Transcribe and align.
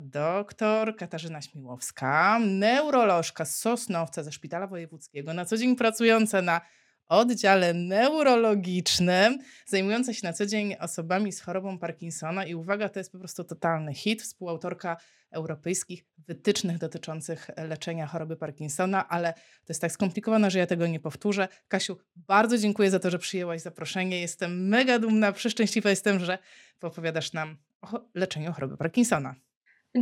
Doktor 0.00 0.96
Katarzyna 0.96 1.42
Śmiłowska, 1.42 2.38
neurolożka 2.38 3.44
z 3.44 3.58
Sosnowca 3.58 4.22
ze 4.22 4.32
Szpitala 4.32 4.66
Wojewódzkiego, 4.66 5.34
na 5.34 5.44
co 5.44 5.56
dzień 5.56 5.76
pracująca 5.76 6.42
na 6.42 6.60
oddziale 7.08 7.74
neurologicznym, 7.74 9.38
zajmująca 9.66 10.14
się 10.14 10.20
na 10.26 10.32
co 10.32 10.46
dzień 10.46 10.74
osobami 10.80 11.32
z 11.32 11.40
chorobą 11.40 11.78
Parkinsona. 11.78 12.44
I 12.44 12.54
uwaga, 12.54 12.88
to 12.88 13.00
jest 13.00 13.12
po 13.12 13.18
prostu 13.18 13.44
totalny 13.44 13.94
hit, 13.94 14.22
współautorka 14.22 14.96
europejskich 15.30 16.04
wytycznych 16.18 16.78
dotyczących 16.78 17.50
leczenia 17.56 18.06
choroby 18.06 18.36
Parkinsona, 18.36 19.08
ale 19.08 19.32
to 19.32 19.68
jest 19.68 19.80
tak 19.80 19.92
skomplikowane, 19.92 20.50
że 20.50 20.58
ja 20.58 20.66
tego 20.66 20.86
nie 20.86 21.00
powtórzę. 21.00 21.48
Kasiu, 21.68 21.98
bardzo 22.16 22.58
dziękuję 22.58 22.90
za 22.90 22.98
to, 22.98 23.10
że 23.10 23.18
przyjęłaś 23.18 23.60
zaproszenie. 23.60 24.20
Jestem 24.20 24.68
mega 24.68 24.98
dumna, 24.98 25.32
przeszczęśliwa 25.32 25.90
jestem, 25.90 26.24
że 26.24 26.38
opowiadasz 26.82 27.32
nam 27.32 27.56
o 27.82 28.00
leczeniu 28.14 28.52
choroby 28.52 28.76
Parkinsona. 28.76 29.34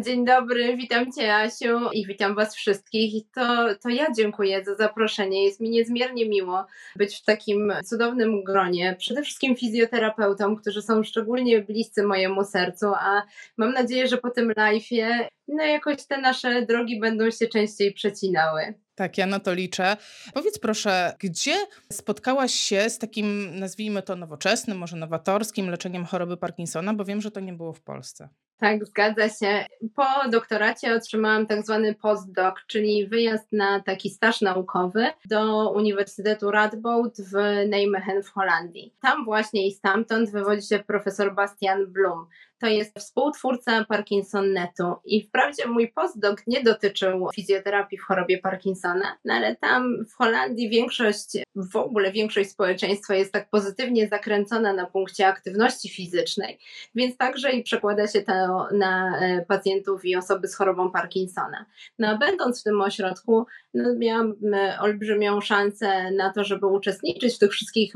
Dzień 0.01 0.25
dobry, 0.25 0.77
witam 0.77 1.13
Cię 1.13 1.35
Asiu 1.35 1.91
i 1.93 2.07
witam 2.07 2.35
Was 2.35 2.55
wszystkich. 2.55 3.25
To, 3.35 3.75
to 3.83 3.89
ja 3.89 4.07
dziękuję 4.17 4.65
za 4.65 4.75
zaproszenie. 4.75 5.45
Jest 5.45 5.61
mi 5.61 5.71
niezmiernie 5.71 6.29
miło 6.29 6.67
być 6.97 7.17
w 7.17 7.25
takim 7.25 7.73
cudownym 7.85 8.45
gronie. 8.45 8.97
Przede 8.99 9.23
wszystkim 9.23 9.57
fizjoterapeutom, 9.57 10.57
którzy 10.57 10.83
są 10.83 11.03
szczególnie 11.03 11.61
bliscy 11.61 12.03
mojemu 12.03 12.45
sercu, 12.45 12.87
a 12.87 13.23
mam 13.57 13.73
nadzieję, 13.73 14.09
że 14.09 14.19
po 14.19 14.31
tym 14.31 14.53
live'ie 14.53 15.27
no 15.49 15.65
jakoś 15.65 16.07
te 16.07 16.21
nasze 16.21 16.67
drogi 16.67 17.01
będą 17.01 17.31
się 17.31 17.49
częściej 17.49 17.93
przecinały. 17.93 18.75
Tak, 18.95 19.19
ja 19.19 19.27
na 19.27 19.41
to 19.41 19.55
liczę. 19.55 19.97
Powiedz 20.35 20.59
proszę, 20.59 21.15
gdzie 21.19 21.55
spotkałaś 21.93 22.55
się 22.55 22.91
z 22.91 22.99
takim, 22.99 23.59
nazwijmy 23.59 24.03
to 24.03 24.17
nowoczesnym, 24.17 24.79
może 24.79 24.97
nowatorskim 24.97 25.71
leczeniem 25.71 26.05
choroby 26.05 26.37
Parkinsona, 26.37 26.95
bo 26.95 27.05
wiem, 27.05 27.21
że 27.21 27.31
to 27.31 27.41
nie 27.41 27.53
było 27.53 27.73
w 27.73 27.81
Polsce. 27.81 28.29
Tak, 28.63 28.87
zgadza 28.87 29.29
się. 29.29 29.67
Po 29.95 30.31
doktoracie 30.31 30.95
otrzymałam 30.95 31.47
tak 31.47 31.63
zwany 31.63 31.95
postdoc, 31.95 32.55
czyli 32.67 33.07
wyjazd 33.07 33.53
na 33.53 33.81
taki 33.81 34.11
staż 34.11 34.41
naukowy 34.41 35.07
do 35.25 35.71
Uniwersytetu 35.71 36.51
Radboud 36.51 37.17
w 37.17 37.35
Nijmegen 37.71 38.23
w 38.23 38.29
Holandii. 38.29 38.95
Tam 39.01 39.25
właśnie 39.25 39.67
i 39.67 39.73
stamtąd 39.73 40.31
wywodzi 40.31 40.67
się 40.67 40.79
profesor 40.79 41.35
Bastian 41.35 41.87
Blum 41.87 42.27
to 42.63 42.69
jest 42.69 42.99
współtwórca 42.99 43.85
Parkinson.netu 43.85 44.95
i 45.05 45.23
wprawdzie 45.23 45.67
mój 45.67 45.93
postdoc 45.93 46.39
nie 46.47 46.63
dotyczył 46.63 47.29
fizjoterapii 47.35 47.99
w 47.99 48.03
chorobie 48.03 48.39
Parkinsona, 48.39 49.17
no 49.25 49.35
ale 49.35 49.57
tam 49.57 50.05
w 50.07 50.15
Holandii 50.15 50.69
większość, 50.69 51.37
w 51.57 51.77
ogóle 51.77 52.13
większość 52.13 52.51
społeczeństwa 52.51 53.15
jest 53.15 53.33
tak 53.33 53.51
pozytywnie 53.51 54.09
zakręcona 54.09 54.73
na 54.73 54.87
punkcie 54.87 55.27
aktywności 55.27 55.89
fizycznej, 55.89 56.59
więc 56.95 57.17
także 57.17 57.53
i 57.53 57.63
przekłada 57.63 58.07
się 58.07 58.23
to 58.23 58.69
na 58.73 59.21
e, 59.21 59.45
pacjentów 59.49 60.05
i 60.05 60.17
osoby 60.17 60.49
z 60.49 60.55
chorobą 60.55 60.91
Parkinsona. 60.91 61.67
No 61.99 62.09
a 62.09 62.19
będąc 62.19 62.61
w 62.61 62.65
tym 62.65 62.81
ośrodku, 62.81 63.47
no, 63.75 63.95
miałam 63.99 64.35
olbrzymią 64.81 65.41
szansę 65.41 66.11
na 66.11 66.33
to, 66.33 66.45
żeby 66.45 66.67
uczestniczyć 66.67 67.35
w 67.37 67.39
tych 67.39 67.51
wszystkich 67.51 67.95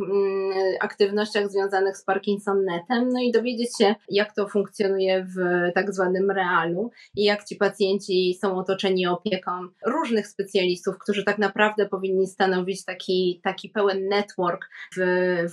aktywnościach 0.81 1.51
związanych 1.51 1.97
z 1.97 2.05
Parkinson.netem, 2.05 3.09
no 3.09 3.21
i 3.21 3.33
dowiedzieć 3.33 3.79
się, 3.79 3.95
jak 4.09 4.35
to 4.35 4.49
funkcjonuje 4.49 5.25
w 5.25 5.39
tak 5.75 5.95
zwanym 5.95 6.31
realu 6.31 6.91
i 7.17 7.25
jak 7.25 7.45
ci 7.45 7.57
pacjenci 7.57 8.39
są 8.41 8.59
otoczeni 8.59 9.07
opieką 9.07 9.51
różnych 9.87 10.29
specjalistów, 10.29 10.99
którzy 10.99 11.25
tak 11.25 11.39
naprawdę 11.39 11.87
powinni 11.87 12.27
stanowić 12.27 12.85
taki, 12.85 13.41
taki 13.45 13.69
pełen 13.69 14.09
network 14.09 14.69
w, 14.97 15.01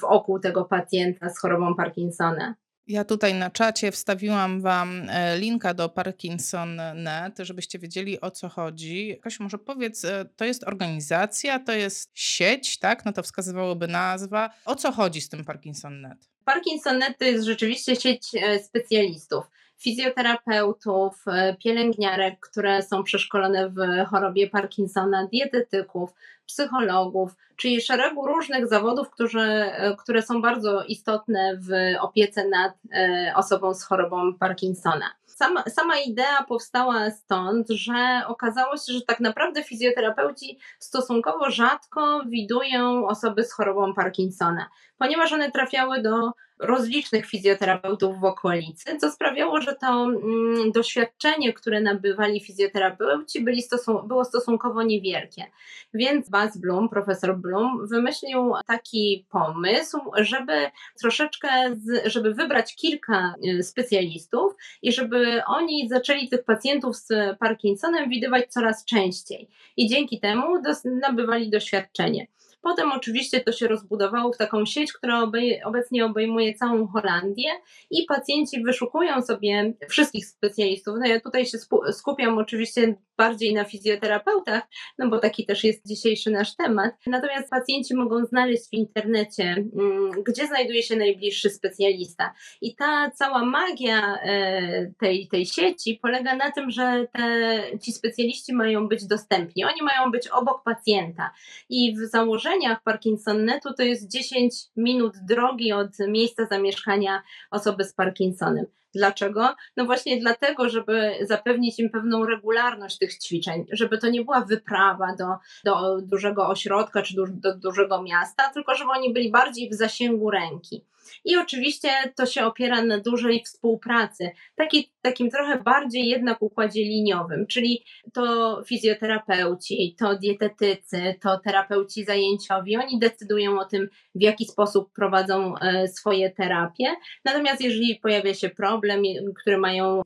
wokół 0.02 0.40
tego 0.40 0.66
pacjenta 0.66 1.30
z 1.30 1.40
chorobą 1.40 1.76
Parkinsona. 1.76 2.56
Ja 2.88 3.04
tutaj 3.04 3.34
na 3.34 3.50
czacie 3.50 3.92
wstawiłam 3.92 4.62
Wam 4.62 5.10
e, 5.10 5.38
linka 5.38 5.74
do 5.74 5.90
Parkinson.net, 5.90 7.38
żebyście 7.40 7.80
wiedzieli 7.80 8.22
o 8.22 8.32
co 8.32 8.50
chodzi. 8.50 9.20
Kasiu, 9.22 9.44
może 9.44 9.58
powiedz, 9.58 10.06
e, 10.06 10.26
to 10.36 10.46
jest 10.46 10.64
organizacja, 10.68 11.60
to 11.60 11.72
jest 11.72 12.12
sieć, 12.14 12.80
tak? 12.80 13.06
No 13.06 13.14
to 13.14 13.24
wskazywałoby 13.24 13.88
nazwa. 13.88 14.50
O 14.66 14.76
co 14.76 14.92
chodzi 14.92 15.22
z 15.22 15.30
tym 15.30 15.46
Parkinson.net? 15.46 16.30
Parkinson.net 16.46 17.18
to 17.18 17.26
jest 17.26 17.46
rzeczywiście 17.46 17.96
sieć 17.96 18.28
e, 18.36 18.60
specjalistów 18.60 19.46
fizjoterapeutów, 19.84 21.26
pielęgniarek, 21.64 22.40
które 22.40 22.82
są 22.82 23.04
przeszkolone 23.04 23.70
w 23.70 24.06
chorobie 24.10 24.50
Parkinsona, 24.50 25.28
dietetyków, 25.28 26.14
psychologów, 26.46 27.36
czyli 27.56 27.82
szeregu 27.82 28.28
różnych 28.28 28.68
zawodów, 28.68 29.10
które, 29.10 29.76
które 30.00 30.22
są 30.22 30.42
bardzo 30.42 30.84
istotne 30.84 31.58
w 31.58 31.70
opiece 32.02 32.48
nad 32.48 32.74
e, 32.94 33.34
osobą 33.36 33.74
z 33.74 33.84
chorobą 33.84 34.34
Parkinsona. 34.34 35.06
Sama, 35.26 35.64
sama 35.64 36.00
idea 36.00 36.44
powstała 36.44 37.12
stąd, 37.12 37.70
że 37.70 38.22
okazało 38.28 38.78
się, 38.78 38.94
że 38.94 39.02
tak 39.02 39.20
naprawdę 39.20 39.64
fizjoterapeuci 39.64 40.60
stosunkowo 40.80 41.50
rzadko 41.50 42.22
widują 42.26 43.08
osoby 43.08 43.44
z 43.44 43.54
chorobą 43.54 43.94
Parkinsona, 43.94 44.70
ponieważ 44.98 45.34
one 45.34 45.52
trafiały 45.52 46.02
do 46.02 46.32
rozlicznych 46.60 47.26
fizjoterapeutów 47.26 48.20
w 48.20 48.24
okolicy, 48.24 48.98
co 48.98 49.12
sprawiało, 49.12 49.62
że 49.62 49.76
to 49.76 49.88
mm, 49.88 50.72
doświadczenie, 50.72 51.54
które 51.54 51.82
nabywali 51.82 52.42
fizjoterapeuci, 52.42 53.44
byli 53.44 53.62
stosun 53.62 54.08
było 54.08 54.26
stosunkowo 54.26 54.84
niewielkie. 54.84 55.46
Więc 55.94 56.30
Bas 56.30 56.58
Blum, 56.58 56.90
profesor 56.90 57.38
Blum, 57.38 57.88
wymyślił 57.88 58.54
taki 58.68 59.26
pomysł, 59.30 60.00
żeby 60.18 60.72
troszeczkę, 61.00 61.50
z, 61.76 62.12
żeby 62.12 62.34
wybrać 62.34 62.76
kilka 62.76 63.36
y, 63.60 63.64
specjalistów 63.64 64.54
i 64.82 64.94
żeby 64.94 65.42
oni 65.48 65.90
zaczęli 65.90 66.30
tych 66.30 66.44
pacjentów 66.44 66.96
z 66.96 67.38
Parkinsonem 67.40 68.10
widywać 68.10 68.46
coraz 68.48 68.86
częściej. 68.86 69.50
I 69.78 69.88
dzięki 69.88 70.20
temu 70.20 70.62
nabywali 70.86 71.50
doświadczenie. 71.50 72.28
Potem 72.64 72.92
oczywiście 72.92 73.42
to 73.42 73.52
się 73.52 73.68
rozbudowało 73.68 74.34
w 74.34 74.38
taką 74.38 74.66
sieć, 74.66 74.94
która 74.94 75.32
obecnie 75.66 76.06
obejmuje 76.06 76.54
całą 76.54 76.88
Holandię 76.88 77.50
i 77.92 78.06
pacjenci 78.06 78.64
wyszukują 78.64 79.22
sobie 79.22 79.74
wszystkich 79.90 80.26
specjalistów. 80.26 80.96
No 81.00 81.08
ja 81.08 81.20
tutaj 81.20 81.46
się 81.46 81.58
skupiam 81.92 82.38
oczywiście 82.38 82.96
bardziej 83.18 83.54
na 83.54 83.64
fizjoterapeutach, 83.64 84.64
no 84.98 85.10
bo 85.10 85.20
taki 85.20 85.46
też 85.46 85.64
jest 85.64 85.88
dzisiejszy 85.88 86.32
nasz 86.32 86.56
temat. 86.56 86.94
Natomiast 87.08 87.50
pacjenci 87.50 87.96
mogą 87.96 88.26
znaleźć 88.26 88.70
w 88.70 88.74
internecie, 88.74 89.44
mm, 89.44 90.12
gdzie 90.28 90.48
znajduje 90.48 90.84
się 90.84 90.96
najbliższy 90.96 91.50
specjalista. 91.50 92.34
I 92.62 92.76
ta 92.76 93.12
cała 93.12 93.46
magia 93.46 94.18
e, 94.24 94.92
tej, 95.00 95.28
tej 95.28 95.46
sieci 95.46 96.00
polega 96.02 96.36
na 96.36 96.52
tym, 96.52 96.72
że 96.72 97.08
te, 97.14 97.62
ci 97.82 97.92
specjaliści 97.92 98.54
mają 98.54 98.88
być 98.88 99.08
dostępni. 99.08 99.66
Oni 99.66 99.82
mają 99.82 100.12
być 100.12 100.28
obok 100.28 100.64
pacjenta. 100.64 101.32
I 101.70 101.96
w 101.96 102.08
założeniach 102.54 102.84
Parkinson.netu 102.84 103.74
to 103.74 103.84
jest 103.84 104.12
10 104.12 104.56
minut 104.78 105.14
drogi 105.28 105.74
od 105.74 105.90
miejsca 106.08 106.46
zamieszkania 106.46 107.22
osoby 107.52 107.84
z 107.84 107.94
Parkinsonem. 107.94 108.66
Dlaczego? 108.96 109.56
No 109.78 109.86
właśnie 109.86 110.18
dlatego, 110.18 110.70
żeby 110.70 111.12
zapewnić 111.22 111.80
im 111.80 111.90
pewną 111.90 112.26
regularność 112.26 112.98
tych 112.98 113.18
ćwiczeń, 113.18 113.66
żeby 113.72 113.98
to 113.98 114.10
nie 114.10 114.24
była 114.24 114.42
wyprawa 114.42 115.16
do, 115.16 115.26
do 115.64 116.02
dużego 116.02 116.48
ośrodka 116.48 117.02
czy 117.02 117.16
do, 117.16 117.26
do 117.28 117.56
dużego 117.58 118.02
miasta, 118.02 118.50
tylko 118.50 118.76
żeby 118.76 118.92
oni 118.92 119.14
byli 119.14 119.32
bardziej 119.32 119.70
w 119.70 119.74
zasięgu 119.74 120.30
ręki. 120.30 120.86
I 121.26 121.38
oczywiście 121.38 121.90
to 122.16 122.26
się 122.26 122.46
opiera 122.46 122.82
na 122.82 122.98
dużej 122.98 123.44
współpracy, 123.44 124.32
taki, 124.56 124.93
takim 125.04 125.30
trochę 125.30 125.64
bardziej 125.64 126.08
jednak 126.08 126.42
układzie 126.42 126.82
liniowym, 126.84 127.48
czyli 127.48 127.86
to 128.14 128.62
fizjoterapeuci, 128.66 129.96
to 130.00 130.18
dietetycy, 130.18 131.16
to 131.22 131.40
terapeuci 131.40 132.06
zajęciowi, 132.06 132.78
oni 132.78 133.00
decydują 133.00 133.60
o 133.60 133.66
tym, 133.66 133.90
w 134.16 134.22
jaki 134.22 134.46
sposób 134.46 134.94
prowadzą 134.94 135.58
e, 135.58 135.88
swoje 135.88 136.32
terapie. 136.32 136.86
Natomiast 137.26 137.62
jeżeli 137.62 137.96
pojawia 137.96 138.34
się 138.34 138.50
problem, 138.50 139.04
który 139.42 139.58
mają 139.58 140.02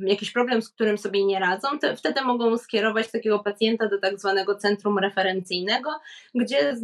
jakiś 0.00 0.32
problem, 0.32 0.62
z 0.62 0.68
którym 0.68 0.98
sobie 0.98 1.24
nie 1.24 1.38
radzą, 1.38 1.68
wtedy 1.96 2.22
mogą 2.22 2.58
skierować 2.58 3.10
takiego 3.10 3.38
pacjenta 3.38 3.88
do 3.88 3.98
tak 3.98 4.20
zwanego 4.20 4.54
centrum 4.54 4.98
referencyjnego, 4.98 5.90
gdzie 6.34 6.76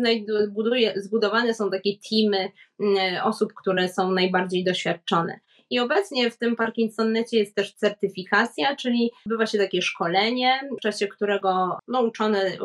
buduje, 0.50 0.92
zbudowane 0.96 1.54
są 1.54 1.70
takie 1.70 1.90
teamy 2.10 2.48
mm, 2.80 3.26
osób, 3.26 3.52
które 3.54 3.88
są 3.88 4.10
najbardziej 4.10 4.64
doświadczone. 4.64 5.40
I 5.74 5.78
obecnie 5.78 6.30
w 6.30 6.38
tym 6.38 6.56
Parkinsonnecie 6.56 7.38
jest 7.38 7.54
też 7.54 7.74
certyfikacja, 7.74 8.76
czyli 8.76 9.10
odbywa 9.26 9.46
się 9.46 9.58
takie 9.58 9.82
szkolenie, 9.82 10.60
w 10.78 10.80
czasie 10.80 11.06
którego 11.06 11.78
no, 11.88 12.02
uczony 12.02 12.58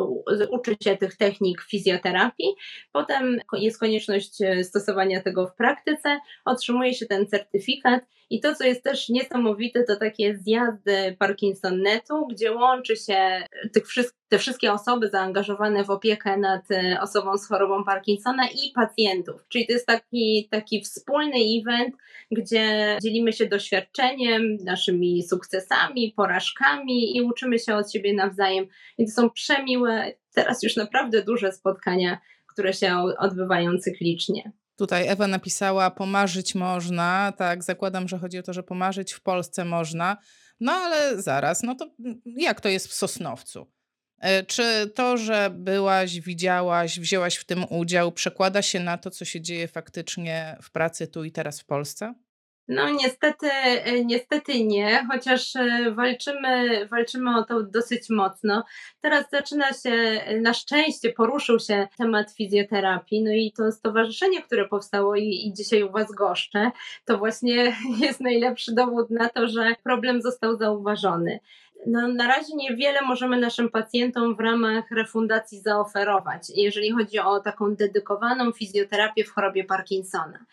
uczy 0.51 0.75
się 0.83 0.97
tych 0.97 1.17
technik 1.17 1.61
fizjoterapii. 1.61 2.55
Potem 2.91 3.39
jest 3.53 3.79
konieczność 3.79 4.41
e, 4.41 4.63
stosowania 4.63 5.21
tego 5.21 5.47
w 5.47 5.55
praktyce, 5.55 6.19
otrzymuje 6.45 6.93
się 6.93 7.05
ten 7.05 7.27
certyfikat 7.27 8.03
i 8.29 8.39
to, 8.39 8.55
co 8.55 8.63
jest 8.63 8.83
też 8.83 9.09
niesamowite, 9.09 9.83
to 9.83 9.95
takie 9.95 10.37
zjazdy 10.37 11.15
Parkinson.netu, 11.19 12.27
gdzie 12.27 12.51
łączy 12.51 12.95
się 12.95 13.43
tych 13.73 13.87
te 14.29 14.37
wszystkie 14.37 14.73
osoby 14.73 15.09
zaangażowane 15.09 15.83
w 15.83 15.89
opiekę 15.89 16.37
nad 16.37 16.71
e, 16.71 16.97
osobą 17.01 17.37
z 17.37 17.47
chorobą 17.47 17.83
Parkinsona 17.83 18.47
i 18.47 18.71
pacjentów. 18.75 19.45
Czyli 19.49 19.67
to 19.67 19.73
jest 19.73 19.87
taki, 19.87 20.47
taki 20.51 20.81
wspólny 20.81 21.35
event, 21.59 21.95
gdzie 22.31 22.97
dzielimy 23.01 23.33
się 23.33 23.45
doświadczeniem, 23.45 24.57
naszymi 24.63 25.23
sukcesami, 25.23 26.13
porażkami 26.15 27.17
i 27.17 27.21
uczymy 27.21 27.59
się 27.59 27.75
od 27.75 27.91
siebie 27.91 28.13
nawzajem. 28.13 28.65
I 28.97 29.05
to 29.05 29.11
są 29.11 29.29
przemiłe, 29.29 30.11
teraz 30.33 30.63
już 30.63 30.75
naprawdę 30.75 31.23
duże 31.23 31.51
spotkania, 31.51 32.17
które 32.47 32.73
się 32.73 32.97
odbywają 33.17 33.77
cyklicznie. 33.77 34.51
Tutaj 34.75 35.07
Ewa 35.07 35.27
napisała, 35.27 35.91
pomarzyć 35.91 36.55
można. 36.55 37.33
Tak, 37.37 37.63
zakładam, 37.63 38.07
że 38.07 38.17
chodzi 38.17 38.39
o 38.39 38.43
to, 38.43 38.53
że 38.53 38.63
pomarzyć 38.63 39.13
w 39.13 39.21
Polsce 39.21 39.65
można. 39.65 40.17
No 40.59 40.71
ale 40.71 41.21
zaraz, 41.21 41.63
no 41.63 41.75
to 41.75 41.87
jak 42.25 42.61
to 42.61 42.69
jest 42.69 42.87
w 42.87 42.93
Sosnowcu? 42.93 43.78
E, 44.21 44.43
czy 44.43 44.91
to, 44.95 45.17
że 45.17 45.49
byłaś, 45.53 46.19
widziałaś, 46.19 46.99
wzięłaś 46.99 47.35
w 47.35 47.45
tym 47.45 47.65
udział, 47.69 48.11
przekłada 48.11 48.61
się 48.61 48.79
na 48.79 48.97
to, 48.97 49.11
co 49.11 49.25
się 49.25 49.41
dzieje 49.41 49.67
faktycznie 49.67 50.57
w 50.61 50.71
pracy 50.71 51.07
tu 51.07 51.23
i 51.23 51.31
teraz 51.31 51.61
w 51.61 51.65
Polsce? 51.65 52.13
No 52.69 52.89
niestety, 52.89 53.51
e, 53.51 54.05
niestety 54.05 54.63
nie, 54.63 55.07
chociaż 55.11 55.55
e, 55.55 55.91
walczymy, 55.91 56.85
walczymy 56.87 57.37
o 57.37 57.43
to 57.43 57.63
dosyć 57.63 58.09
mocno. 58.09 58.63
Teraz 59.01 59.29
zaczyna 59.31 59.73
się, 59.73 60.21
na 60.41 60.53
szczęście 60.53 61.13
poruszył 61.13 61.59
się 61.59 61.87
temat 61.97 62.31
fizjoterapii, 62.31 63.23
no 63.23 63.31
i 63.31 63.53
to 63.57 63.71
stowarzyszenie, 63.71 64.41
które 64.41 64.67
powstało 64.67 65.15
i, 65.15 65.47
i 65.47 65.53
dzisiaj 65.53 65.83
u 65.83 65.91
Was 65.91 66.11
goszczę, 66.11 66.71
to 67.05 67.17
właśnie 67.17 67.75
jest 68.05 68.21
najlepszy 68.21 68.73
dowód 68.73 69.09
na 69.09 69.29
to, 69.29 69.47
że 69.47 69.75
problem 69.83 70.21
został 70.21 70.57
zauważony. 70.57 71.39
No, 71.85 72.07
na 72.07 72.27
razie 72.27 72.55
niewiele 72.55 73.01
możemy 73.01 73.39
naszym 73.39 73.69
pacjentom 73.69 74.35
w 74.35 74.39
ramach 74.39 74.91
refundacji 74.91 75.59
zaoferować, 75.61 76.41
jeżeli 76.55 76.91
chodzi 76.91 77.19
o 77.19 77.39
taką 77.39 77.75
dedykowaną 77.75 78.51
fizjoterapię 78.51 79.23
w 79.23 79.29
chorobie 79.29 79.63
Parkinsona. 79.63 80.45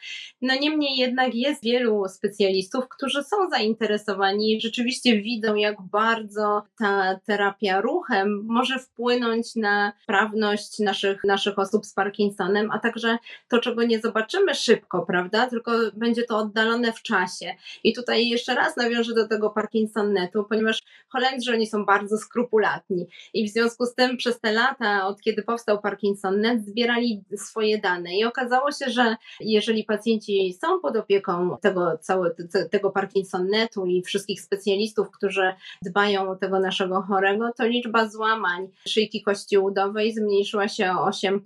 No 0.42 0.54
niemniej 0.60 0.96
jednak 0.96 1.34
jest 1.34 1.62
wielu 1.62 2.08
specjalistów, 2.08 2.88
którzy 2.88 3.22
są 3.22 3.36
zainteresowani 3.50 4.56
i 4.56 4.60
rzeczywiście 4.60 5.22
widzą, 5.22 5.54
jak 5.54 5.82
bardzo 5.82 6.62
ta 6.78 7.20
terapia 7.26 7.80
ruchem 7.80 8.44
może 8.48 8.78
wpłynąć 8.78 9.56
na 9.56 9.92
sprawność 10.02 10.78
naszych, 10.78 11.24
naszych 11.24 11.58
osób 11.58 11.86
z 11.86 11.94
Parkinsonem, 11.94 12.70
a 12.70 12.78
także 12.78 13.18
to, 13.48 13.58
czego 13.58 13.82
nie 13.82 14.00
zobaczymy 14.00 14.54
szybko, 14.54 15.02
prawda? 15.06 15.46
Tylko 15.46 15.72
będzie 15.94 16.22
to 16.22 16.38
oddalone 16.38 16.92
w 16.92 17.02
czasie. 17.02 17.54
I 17.84 17.92
tutaj 17.92 18.28
jeszcze 18.28 18.54
raz 18.54 18.76
nawiążę 18.76 19.14
do 19.14 19.28
tego 19.28 19.50
Parkinsonetu, 19.50 20.44
ponieważ 20.44 20.82
Holendrzy 21.16 21.52
oni 21.52 21.66
są 21.66 21.84
bardzo 21.84 22.18
skrupulatni. 22.18 23.06
I 23.34 23.48
w 23.48 23.52
związku 23.52 23.86
z 23.86 23.94
tym 23.94 24.16
przez 24.16 24.40
te 24.40 24.52
lata, 24.52 25.06
od 25.06 25.20
kiedy 25.20 25.42
powstał 25.42 25.80
ParkinsonNet, 25.80 26.66
zbierali 26.66 27.24
swoje 27.36 27.78
dane. 27.78 28.16
I 28.16 28.24
okazało 28.24 28.72
się, 28.72 28.90
że 28.90 29.16
jeżeli 29.40 29.84
pacjenci 29.84 30.58
są 30.62 30.80
pod 30.80 30.96
opieką 30.96 31.56
tego, 31.62 31.98
całego, 31.98 32.34
tego 32.70 32.90
ParkinsonNetu 32.90 33.86
i 33.86 34.02
wszystkich 34.02 34.40
specjalistów, 34.40 35.10
którzy 35.10 35.54
dbają 35.82 36.30
o 36.30 36.36
tego 36.36 36.60
naszego 36.60 37.02
chorego, 37.02 37.50
to 37.56 37.66
liczba 37.66 38.08
złamań 38.08 38.68
szyjki 38.88 39.22
kości 39.22 39.58
udowej 39.58 40.14
zmniejszyła 40.14 40.68
się 40.68 40.90
o 40.90 41.10
8%. 41.10 41.40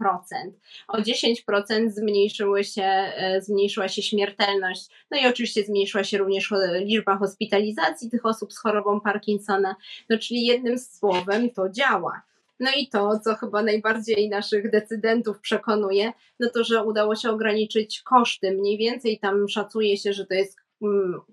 O 0.88 0.98
10% 0.98 1.90
zmniejszyły 1.90 2.64
się, 2.64 2.82
e, 2.82 3.42
zmniejszyła 3.42 3.88
się 3.88 4.02
śmiertelność, 4.02 4.88
no 5.10 5.18
i 5.18 5.26
oczywiście 5.26 5.64
zmniejszyła 5.64 6.04
się 6.04 6.18
również 6.18 6.52
liczba 6.80 7.16
hospitalizacji 7.16 8.10
tych 8.10 8.26
osób 8.26 8.52
z 8.52 8.58
chorobą 8.58 9.00
No 10.10 10.18
czyli 10.18 10.46
jednym 10.46 10.78
słowem 10.78 11.50
to 11.50 11.68
działa. 11.68 12.22
No 12.60 12.70
i 12.76 12.88
to, 12.88 13.18
co 13.18 13.34
chyba 13.34 13.62
najbardziej 13.62 14.28
naszych 14.28 14.70
decydentów 14.70 15.40
przekonuje, 15.40 16.12
no 16.40 16.50
to, 16.54 16.64
że 16.64 16.84
udało 16.84 17.16
się 17.16 17.30
ograniczyć 17.30 18.02
koszty. 18.02 18.52
Mniej 18.52 18.78
więcej 18.78 19.18
tam 19.18 19.48
szacuje 19.48 19.96
się, 19.96 20.12
że 20.12 20.26
to 20.26 20.34
jest 20.34 20.59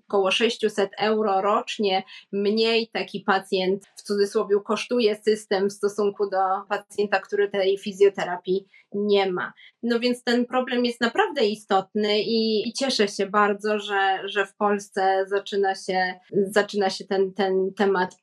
około 0.06 0.30
600 0.30 0.90
euro 0.98 1.40
rocznie 1.40 2.02
mniej 2.32 2.90
taki 2.92 3.20
pacjent 3.20 3.86
w 3.96 4.02
cudzysłowie 4.02 4.56
kosztuje 4.64 5.16
system 5.16 5.68
w 5.68 5.72
stosunku 5.72 6.30
do 6.30 6.38
pacjenta, 6.68 7.20
który 7.20 7.48
tej 7.48 7.78
fizjoterapii 7.78 8.66
nie 8.92 9.32
ma. 9.32 9.52
No 9.82 10.00
więc 10.00 10.24
ten 10.24 10.46
problem 10.46 10.84
jest 10.84 11.00
naprawdę 11.00 11.46
istotny 11.46 12.20
i, 12.20 12.68
i 12.68 12.72
cieszę 12.72 13.08
się 13.08 13.26
bardzo, 13.26 13.78
że, 13.78 14.18
że 14.24 14.46
w 14.46 14.54
Polsce 14.56 15.24
zaczyna 15.28 15.74
się, 15.74 16.14
zaczyna 16.32 16.90
się 16.90 17.04
ten, 17.04 17.34
ten 17.34 17.74
temat 17.76 18.16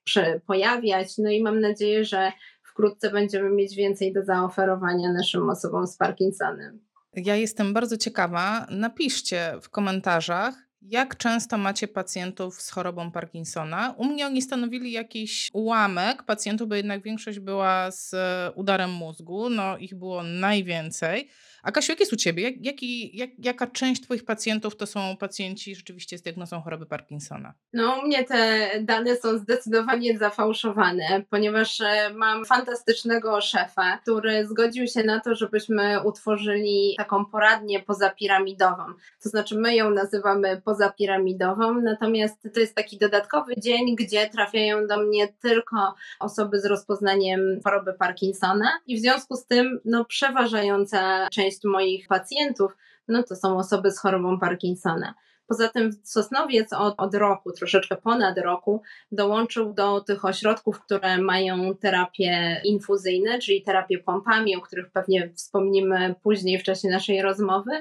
pojawiać. 0.48 1.18
No 1.18 1.30
i 1.30 1.44
mam 1.44 1.60
nadzieję, 1.60 2.06
że 2.06 2.32
wkrótce 2.64 3.10
będziemy 3.10 3.50
mieć 3.50 3.76
więcej 3.76 4.14
do 4.14 4.26
zaoferowania 4.26 5.14
naszym 5.14 5.50
osobom 5.50 5.88
z 5.88 5.98
Parkinsonem. 5.98 6.80
Ja 7.16 7.36
jestem 7.36 7.74
bardzo 7.74 7.98
ciekawa. 7.98 8.68
Napiszcie 8.70 9.54
w 9.62 9.70
komentarzach, 9.70 10.56
jak 10.90 11.18
często 11.18 11.58
macie 11.58 11.88
pacjentów 11.88 12.62
z 12.62 12.70
chorobą 12.70 13.12
Parkinsona? 13.12 13.94
U 13.98 14.06
mnie 14.06 14.26
oni 14.26 14.42
stanowili 14.42 14.92
jakiś 14.92 15.50
ułamek 15.54 16.24
pacjentów, 16.24 16.70
bo 16.70 16.76
jednak 16.76 17.04
większość 17.04 17.40
była 17.40 17.92
z 17.92 18.16
udarem 18.56 18.92
mózgu, 18.92 19.50
no 19.50 19.78
ich 19.78 19.96
było 19.96 20.24
najwięcej. 20.24 21.30
A 21.66 21.72
Kasiu, 21.72 21.92
jak 21.92 22.00
jest 22.00 22.14
u 22.14 22.16
Ciebie? 22.16 22.44
Jak, 22.44 22.66
jaki, 22.66 23.18
jak, 23.18 23.30
jaka 23.38 23.68
część 23.68 24.02
Twoich 24.02 24.26
pacjentów 24.26 24.78
to 24.78 24.88
są 24.88 25.18
pacjenci 25.18 25.76
rzeczywiście 25.76 26.18
z 26.18 26.22
diagnozą 26.22 26.62
choroby 26.62 26.86
Parkinsona? 26.86 27.54
No, 27.74 28.00
u 28.00 28.08
mnie 28.08 28.24
te 28.24 28.70
dane 28.82 29.16
są 29.16 29.38
zdecydowanie 29.38 30.18
zafałszowane, 30.18 31.24
ponieważ 31.30 31.82
e, 31.82 32.10
mam 32.14 32.46
fantastycznego 32.46 33.42
szefa, 33.42 33.98
który 33.98 34.48
zgodził 34.48 34.88
się 34.88 35.04
na 35.04 35.20
to, 35.20 35.36
żebyśmy 35.36 36.04
utworzyli 36.04 36.94
taką 36.98 37.26
poradnię 37.26 37.80
pozapiramidową. 37.80 38.84
To 39.24 39.30
znaczy, 39.30 39.56
my 39.56 39.76
ją 39.76 39.90
nazywamy 39.90 40.62
pozapiramidową, 40.62 41.82
natomiast 41.82 42.48
to 42.54 42.60
jest 42.60 42.76
taki 42.76 42.98
dodatkowy 42.98 43.54
dzień, 43.58 43.96
gdzie 43.96 44.30
trafiają 44.30 44.88
do 44.88 44.98
mnie 44.98 45.28
tylko 45.28 45.96
osoby 46.20 46.60
z 46.60 46.66
rozpoznaniem 46.66 47.60
choroby 47.64 47.94
Parkinsona 47.94 48.72
i 48.88 48.98
w 48.98 49.00
związku 49.00 49.36
z 49.36 49.46
tym, 49.46 49.80
no, 49.86 50.06
przeważająca 50.06 51.28
część 51.30 51.55
część 51.56 51.64
moich 51.64 52.08
pacjentów, 52.08 52.72
no 53.08 53.24
to 53.24 53.36
są 53.36 53.58
osoby 53.58 53.92
z 53.92 54.00
chorobą 54.00 54.40
Parkinsona. 54.40 55.14
Poza 55.48 55.70
tym 55.70 55.92
Sosnowiec 56.04 56.74
od, 56.74 56.96
od 56.98 57.16
roku, 57.16 57.52
troszeczkę 57.52 57.96
ponad 57.96 58.38
roku, 58.38 58.82
dołączył 59.12 59.74
do 59.74 60.02
tych 60.02 60.26
ośrodków, 60.26 60.82
które 60.82 61.18
mają 61.18 61.76
terapie 61.76 62.62
infuzyjne, 62.64 63.40
czyli 63.40 63.64
terapię 63.64 63.98
pompami, 63.98 64.56
o 64.56 64.62
których 64.62 64.92
pewnie 64.92 65.32
wspomnimy 65.36 66.16
później 66.24 66.60
w 66.60 66.64
czasie 66.64 66.90
naszej 66.90 67.22
rozmowy. 67.22 67.72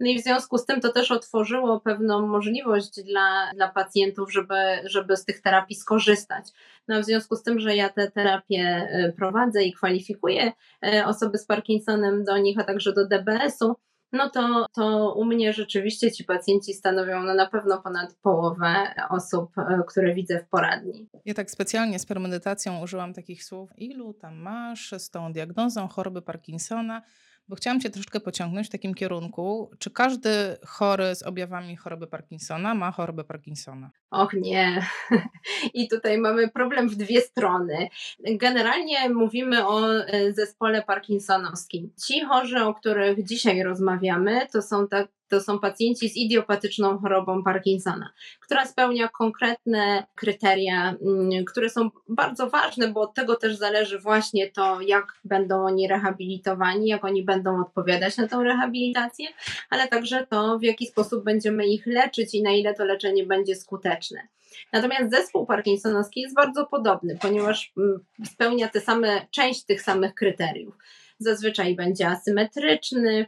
No 0.00 0.10
i 0.10 0.18
w 0.18 0.22
związku 0.22 0.58
z 0.58 0.66
tym 0.66 0.80
to 0.80 0.92
też 0.92 1.10
otworzyło 1.10 1.80
pewną 1.80 2.26
możliwość 2.26 3.02
dla, 3.02 3.50
dla 3.54 3.68
pacjentów, 3.68 4.32
żeby, 4.32 4.54
żeby 4.84 5.16
z 5.16 5.24
tych 5.24 5.42
terapii 5.42 5.76
skorzystać. 5.76 6.44
No 6.88 7.00
w 7.00 7.04
związku 7.04 7.36
z 7.36 7.42
tym, 7.42 7.60
że 7.60 7.76
ja 7.76 7.88
te 7.88 8.10
terapie 8.10 8.88
y, 9.08 9.12
prowadzę 9.12 9.62
i 9.64 9.72
kwalifikuję 9.72 10.52
y, 10.86 11.06
osoby 11.06 11.38
z 11.38 11.46
Parkinsonem 11.46 12.24
do 12.24 12.38
nich, 12.38 12.58
a 12.60 12.64
także 12.64 12.92
do 12.92 13.06
DBS-u, 13.06 13.76
no 14.12 14.30
to, 14.30 14.66
to 14.74 15.14
u 15.14 15.24
mnie 15.24 15.52
rzeczywiście 15.52 16.12
ci 16.12 16.24
pacjenci 16.24 16.74
stanowią 16.74 17.22
no 17.22 17.34
na 17.34 17.46
pewno 17.46 17.82
ponad 17.82 18.14
połowę 18.14 18.94
osób, 19.10 19.58
e, 19.58 19.82
które 19.88 20.14
widzę 20.14 20.38
w 20.38 20.48
poradni. 20.48 21.08
Ja 21.24 21.34
tak 21.34 21.50
specjalnie 21.50 21.98
z 21.98 22.06
premedytacją 22.06 22.82
użyłam 22.82 23.14
takich 23.14 23.44
słów, 23.44 23.70
ilu 23.78 24.14
tam 24.14 24.36
masz 24.36 24.94
z 24.98 25.10
tą 25.10 25.32
diagnozą 25.32 25.88
choroby 25.88 26.22
Parkinsona, 26.22 27.02
bo 27.48 27.56
chciałam 27.56 27.80
Cię 27.80 27.90
troszeczkę 27.90 28.20
pociągnąć 28.20 28.66
w 28.66 28.70
takim 28.70 28.94
kierunku. 28.94 29.70
Czy 29.78 29.90
każdy 29.90 30.30
chory 30.66 31.14
z 31.14 31.22
objawami 31.22 31.76
choroby 31.76 32.06
Parkinsona 32.06 32.74
ma 32.74 32.92
chorobę 32.92 33.24
Parkinsona? 33.24 33.90
Och 34.10 34.32
nie. 34.32 34.86
I 35.74 35.88
tutaj 35.88 36.18
mamy 36.18 36.48
problem 36.48 36.88
w 36.88 36.96
dwie 36.96 37.20
strony. 37.20 37.88
Generalnie 38.20 39.08
mówimy 39.10 39.66
o 39.66 40.04
e, 40.06 40.32
zespole 40.32 40.82
parkinsonowskim. 40.82 41.90
Ci 42.06 42.20
chorzy, 42.20 42.62
o 42.62 42.74
których 42.74 43.24
dzisiaj 43.24 43.62
rozmawiamy, 43.62 44.46
to 44.52 44.62
są 44.62 44.88
tak 44.88 45.08
to 45.32 45.40
są 45.40 45.58
pacjenci 45.58 46.08
z 46.08 46.16
idiopatyczną 46.16 46.98
chorobą 46.98 47.42
Parkinsona, 47.42 48.12
która 48.40 48.66
spełnia 48.66 49.08
konkretne 49.08 50.06
kryteria, 50.14 50.94
mm, 51.02 51.44
które 51.44 51.70
są 51.70 51.90
bardzo 52.08 52.50
ważne, 52.50 52.88
bo 52.88 53.00
od 53.00 53.14
tego 53.14 53.36
też 53.36 53.56
zależy 53.56 53.98
właśnie 53.98 54.50
to, 54.50 54.80
jak 54.80 55.06
będą 55.24 55.64
oni 55.64 55.88
rehabilitowani, 55.88 56.88
jak 56.88 57.04
oni 57.04 57.22
będą 57.22 57.60
odpowiadać 57.60 58.16
na 58.16 58.28
tą 58.28 58.42
rehabilitację, 58.42 59.26
ale 59.70 59.88
także 59.88 60.26
to, 60.26 60.58
w 60.58 60.62
jaki 60.62 60.86
sposób 60.86 61.24
będziemy 61.24 61.66
ich 61.66 61.86
leczyć 61.86 62.34
i 62.34 62.42
na 62.42 62.50
ile 62.50 62.74
to 62.74 62.84
leczenie 62.84 63.26
będzie 63.26 63.56
skuteczne. 63.56 64.28
Natomiast 64.72 65.10
zespół 65.10 65.46
parkinsonowski 65.46 66.20
jest 66.20 66.34
bardzo 66.34 66.66
podobny, 66.66 67.18
ponieważ 67.20 67.72
mm, 67.76 68.04
spełnia 68.24 68.68
te 68.68 68.80
same, 68.80 69.26
część 69.30 69.64
tych 69.64 69.82
samych 69.82 70.14
kryteriów. 70.14 70.74
Zazwyczaj 71.18 71.74
będzie 71.74 72.08
asymetryczny, 72.08 73.26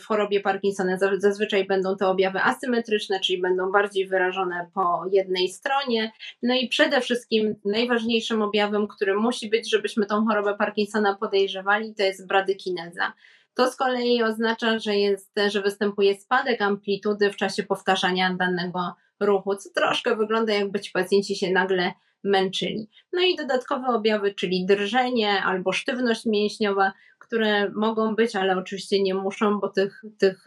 w 0.00 0.04
chorobie 0.06 0.40
Parkinsona. 0.40 0.98
Zazwyczaj 1.18 1.66
będą 1.66 1.96
te 1.96 2.08
objawy 2.08 2.40
asymetryczne, 2.40 3.20
czyli 3.20 3.40
będą 3.40 3.72
bardziej 3.72 4.06
wyrażone 4.06 4.70
po 4.74 5.04
jednej 5.12 5.48
stronie. 5.48 6.12
No 6.42 6.54
i 6.54 6.68
przede 6.68 7.00
wszystkim 7.00 7.54
najważniejszym 7.64 8.42
objawem, 8.42 8.88
który 8.88 9.14
musi 9.14 9.48
być, 9.48 9.70
żebyśmy 9.70 10.06
tą 10.06 10.26
chorobę 10.26 10.54
Parkinsona 10.58 11.14
podejrzewali, 11.14 11.94
to 11.94 12.02
jest 12.02 12.26
bradykineza. 12.26 13.12
To 13.54 13.70
z 13.70 13.76
kolei 13.76 14.22
oznacza, 14.22 14.78
że, 14.78 14.96
jest, 14.96 15.32
że 15.48 15.62
występuje 15.62 16.14
spadek 16.14 16.62
amplitudy 16.62 17.30
w 17.30 17.36
czasie 17.36 17.62
powtarzania 17.62 18.34
danego 18.38 18.94
ruchu, 19.20 19.56
co 19.56 19.70
troszkę 19.70 20.16
wygląda 20.16 20.52
jakby 20.52 20.80
ci 20.80 20.90
pacjenci 20.90 21.36
się 21.36 21.50
nagle 21.50 21.92
męczyli. 22.24 22.88
No 23.12 23.22
i 23.22 23.36
dodatkowe 23.36 23.86
objawy, 23.86 24.34
czyli 24.34 24.66
drżenie 24.66 25.42
albo 25.42 25.72
sztywność 25.72 26.26
mięśniowa, 26.26 26.92
które 27.26 27.70
mogą 27.70 28.14
być, 28.14 28.36
ale 28.36 28.56
oczywiście 28.56 29.02
nie 29.02 29.14
muszą, 29.14 29.60
bo 29.60 29.68
tych, 29.68 30.04
tych, 30.18 30.44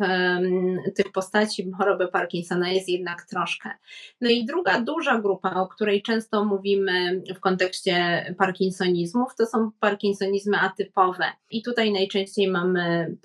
tych 0.95 1.11
postaci 1.11 1.71
choroby 1.77 2.07
Parkinsona 2.07 2.69
jest 2.69 2.89
jednak 2.89 3.25
troszkę. 3.25 3.69
No 4.21 4.29
i 4.29 4.45
druga 4.45 4.81
duża 4.81 5.21
grupa, 5.21 5.53
o 5.53 5.67
której 5.67 6.01
często 6.01 6.45
mówimy 6.45 7.21
w 7.35 7.39
kontekście 7.39 8.25
parkinsonizmów, 8.37 9.35
to 9.35 9.45
są 9.45 9.71
parkinsonizmy 9.79 10.59
atypowe. 10.59 11.25
I 11.49 11.63
tutaj 11.63 11.91
najczęściej 11.91 12.47
mamy 12.47 13.15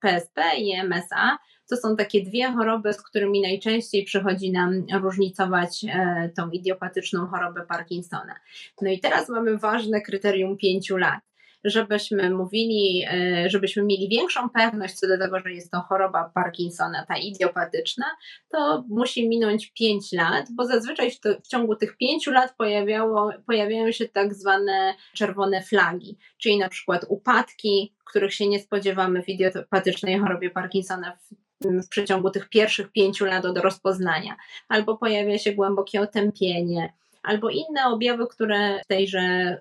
PSP 0.00 0.42
i 0.58 0.76
MSA, 0.84 1.38
to 1.68 1.76
są 1.76 1.96
takie 1.96 2.22
dwie 2.22 2.52
choroby, 2.52 2.92
z 2.92 3.02
którymi 3.02 3.40
najczęściej 3.40 4.04
przychodzi 4.04 4.52
nam 4.52 4.86
różnicować 5.02 5.84
e, 5.88 6.30
tą 6.36 6.50
idiopatyczną 6.50 7.26
chorobę 7.26 7.66
Parkinsona. 7.66 8.34
No 8.82 8.90
i 8.90 9.00
teraz 9.00 9.28
mamy 9.28 9.58
ważne 9.58 10.00
kryterium 10.00 10.56
pięciu 10.56 10.96
lat 10.96 11.20
żebyśmy 11.66 12.30
mówili, 12.30 13.04
e, 13.10 13.50
żebyśmy 13.50 13.82
mieli 13.82 14.08
większą 14.08 14.50
pewność 14.50 14.94
co 14.94 15.08
do 15.08 15.18
tego, 15.18 15.40
że 15.40 15.52
jest 15.52 15.70
to 15.70 15.80
choroba 15.80 16.30
Parkinsona, 16.34 17.06
ta 17.08 17.16
idiopatyczna, 17.16 18.06
to 18.48 18.84
musi 18.88 19.28
minąć 19.28 19.72
5 19.72 20.12
lat, 20.12 20.46
bo 20.52 20.64
zazwyczaj 20.64 21.10
w, 21.10 21.20
to, 21.20 21.28
w 21.44 21.48
ciągu 21.48 21.76
tych 21.76 21.96
5 21.96 22.26
lat 22.26 22.54
pojawiało, 22.58 23.30
pojawiają 23.46 23.92
się 23.92 24.08
tak 24.08 24.34
zwane 24.34 24.94
czerwone 25.14 25.62
flagi, 25.62 26.18
czyli 26.38 26.58
na 26.58 26.68
przykład 26.68 27.04
upadki, 27.08 27.94
których 28.04 28.34
się 28.34 28.48
nie 28.48 28.60
spodziewamy 28.60 29.22
w 29.22 29.28
idiopatycznej 29.28 30.18
chorobie 30.18 30.50
Parkinsona 30.50 31.16
w 31.60 31.88
przeciągu 31.88 32.30
tych 32.30 32.48
pierwszych 32.48 32.92
pięciu 32.92 33.24
lat 33.24 33.44
od 33.44 33.58
rozpoznania, 33.58 34.36
albo 34.68 34.96
pojawia 34.96 35.38
się 35.38 35.52
głębokie 35.52 36.00
otępienie, 36.00 36.92
albo 37.22 37.50
inne 37.50 37.84
objawy, 37.86 38.26
które 38.26 38.80
w 38.84 38.86
tejże 38.86 39.56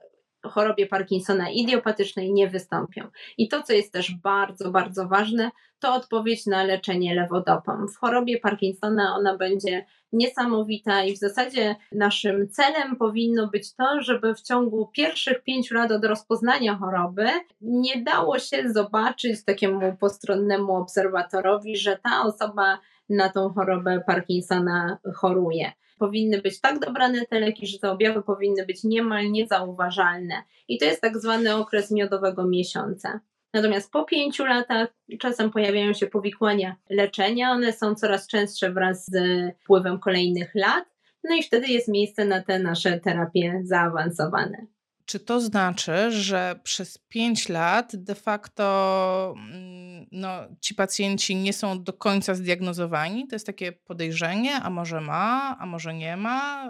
chorobie 0.50 0.88
Parkinsona 0.88 1.50
idiopatycznej 1.50 2.34
nie 2.34 2.48
wystąpią. 2.50 3.08
I 3.38 3.48
to, 3.48 3.64
co 3.64 3.74
jest 3.74 3.94
też 3.94 4.16
bardzo, 4.16 4.72
bardzo 4.72 5.08
ważne, 5.08 5.52
to 5.80 5.94
odpowiedź 5.94 6.46
na 6.46 6.64
leczenie 6.64 7.16
lewodopą. 7.16 7.88
W 7.88 7.98
chorobie 7.98 8.40
Parkinsona 8.40 9.16
ona 9.16 9.38
będzie 9.38 9.86
niesamowita 10.14 11.04
i 11.04 11.16
w 11.16 11.20
zasadzie 11.20 11.76
naszym 11.92 12.50
celem 12.50 12.96
powinno 12.96 13.48
być 13.48 13.76
to, 13.76 14.02
żeby 14.02 14.36
w 14.36 14.42
ciągu 14.42 14.88
pierwszych 14.88 15.44
pięciu 15.44 15.76
lat 15.76 15.92
od 15.92 16.06
rozpoznania 16.06 16.76
choroby 16.76 17.28
nie 17.62 18.04
dało 18.04 18.40
się 18.40 18.70
zobaczyć 18.70 19.46
takiemu 19.46 19.98
postronnemu 19.98 20.76
obserwatorowi, 20.76 21.78
że 21.78 22.00
ta 22.04 22.24
osoba 22.24 22.80
na 23.10 23.30
tą 23.30 23.54
chorobę 23.54 24.04
Parkinsona 24.08 24.98
choruje 25.16 25.72
powinny 26.00 26.42
być 26.42 26.62
tak 26.62 26.80
dobrane 26.80 27.26
te 27.26 27.40
leki, 27.40 27.68
że 27.68 27.80
te 27.80 27.92
objawy 27.92 28.24
powinny 28.24 28.66
być 28.66 28.84
niemal 28.84 29.32
niezauważalne. 29.32 30.44
I 30.68 30.78
to 30.78 30.86
jest 30.86 31.02
tak 31.02 31.18
zwany 31.18 31.56
okres 31.56 31.92
miodowego 31.92 32.48
miesiąca. 32.48 33.20
Natomiast 33.54 33.92
po 33.92 34.04
pięciu 34.04 34.46
latach 34.46 34.90
czasem 35.20 35.52
pojawiają 35.52 35.94
się 35.94 36.08
powikłania 36.08 36.76
leczenia, 36.90 37.52
one 37.52 37.74
są 37.74 37.96
coraz 37.96 38.28
częstsze 38.28 38.72
wraz 38.72 39.06
z 39.06 39.16
wpływem 39.64 40.00
kolejnych 40.00 40.52
lat, 40.56 40.86
no 41.24 41.36
i 41.36 41.44
wtedy 41.44 41.68
jest 41.68 41.88
miejsce 41.88 42.26
na 42.26 42.44
te 42.44 42.60
nasze 42.60 43.00
terapie 43.00 43.62
zaawansowane. 43.64 44.75
Czy 45.06 45.20
to 45.20 45.42
znaczy, 45.42 46.12
że 46.12 46.60
przez 46.64 46.98
5 46.98 47.50
lat 47.50 47.96
de 47.96 48.16
facto 48.16 49.34
mm, 49.38 50.08
no, 50.12 50.30
ci 50.62 50.76
pacjenci 50.76 51.36
nie 51.36 51.54
są 51.54 51.84
do 51.84 51.94
końca 51.94 52.36
zdiagnozowani? 52.36 53.28
To 53.28 53.36
jest 53.36 53.46
takie 53.46 53.72
podejrzenie, 53.72 54.56
a 54.56 54.70
może 54.70 55.02
ma, 55.02 55.58
a 55.60 55.66
może 55.66 55.94
nie 55.94 56.18
ma? 56.18 56.68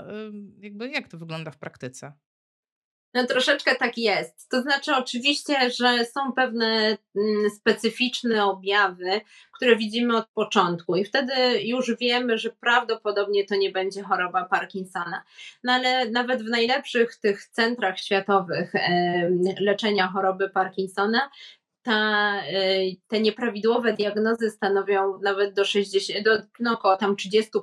Jakby 0.60 0.90
jak 0.90 1.08
to 1.08 1.18
wygląda 1.18 1.52
w 1.52 1.58
praktyce? 1.58 2.14
No 3.16 3.26
troszeczkę 3.26 3.76
tak 3.76 3.98
jest. 3.98 4.50
To 4.50 4.62
znaczy, 4.62 4.96
oczywiście, 4.96 5.72
że 5.72 6.06
są 6.06 6.32
pewne 6.34 6.98
mm, 7.16 7.50
specyficzne 7.60 8.46
objawy, 8.46 9.22
które 9.52 9.76
widzimy 9.76 10.18
od 10.18 10.28
początku, 10.28 10.96
i 10.96 11.06
wtedy 11.06 11.34
już 11.64 11.98
wiemy, 11.98 12.38
że 12.38 12.50
prawdopodobnie 12.50 13.46
to 13.46 13.56
nie 13.56 13.72
będzie 13.72 14.04
choroba 14.04 14.46
Parkinsona. 14.46 15.24
No 15.64 15.74
ale 15.74 16.10
nawet 16.10 16.44
w 16.44 16.50
najlepszych 16.50 17.16
tych 17.16 17.46
centrach 17.46 18.00
światowych 18.00 18.74
leczenia 19.60 20.08
choroby 20.08 20.50
Parkinsona 20.50 21.30
ta, 21.86 22.42
y, 22.48 22.96
te 23.08 23.22
nieprawidłowe 23.22 23.94
diagnozy 23.94 24.50
stanowią 24.50 25.20
nawet 25.24 25.54
do 25.54 25.66
60, 25.66 26.26
do, 26.26 26.32
no 26.60 26.74
około 26.74 26.98
tam 26.98 27.16
30%, 27.16 27.60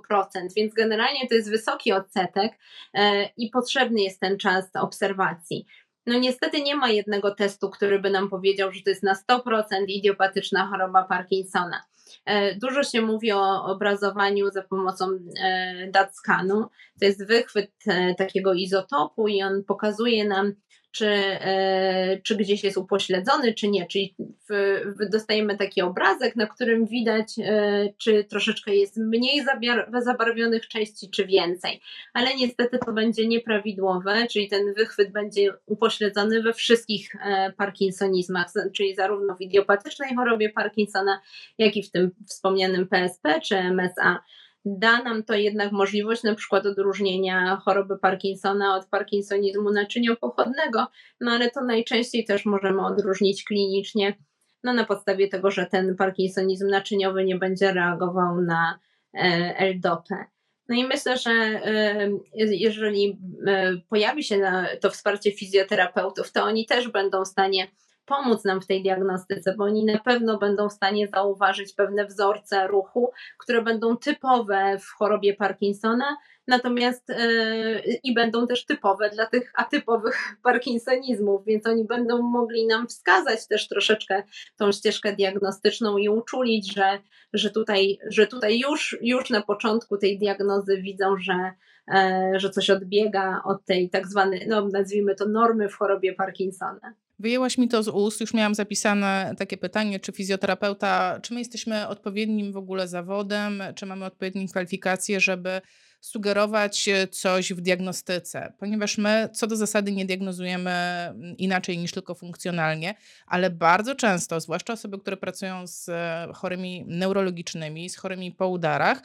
więc 0.57 0.75
generalnie 0.75 1.29
to 1.29 1.35
jest 1.35 1.51
wysoki 1.51 1.93
odsetek 1.93 2.53
y, 2.53 3.01
i 3.37 3.51
potrzebny 3.51 4.03
jest 4.03 4.21
ten 4.21 4.39
czas 4.39 4.71
obserwacji. 4.75 5.67
No 6.07 6.19
niestety 6.19 6.63
nie 6.63 6.77
ma 6.77 6.91
jednego 6.91 7.35
testu, 7.35 7.71
który 7.71 7.99
by 7.99 8.11
nam 8.11 8.31
powiedział, 8.31 8.73
że 8.73 8.83
to 8.83 8.91
jest 8.91 9.03
na 9.03 9.15
100% 9.15 9.85
idiopatyczna 9.89 10.67
choroba 10.67 11.03
Parkinsona. 11.03 11.83
Y, 12.31 12.59
dużo 12.63 12.83
się 12.83 13.01
mówi 13.01 13.33
o 13.33 13.65
obrazowaniu 13.65 14.51
za 14.51 14.63
pomocą 14.63 15.07
dat 15.89 16.17
skanu. 16.17 16.67
To 17.01 17.05
jest 17.05 17.27
wychwyt 17.27 17.71
takiego 18.19 18.55
izotopu 18.55 19.29
i 19.29 19.43
on 19.43 19.65
pokazuje 19.65 20.25
nam 20.25 20.53
czy, 20.93 21.07
e, 21.07 22.21
czy 22.23 22.37
gdzieś 22.37 22.65
jest 22.65 22.77
upośledzony, 22.77 23.55
czy 23.55 23.69
nie. 23.69 23.87
Czyli 23.87 24.15
w, 24.19 24.81
w 25.01 25.11
dostajemy 25.11 25.59
taki 25.59 25.83
obrazek, 25.83 26.37
na 26.37 26.47
którym 26.47 26.87
widać, 26.87 27.39
e, 27.39 27.89
czy 27.99 28.25
troszeczkę 28.25 28.75
jest 28.75 28.97
mniej 28.97 29.45
zabarwionych 30.05 30.69
części, 30.69 31.11
czy 31.11 31.27
więcej. 31.27 31.81
Ale 32.15 32.35
niestety 32.35 32.79
to 32.87 32.93
będzie 32.93 33.27
nieprawidłowe, 33.27 34.27
czyli 34.27 34.49
ten 34.49 34.75
wychwyt 34.75 35.13
będzie 35.13 35.55
upośledzony 35.67 36.43
we 36.43 36.53
wszystkich 36.53 37.17
e, 37.25 37.53
parkinsonizmach, 37.53 38.47
czyli 38.77 38.95
zarówno 38.95 39.37
w 39.37 39.41
idiopatycznej 39.41 40.17
chorobie 40.17 40.51
Parkinsona, 40.51 41.21
jak 41.59 41.77
i 41.77 41.83
w 41.83 41.91
tym 41.91 42.11
wspomnianym 42.27 42.89
PSP 42.89 43.41
czy 43.41 43.57
MSA 43.57 44.23
da 44.65 45.03
nam 45.03 45.23
to 45.23 45.35
jednak 45.35 45.73
możliwość 45.73 46.23
na 46.23 46.35
przykład 46.35 46.67
odróżnienia 46.67 47.57
choroby 47.57 47.99
Parkinsona 47.99 48.77
od 48.77 48.87
parkinsonizmu 48.87 49.71
naczyniopochodnego, 49.71 50.87
no 51.21 51.33
ale 51.33 51.51
to 51.51 51.65
najczęściej 51.65 52.25
też 52.25 52.45
możemy 52.45 52.87
odróżnić 52.87 53.45
klinicznie, 53.45 54.17
no 54.65 54.75
na 54.75 54.85
podstawie 54.85 55.29
tego, 55.29 55.51
że 55.51 55.67
ten 55.67 55.97
parkinsonizm 55.97 56.67
naczyniowy 56.67 57.25
nie 57.25 57.37
będzie 57.37 57.73
reagował 57.73 58.41
na 58.41 58.79
e, 59.15 59.19
L-dopę. 59.57 60.25
No 60.69 60.77
i 60.77 60.85
myślę, 60.85 61.19
że 61.19 61.31
e, 61.31 62.11
jeżeli 62.35 63.19
e, 63.47 63.73
pojawi 63.89 64.25
się 64.25 64.41
to 64.81 64.91
wsparcie 64.91 65.33
fizjoterapeutów, 65.33 66.33
to 66.33 66.43
oni 66.43 66.67
też 66.67 66.89
będą 66.89 67.25
w 67.25 67.29
stanie 67.29 67.69
pomóc 68.07 68.45
nam 68.45 68.61
w 68.61 68.67
tej 68.67 68.83
diagnostyce, 68.83 69.55
bo 69.59 69.65
oni 69.65 69.85
na 69.85 69.99
pewno 69.99 70.39
będą 70.39 70.69
w 70.69 70.73
stanie 70.73 71.09
zauważyć 71.09 71.73
pewne 71.73 72.07
wzorce 72.07 72.67
ruchu, 72.67 73.13
które 73.39 73.63
będą 73.63 73.97
typowe 73.97 74.79
w 74.79 74.87
chorobie 74.87 75.35
Parkinsona, 75.35 76.17
natomiast 76.47 77.09
yy, 77.09 77.99
i 78.05 78.15
będą 78.15 78.47
też 78.47 78.65
typowe 78.67 79.11
dla 79.11 79.27
tych 79.27 79.53
atypowych 79.55 80.17
parkinsonizmów, 80.43 81.45
więc 81.45 81.67
oni 81.67 81.85
będą 81.85 82.23
mogli 82.23 82.67
nam 82.67 82.87
wskazać 82.87 83.47
też 83.49 83.69
troszeczkę 83.69 84.23
tą 84.57 84.73
ścieżkę 84.73 85.13
diagnostyczną 85.17 85.99
i 85.99 86.09
uczulić, 86.09 86.75
że, 86.75 86.99
że 87.33 87.51
tutaj, 87.51 87.99
że 88.11 88.27
tutaj 88.27 88.59
już, 88.59 88.99
już 89.01 89.31
na 89.31 89.43
początku 89.43 89.99
tej 89.99 90.19
diagnozy 90.19 90.83
widzą, 90.83 91.17
że, 91.19 91.53
yy, 91.89 92.41
że 92.41 92.51
coś 92.51 92.71
odbiega 92.71 93.43
od 93.45 93.65
tej 93.65 93.91
tak 93.91 94.09
zwanej, 94.09 94.47
no 94.49 94.69
nazwijmy 94.69 95.15
to 95.15 95.29
normy 95.29 95.69
w 95.69 95.75
chorobie 95.75 96.15
Parkinsona. 96.15 96.95
Wyjęłaś 97.23 97.59
mi 97.59 97.69
to 97.69 97.83
z 97.83 97.89
ust, 97.89 98.21
już 98.21 98.35
miałam 98.35 98.55
zapisane 98.55 99.35
takie 99.39 99.57
pytanie, 99.57 100.01
czy 100.01 100.13
fizjoterapeuta, 100.13 101.21
czy 101.23 101.35
my 101.35 101.41
jesteśmy 101.41 101.89
odpowiednim 101.89 102.53
w 102.53 102.57
ogóle 102.57 102.89
zawodem, 102.89 103.63
czy 103.75 103.87
mamy 103.87 104.05
odpowiednie 104.05 104.49
kwalifikacje, 104.49 105.21
żeby 105.21 105.61
sugerować 106.01 106.89
coś 107.11 107.53
w 107.53 107.61
diagnostyce, 107.61 108.53
ponieważ 108.59 108.99
my 108.99 109.29
co 109.33 109.47
do 109.47 109.57
zasady 109.57 109.93
nie 109.93 110.05
diagnozujemy 110.05 110.73
inaczej 111.39 111.79
niż 111.79 111.93
tylko 111.93 112.15
funkcjonalnie, 112.15 112.95
ale 113.27 113.51
bardzo 113.51 113.95
często, 113.95 114.41
zwłaszcza 114.41 114.73
osoby, 114.73 114.99
które 114.99 115.17
pracują 115.17 115.67
z 115.67 115.91
chorymi 116.35 116.85
neurologicznymi, 116.87 117.91
z 117.91 117.97
chorymi 117.97 118.33
po 118.33 118.49
udarach, 118.49 119.03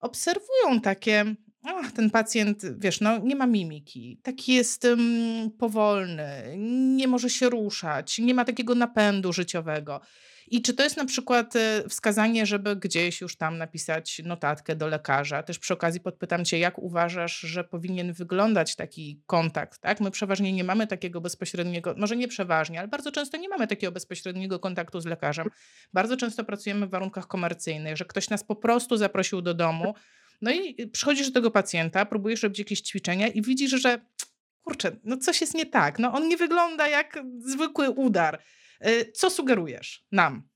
obserwują 0.00 0.80
takie 0.82 1.34
Ach, 1.66 1.92
ten 1.92 2.10
pacjent, 2.10 2.62
wiesz, 2.78 3.00
no 3.00 3.18
nie 3.18 3.36
ma 3.36 3.46
mimiki, 3.46 4.20
taki 4.22 4.54
jest 4.54 4.84
um, 4.84 5.50
powolny, 5.58 6.54
nie 6.96 7.08
może 7.08 7.30
się 7.30 7.50
ruszać, 7.50 8.18
nie 8.18 8.34
ma 8.34 8.44
takiego 8.44 8.74
napędu 8.74 9.32
życiowego. 9.32 10.00
I 10.50 10.62
czy 10.62 10.74
to 10.74 10.82
jest 10.82 10.96
na 10.96 11.04
przykład 11.04 11.56
e, 11.56 11.88
wskazanie, 11.88 12.46
żeby 12.46 12.76
gdzieś 12.76 13.20
już 13.20 13.36
tam 13.36 13.58
napisać 13.58 14.22
notatkę 14.24 14.76
do 14.76 14.86
lekarza? 14.86 15.42
Też 15.42 15.58
przy 15.58 15.74
okazji 15.74 16.00
podpytam 16.00 16.44
Cię, 16.44 16.58
jak 16.58 16.78
uważasz, 16.78 17.38
że 17.38 17.64
powinien 17.64 18.12
wyglądać 18.12 18.76
taki 18.76 19.22
kontakt? 19.26 19.78
Tak? 19.80 20.00
My 20.00 20.10
przeważnie 20.10 20.52
nie 20.52 20.64
mamy 20.64 20.86
takiego 20.86 21.20
bezpośredniego, 21.20 21.94
może 21.98 22.16
nie 22.16 22.28
przeważnie, 22.28 22.78
ale 22.78 22.88
bardzo 22.88 23.12
często 23.12 23.36
nie 23.36 23.48
mamy 23.48 23.66
takiego 23.66 23.92
bezpośredniego 23.92 24.58
kontaktu 24.58 25.00
z 25.00 25.06
lekarzem. 25.06 25.48
Bardzo 25.92 26.16
często 26.16 26.44
pracujemy 26.44 26.86
w 26.86 26.90
warunkach 26.90 27.26
komercyjnych, 27.26 27.96
że 27.96 28.04
ktoś 28.04 28.30
nas 28.30 28.44
po 28.44 28.56
prostu 28.56 28.96
zaprosił 28.96 29.42
do 29.42 29.54
domu. 29.54 29.94
No 30.44 30.50
i 30.50 30.88
przychodzisz 30.92 31.26
do 31.26 31.34
tego 31.34 31.50
pacjenta, 31.50 32.06
próbujesz 32.06 32.42
robić 32.42 32.58
jakieś 32.58 32.80
ćwiczenia 32.80 33.28
i 33.28 33.42
widzisz, 33.42 33.70
że 33.70 34.00
kurczę, 34.62 34.96
no 35.04 35.16
coś 35.16 35.40
jest 35.40 35.54
nie 35.54 35.66
tak. 35.66 35.98
No 35.98 36.12
on 36.12 36.28
nie 36.28 36.36
wygląda 36.36 36.88
jak 36.88 37.24
zwykły 37.38 37.90
udar. 37.90 38.42
Y, 38.86 39.12
co 39.12 39.30
sugerujesz 39.30 40.04
nam? 40.12 40.48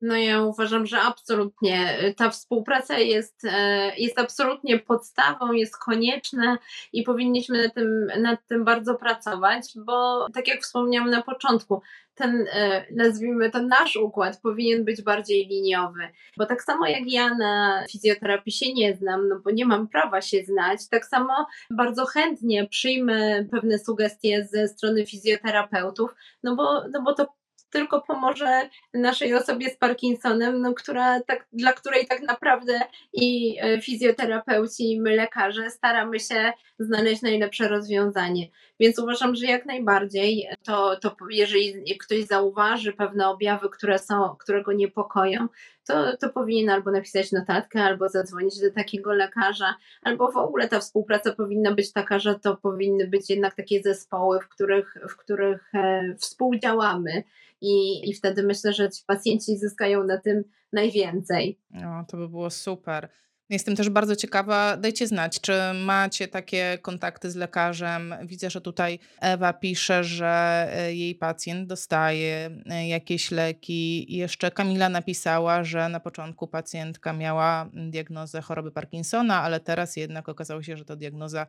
No 0.00 0.16
ja 0.16 0.42
uważam, 0.42 0.86
że 0.86 1.00
absolutnie 1.00 2.02
y, 2.04 2.14
ta 2.14 2.30
współpraca 2.30 2.98
jest, 2.98 3.44
e, 3.44 3.96
jest 3.96 4.18
absolutnie 4.18 4.78
podstawą, 4.78 5.52
jest 5.52 5.76
konieczna 5.76 6.58
i 6.92 7.02
powinniśmy 7.02 7.62
nad 7.62 7.74
tym, 7.74 8.06
nad 8.20 8.46
tym 8.46 8.64
bardzo 8.64 8.94
pracować, 8.94 9.64
bo 9.76 10.26
tak 10.34 10.48
jak 10.48 10.62
wspomniałam 10.62 11.10
na 11.10 11.22
początku, 11.22 11.82
ten, 12.14 12.46
e, 12.52 12.86
nazwijmy 12.90 13.50
to 13.50 13.62
nasz 13.62 13.96
układ 13.96 14.40
powinien 14.40 14.84
być 14.84 15.02
bardziej 15.02 15.46
liniowy, 15.46 16.08
bo 16.36 16.46
tak 16.46 16.62
samo 16.62 16.86
jak 16.86 17.02
ja 17.06 17.34
na 17.34 17.84
fizjoterapii 17.90 18.52
się 18.52 18.72
nie 18.72 18.96
znam, 18.96 19.28
no 19.28 19.40
bo 19.44 19.50
nie 19.50 19.66
mam 19.66 19.88
prawa 19.88 20.20
się 20.20 20.44
znać, 20.44 20.88
tak 20.88 21.06
samo 21.06 21.46
bardzo 21.70 22.06
chętnie 22.06 22.66
przyjmę 22.68 23.44
pewne 23.44 23.78
sugestie 23.78 24.48
ze 24.52 24.68
strony 24.68 25.06
fizjoterapeutów, 25.06 26.14
no 26.42 26.56
bo, 26.56 26.88
no 26.92 27.02
bo 27.02 27.14
to 27.14 27.37
tylko 27.70 28.02
pomoże 28.02 28.68
naszej 28.94 29.34
osobie 29.34 29.70
z 29.70 29.76
Parkinsonem, 29.76 30.60
no, 30.60 30.74
która 30.74 31.20
tak, 31.22 31.46
dla 31.52 31.72
której 31.72 32.06
tak 32.06 32.22
naprawdę 32.22 32.80
i 33.12 33.56
e, 33.60 33.80
fizjoterapeuci, 33.80 34.92
i 34.92 35.00
my 35.00 35.16
lekarze 35.16 35.70
staramy 35.70 36.20
się 36.20 36.52
znaleźć 36.78 37.22
najlepsze 37.22 37.68
rozwiązanie. 37.68 38.48
Więc 38.80 38.98
uważam, 38.98 39.34
że 39.34 39.46
jak 39.46 39.66
najbardziej 39.66 40.48
to, 40.62 40.96
to 40.96 41.16
jeżeli 41.30 41.98
ktoś 41.98 42.24
zauważy 42.24 42.92
pewne 42.92 43.28
objawy, 43.28 43.68
które 43.68 43.98
są, 43.98 44.36
które 44.38 44.62
go 44.62 44.72
niepokoją, 44.72 45.48
to, 45.86 46.16
to 46.16 46.28
powinien 46.28 46.70
albo 46.70 46.90
napisać 46.90 47.32
notatkę, 47.32 47.82
albo 47.82 48.08
zadzwonić 48.08 48.60
do 48.60 48.70
takiego 48.70 49.12
lekarza, 49.12 49.74
albo 50.02 50.32
w 50.32 50.36
ogóle 50.36 50.68
ta 50.68 50.80
współpraca 50.80 51.32
powinna 51.32 51.74
być 51.74 51.92
taka, 51.92 52.18
że 52.18 52.38
to 52.38 52.56
powinny 52.56 53.06
być 53.06 53.30
jednak 53.30 53.54
takie 53.54 53.82
zespoły, 53.82 54.40
w 54.40 54.48
których, 54.48 54.96
w 55.08 55.16
których 55.16 55.74
e, 55.74 56.14
współdziałamy 56.18 57.22
i, 57.60 58.08
i 58.10 58.14
wtedy 58.14 58.42
myślę, 58.42 58.72
że 58.72 58.90
ci 58.90 59.02
pacjenci 59.06 59.58
zyskają 59.58 60.04
na 60.04 60.18
tym 60.18 60.44
najwięcej. 60.72 61.58
No, 61.70 62.04
to 62.08 62.16
by 62.16 62.28
było 62.28 62.50
super. 62.50 63.08
Jestem 63.50 63.76
też 63.76 63.90
bardzo 63.90 64.16
ciekawa, 64.16 64.76
dajcie 64.76 65.06
znać, 65.06 65.40
czy 65.40 65.52
macie 65.84 66.28
takie 66.28 66.78
kontakty 66.82 67.30
z 67.30 67.36
lekarzem. 67.36 68.14
Widzę, 68.24 68.50
że 68.50 68.60
tutaj 68.60 68.98
Ewa 69.20 69.52
pisze, 69.52 70.04
że 70.04 70.66
e, 70.72 70.94
jej 70.94 71.14
pacjent 71.14 71.68
dostaje 71.68 72.50
e, 72.66 72.88
jakieś 72.88 73.30
leki. 73.30 74.16
Jeszcze 74.16 74.50
Kamila 74.50 74.88
napisała, 74.88 75.64
że 75.64 75.88
na 75.88 76.00
początku 76.00 76.48
pacjentka 76.48 77.12
miała 77.12 77.70
diagnozę 77.74 78.40
choroby 78.40 78.70
Parkinsona, 78.70 79.42
ale 79.42 79.60
teraz 79.60 79.96
jednak 79.96 80.28
okazało 80.28 80.62
się, 80.62 80.76
że 80.76 80.84
to 80.84 80.96
diagnoza 80.96 81.46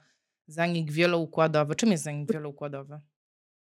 zanik 0.48 0.92
wieloukładowy. 0.92 1.76
Czym 1.76 1.92
jest 1.92 2.04
zanik 2.04 2.32
wieloukładowy? 2.34 3.00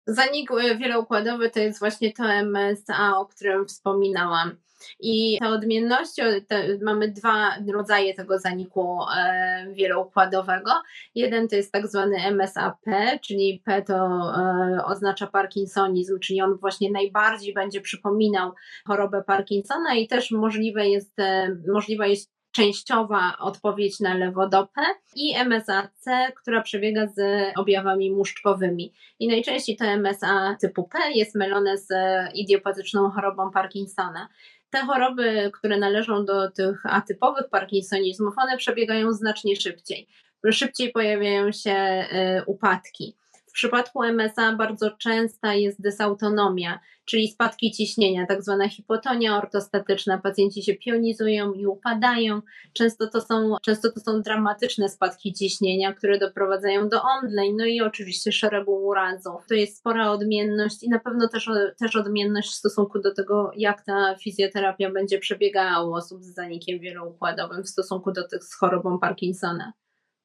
Zanik 0.07 0.49
wieloukładowy 0.79 1.49
to 1.49 1.59
jest 1.59 1.79
właśnie 1.79 2.13
to 2.13 2.23
MSA, 2.23 3.17
o 3.17 3.25
którym 3.25 3.65
wspominałam. 3.65 4.57
I 4.99 5.37
te 5.39 5.47
odmienności, 5.47 6.21
te, 6.47 6.77
mamy 6.81 7.07
dwa 7.07 7.55
rodzaje 7.73 8.13
tego 8.13 8.39
zaniku 8.39 8.99
e, 9.17 9.67
wieloukładowego. 9.73 10.71
Jeden 11.15 11.47
to 11.47 11.55
jest 11.55 11.71
tak 11.71 11.87
zwany 11.87 12.17
MSAP, 12.31 12.77
czyli 13.21 13.61
P 13.65 13.81
to 13.81 13.95
e, 13.95 14.85
oznacza 14.85 15.27
parkinsonizm, 15.27 16.19
czyli 16.19 16.41
on 16.41 16.57
właśnie 16.57 16.91
najbardziej 16.91 17.53
będzie 17.53 17.81
przypominał 17.81 18.51
chorobę 18.87 19.23
Parkinsona 19.23 19.95
i 19.95 20.07
też 20.07 20.31
możliwe 20.31 20.89
jest, 20.89 21.19
e, 21.19 21.55
możliwa 21.67 22.07
jest 22.07 22.36
częściowa 22.57 23.37
odpowiedź 23.39 23.99
na 23.99 24.13
lewodopę 24.13 24.81
i 25.15 25.35
MSAC, 25.35 26.05
która 26.35 26.61
przebiega 26.61 27.07
z 27.07 27.19
objawami 27.57 28.11
muszczkowymi. 28.11 28.93
I 29.19 29.27
najczęściej 29.27 29.77
to 29.77 29.85
MSA 29.85 30.57
typu 30.61 30.83
P 30.83 30.99
jest 31.15 31.35
mylone 31.35 31.77
z 31.77 31.89
idiopatyczną 32.33 33.11
chorobą 33.11 33.51
Parkinsona. 33.51 34.27
Te 34.69 34.79
choroby, 34.79 35.51
które 35.53 35.77
należą 35.77 36.25
do 36.25 36.51
tych 36.51 36.85
atypowych 36.85 37.49
parkinsonizmów, 37.49 38.33
one 38.37 38.57
przebiegają 38.57 39.11
znacznie 39.11 39.55
szybciej. 39.55 40.07
Szybciej 40.51 40.91
pojawiają 40.91 41.51
się 41.51 42.05
y, 42.39 42.45
upadki 42.45 43.15
przypadku 43.57 44.03
MSA 44.03 44.55
bardzo 44.55 44.91
częsta 44.91 45.53
jest 45.53 45.81
dysautonomia, 45.81 46.79
czyli 47.05 47.27
spadki 47.27 47.71
ciśnienia, 47.71 48.25
tak 48.25 48.43
zwana 48.43 48.69
hipotonia 48.69 49.37
ortostatyczna. 49.37 50.17
Pacjenci 50.17 50.63
się 50.63 50.75
pionizują 50.75 51.53
i 51.53 51.65
upadają. 51.65 52.41
Często 52.73 53.07
to 53.07 53.21
są, 53.21 53.55
często 53.65 53.91
to 53.91 53.99
są 53.99 54.21
dramatyczne 54.21 54.89
spadki 54.89 55.33
ciśnienia, 55.33 55.93
które 55.93 56.19
doprowadzają 56.19 56.89
do 56.89 57.01
omdleń, 57.01 57.55
no 57.57 57.65
i 57.65 57.81
oczywiście 57.81 58.31
szeregu 58.31 58.85
urazów. 58.85 59.47
To 59.47 59.53
jest 59.53 59.77
spora 59.77 60.11
odmienność 60.11 60.83
i 60.83 60.89
na 60.89 60.99
pewno 60.99 61.27
też, 61.27 61.49
też 61.79 61.95
odmienność 61.95 62.49
w 62.49 62.55
stosunku 62.55 62.99
do 62.99 63.13
tego, 63.13 63.51
jak 63.55 63.85
ta 63.85 64.15
fizjoterapia 64.15 64.91
będzie 64.91 65.19
przebiegała 65.19 65.83
u 65.83 65.93
osób 65.93 66.23
z 66.23 66.33
zanikiem 66.33 66.79
wieloukładowym 66.79 67.63
w 67.63 67.69
stosunku 67.69 68.11
do 68.11 68.27
tych 68.27 68.43
z 68.43 68.55
chorobą 68.55 68.99
Parkinsona. 68.99 69.73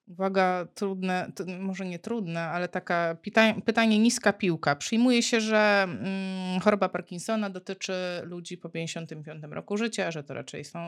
Uwaga, 0.06 0.66
trudne, 0.74 1.32
może 1.60 1.86
nie 1.86 1.98
trudne, 1.98 2.40
ale 2.40 2.68
taka 2.68 3.16
pytanie, 3.22 3.62
pytanie 3.62 3.98
niska 3.98 4.32
piłka. 4.32 4.76
Przyjmuje 4.76 5.22
się, 5.22 5.40
że 5.40 5.82
mm, 5.82 6.60
choroba 6.60 6.88
Parkinsona 6.88 7.50
dotyczy 7.50 7.92
ludzi 8.22 8.58
po 8.58 8.68
55 8.68 9.42
roku 9.50 9.76
życia, 9.76 10.10
że 10.10 10.24
to 10.24 10.34
raczej 10.34 10.64
są 10.64 10.78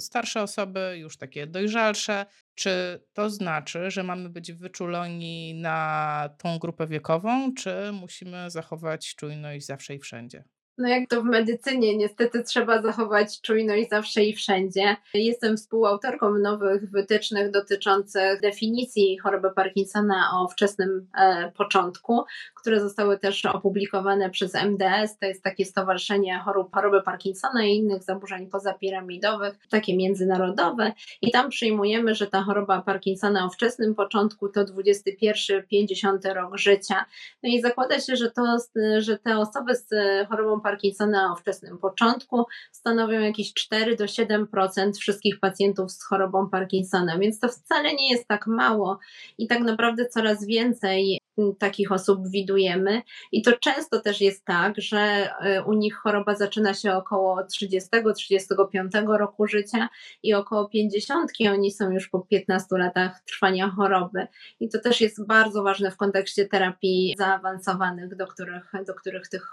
starsze 0.00 0.42
osoby, 0.42 0.96
już 0.98 1.16
takie 1.16 1.46
dojrzalsze. 1.46 2.26
Czy 2.54 3.00
to 3.12 3.30
znaczy, 3.30 3.90
że 3.90 4.02
mamy 4.02 4.28
być 4.28 4.52
wyczuleni 4.52 5.54
na 5.54 6.30
tą 6.38 6.58
grupę 6.58 6.86
wiekową, 6.86 7.54
czy 7.54 7.92
musimy 7.92 8.50
zachować 8.50 9.14
czujność 9.14 9.66
zawsze 9.66 9.94
i 9.94 9.98
wszędzie? 9.98 10.44
No 10.78 10.88
jak 10.88 11.08
to 11.08 11.22
w 11.22 11.24
medycynie, 11.24 11.96
niestety 11.96 12.42
trzeba 12.42 12.82
zachować 12.82 13.40
czujność 13.40 13.88
zawsze 13.90 14.24
i 14.24 14.34
wszędzie. 14.34 14.96
Jestem 15.14 15.56
współautorką 15.56 16.38
nowych 16.38 16.90
wytycznych 16.90 17.50
dotyczących 17.50 18.40
definicji 18.40 19.18
choroby 19.18 19.50
Parkinsona 19.50 20.30
o 20.34 20.48
wczesnym 20.48 21.06
e, 21.18 21.52
początku, 21.56 22.24
które 22.54 22.80
zostały 22.80 23.18
też 23.18 23.46
opublikowane 23.46 24.30
przez 24.30 24.54
MDS, 24.54 25.18
to 25.18 25.26
jest 25.26 25.42
takie 25.42 25.64
stowarzyszenie 25.64 26.38
chorób, 26.38 26.74
choroby 26.74 27.02
Parkinsona 27.02 27.64
i 27.64 27.76
innych 27.76 28.02
zaburzeń 28.02 28.46
pozapiramidowych, 28.46 29.54
takie 29.70 29.96
międzynarodowe 29.96 30.92
i 31.22 31.30
tam 31.30 31.50
przyjmujemy, 31.50 32.14
że 32.14 32.26
ta 32.26 32.42
choroba 32.42 32.82
Parkinsona 32.82 33.44
o 33.44 33.50
wczesnym 33.50 33.94
początku 33.94 34.48
to 34.48 34.64
21-50 34.64 36.34
rok 36.34 36.58
życia. 36.58 37.04
No 37.42 37.50
i 37.50 37.60
zakłada 37.60 38.00
się, 38.00 38.16
że, 38.16 38.30
to, 38.30 38.56
że 38.98 39.18
te 39.18 39.38
osoby 39.38 39.74
z 39.74 39.88
chorobą 40.28 40.60
Parkinsona 40.66 41.32
o 41.32 41.36
wczesnym 41.36 41.78
początku 41.78 42.44
stanowią 42.72 43.20
jakieś 43.20 43.54
4 43.54 43.96
do 43.96 44.04
7% 44.04 44.92
wszystkich 45.00 45.40
pacjentów 45.40 45.92
z 45.92 46.04
chorobą 46.04 46.50
Parkinsona, 46.50 47.18
więc 47.18 47.40
to 47.40 47.48
wcale 47.48 47.94
nie 47.94 48.10
jest 48.10 48.28
tak 48.28 48.46
mało 48.46 48.98
i 49.38 49.46
tak 49.46 49.60
naprawdę 49.60 50.06
coraz 50.06 50.46
więcej 50.46 51.20
takich 51.58 51.92
osób 51.92 52.28
widujemy. 52.30 53.02
I 53.32 53.42
to 53.42 53.52
często 53.52 54.00
też 54.00 54.20
jest 54.20 54.44
tak, 54.44 54.74
że 54.78 54.98
e, 54.98 55.64
u 55.64 55.72
nich 55.72 55.96
choroba 55.96 56.34
zaczyna 56.34 56.74
się 56.74 56.92
około 56.92 57.42
30-35 57.42 59.16
roku 59.18 59.46
życia 59.46 59.88
i 60.22 60.34
około 60.34 60.68
50 60.68 61.30
oni 61.52 61.72
są 61.72 61.90
już 61.90 62.08
po 62.08 62.20
15 62.20 62.66
latach 62.78 63.20
trwania 63.20 63.68
choroby. 63.68 64.26
I 64.60 64.68
to 64.68 64.78
też 64.80 65.00
jest 65.00 65.26
bardzo 65.26 65.62
ważne 65.62 65.90
w 65.90 65.96
kontekście 65.96 66.48
terapii 66.48 67.14
zaawansowanych, 67.18 68.16
do 68.16 68.26
których, 68.26 68.72
do 68.86 68.94
których 68.94 69.28
tych, 69.28 69.50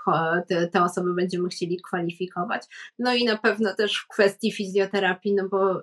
te, 0.48 0.68
te 0.68 0.84
osoby 0.84 1.14
będziemy 1.14 1.50
chcieli 1.50 1.82
kwalifikować. 1.82 2.64
No 3.00 3.14
i 3.14 3.26
na 3.26 3.38
pewno 3.38 3.76
też 3.76 3.98
w 3.98 4.08
kwestii 4.08 4.52
fizjoterapii, 4.52 5.36
no 5.36 5.50
bo 5.50 5.82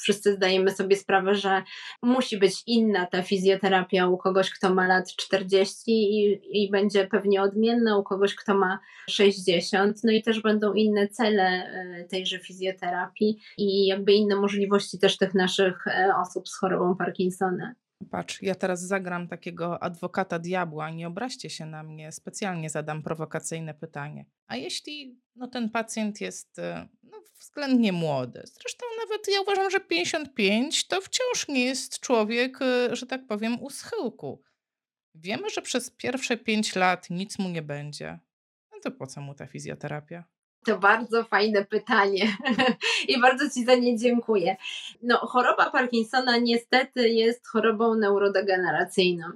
wszyscy 0.00 0.34
zdajemy 0.34 0.70
sobie 0.70 0.96
sprawę, 0.96 1.34
że 1.34 1.62
musi 2.02 2.38
być 2.38 2.62
inna 2.66 3.06
ta 3.06 3.22
fizjoterapia 3.22 4.06
u 4.08 4.16
kogoś, 4.16 4.50
kto 4.50 4.74
ma 4.74 4.86
lat 4.86 5.12
40 5.16 5.35
40 5.38 5.82
i, 5.86 6.40
i 6.64 6.70
będzie 6.70 7.06
pewnie 7.06 7.42
odmienna 7.42 7.98
u 7.98 8.02
kogoś, 8.02 8.34
kto 8.34 8.54
ma 8.54 8.78
60. 9.10 10.04
No 10.04 10.12
i 10.12 10.22
też 10.22 10.42
będą 10.42 10.72
inne 10.72 11.08
cele 11.08 11.42
e, 11.42 12.04
tejże 12.04 12.38
fizjoterapii 12.38 13.38
i 13.58 13.86
jakby 13.86 14.12
inne 14.12 14.36
możliwości 14.36 14.98
też 14.98 15.16
tych 15.16 15.34
naszych 15.34 15.86
e, 15.86 16.12
osób 16.22 16.48
z 16.48 16.56
chorobą 16.56 16.96
Parkinsona. 16.96 17.74
Patrz, 18.10 18.42
ja 18.42 18.54
teraz 18.54 18.80
zagram 18.80 19.28
takiego 19.28 19.82
adwokata 19.82 20.38
diabła, 20.38 20.90
nie 20.90 21.06
obraźcie 21.06 21.50
się 21.50 21.66
na 21.66 21.82
mnie, 21.82 22.12
specjalnie 22.12 22.70
zadam 22.70 23.02
prowokacyjne 23.02 23.74
pytanie. 23.74 24.26
A 24.46 24.56
jeśli 24.56 25.20
no, 25.36 25.48
ten 25.48 25.70
pacjent 25.70 26.20
jest 26.20 26.58
e, 26.58 26.88
no, 27.02 27.22
względnie 27.40 27.92
młody, 27.92 28.42
zresztą 28.44 28.86
nawet 28.98 29.28
ja 29.28 29.40
uważam, 29.40 29.70
że 29.70 29.80
55 29.80 30.86
to 30.86 31.00
wciąż 31.00 31.48
nie 31.48 31.64
jest 31.64 32.00
człowiek, 32.00 32.58
że 32.92 33.06
tak 33.06 33.26
powiem, 33.26 33.62
u 33.62 33.70
schyłku. 33.70 34.42
Wiemy, 35.20 35.50
że 35.50 35.62
przez 35.62 35.90
pierwsze 35.90 36.36
5 36.36 36.76
lat 36.76 37.10
nic 37.10 37.38
mu 37.38 37.48
nie 37.48 37.62
będzie. 37.62 38.18
No 38.72 38.78
to 38.82 38.90
po 38.90 39.06
co 39.06 39.20
mu 39.20 39.34
ta 39.34 39.46
fizjoterapia? 39.46 40.24
To 40.66 40.78
bardzo 40.78 41.24
fajne 41.24 41.64
pytanie 41.64 42.36
i 43.08 43.20
bardzo 43.20 43.50
Ci 43.50 43.64
za 43.64 43.74
nie 43.74 43.98
dziękuję. 43.98 44.56
No, 45.02 45.16
choroba 45.16 45.70
Parkinsona 45.70 46.36
niestety 46.36 47.08
jest 47.08 47.48
chorobą 47.48 47.94
neurodegeneracyjną 47.94 49.26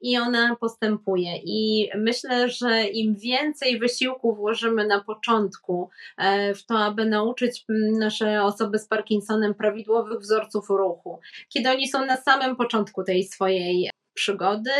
i 0.00 0.18
ona 0.18 0.56
postępuje. 0.56 1.36
I 1.44 1.90
myślę, 1.96 2.48
że 2.48 2.84
im 2.84 3.16
więcej 3.16 3.78
wysiłku 3.78 4.34
włożymy 4.34 4.86
na 4.86 5.04
początku 5.04 5.90
e, 6.18 6.54
w 6.54 6.66
to, 6.66 6.78
aby 6.78 7.04
nauczyć 7.04 7.64
nasze 7.98 8.42
osoby 8.42 8.78
z 8.78 8.88
Parkinsonem 8.88 9.54
prawidłowych 9.54 10.20
wzorców 10.20 10.68
ruchu, 10.68 11.20
kiedy 11.48 11.70
oni 11.70 11.88
są 11.88 12.06
na 12.06 12.16
samym 12.16 12.56
początku 12.56 13.04
tej 13.04 13.24
swojej 13.24 13.90
przygody 14.20 14.70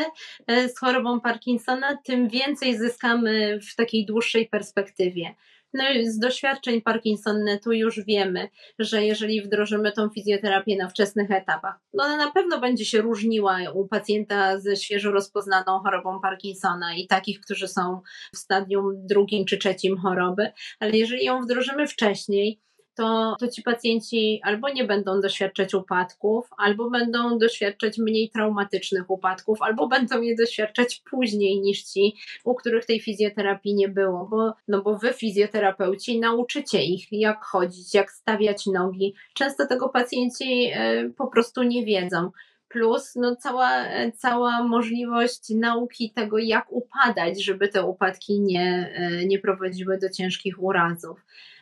e, 0.47 0.69
z 0.69 0.79
chorobą 0.79 1.21
Parkinsona, 1.21 1.99
tym 2.05 2.29
więcej 2.29 2.79
zyskamy 2.79 3.59
w 3.71 3.77
takiej 3.77 4.07
dłuższej 4.07 4.49
perspektywie. 4.49 5.35
No 5.75 5.85
z 6.05 6.19
doświadczeń 6.19 6.83
Parkinsonetu 6.83 7.73
już 7.73 8.01
wiemy, 8.05 8.49
że 8.79 9.05
jeżeli 9.05 9.43
wdrożymy 9.43 9.93
tą 9.93 10.11
fizjoterapię 10.11 10.77
na 10.77 10.89
wczesnych 10.89 11.31
etapach, 11.31 11.75
no 11.95 12.05
ona 12.05 12.17
na 12.17 12.31
pewno 12.31 12.61
będzie 12.61 12.85
się 12.85 13.01
różniła 13.01 13.59
u 13.75 13.89
pacjenta 13.89 14.59
ze 14.59 14.77
świeżo 14.77 15.11
rozpoznaną 15.11 15.79
chorobą 15.85 16.21
Parkinsona 16.21 16.95
i 16.95 17.07
takich, 17.07 17.41
którzy 17.41 17.69
są 17.69 18.01
w 18.35 18.39
stadium 18.39 19.07
drugim 19.07 19.45
czy 19.45 19.59
trzecim 19.59 19.97
choroby, 19.97 20.53
ale 20.81 20.91
jeżeli 20.91 21.25
ją 21.25 21.41
wdrożymy 21.41 21.87
wcześniej, 21.87 22.61
to, 23.01 23.37
to 23.41 23.49
ci 23.49 23.63
pacjenci 23.63 24.41
albo 24.45 24.69
nie 24.69 24.85
będą 24.85 25.21
doświadczać 25.21 25.75
upadków, 25.75 26.49
albo 26.59 26.91
będą 26.91 27.39
doświadczać 27.39 27.99
mniej 27.99 28.31
traumatycznych 28.31 29.11
upadków, 29.11 29.63
albo 29.63 29.89
będą 29.89 30.23
je 30.23 30.37
doświadczać 30.37 31.03
później 31.11 31.61
niż 31.61 31.83
ci, 31.83 32.17
u 32.45 32.55
których 32.55 32.87
tej 32.87 33.01
fizjoterapii 33.01 33.75
nie 33.75 33.89
było, 33.89 34.29
bo, 34.31 34.55
no 34.69 34.83
bo 34.83 34.99
wy 34.99 35.13
fizjoterapeuci 35.13 36.21
nauczycie 36.21 36.83
ich, 36.83 37.13
jak 37.13 37.45
chodzić, 37.45 37.95
jak 37.95 38.11
stawiać 38.11 38.67
nogi. 38.67 39.15
Często 39.35 39.67
tego 39.67 39.89
pacjenci 39.89 40.71
e, 40.75 41.11
po 41.17 41.27
prostu 41.27 41.63
nie 41.63 41.85
wiedzą 41.85 42.31
plus 42.69 43.17
no, 43.17 43.37
cała, 43.37 43.85
cała 44.17 44.63
możliwość 44.63 45.49
nauki 45.51 46.13
tego, 46.13 46.39
jak 46.39 46.73
upadać, 46.73 47.45
żeby 47.45 47.69
te 47.69 47.83
upadki 47.83 48.41
nie, 48.41 48.93
e, 48.95 49.27
nie 49.27 49.39
prowadziły 49.39 49.99
do 49.99 50.11
ciężkich 50.11 50.63
urazów. 50.63 51.21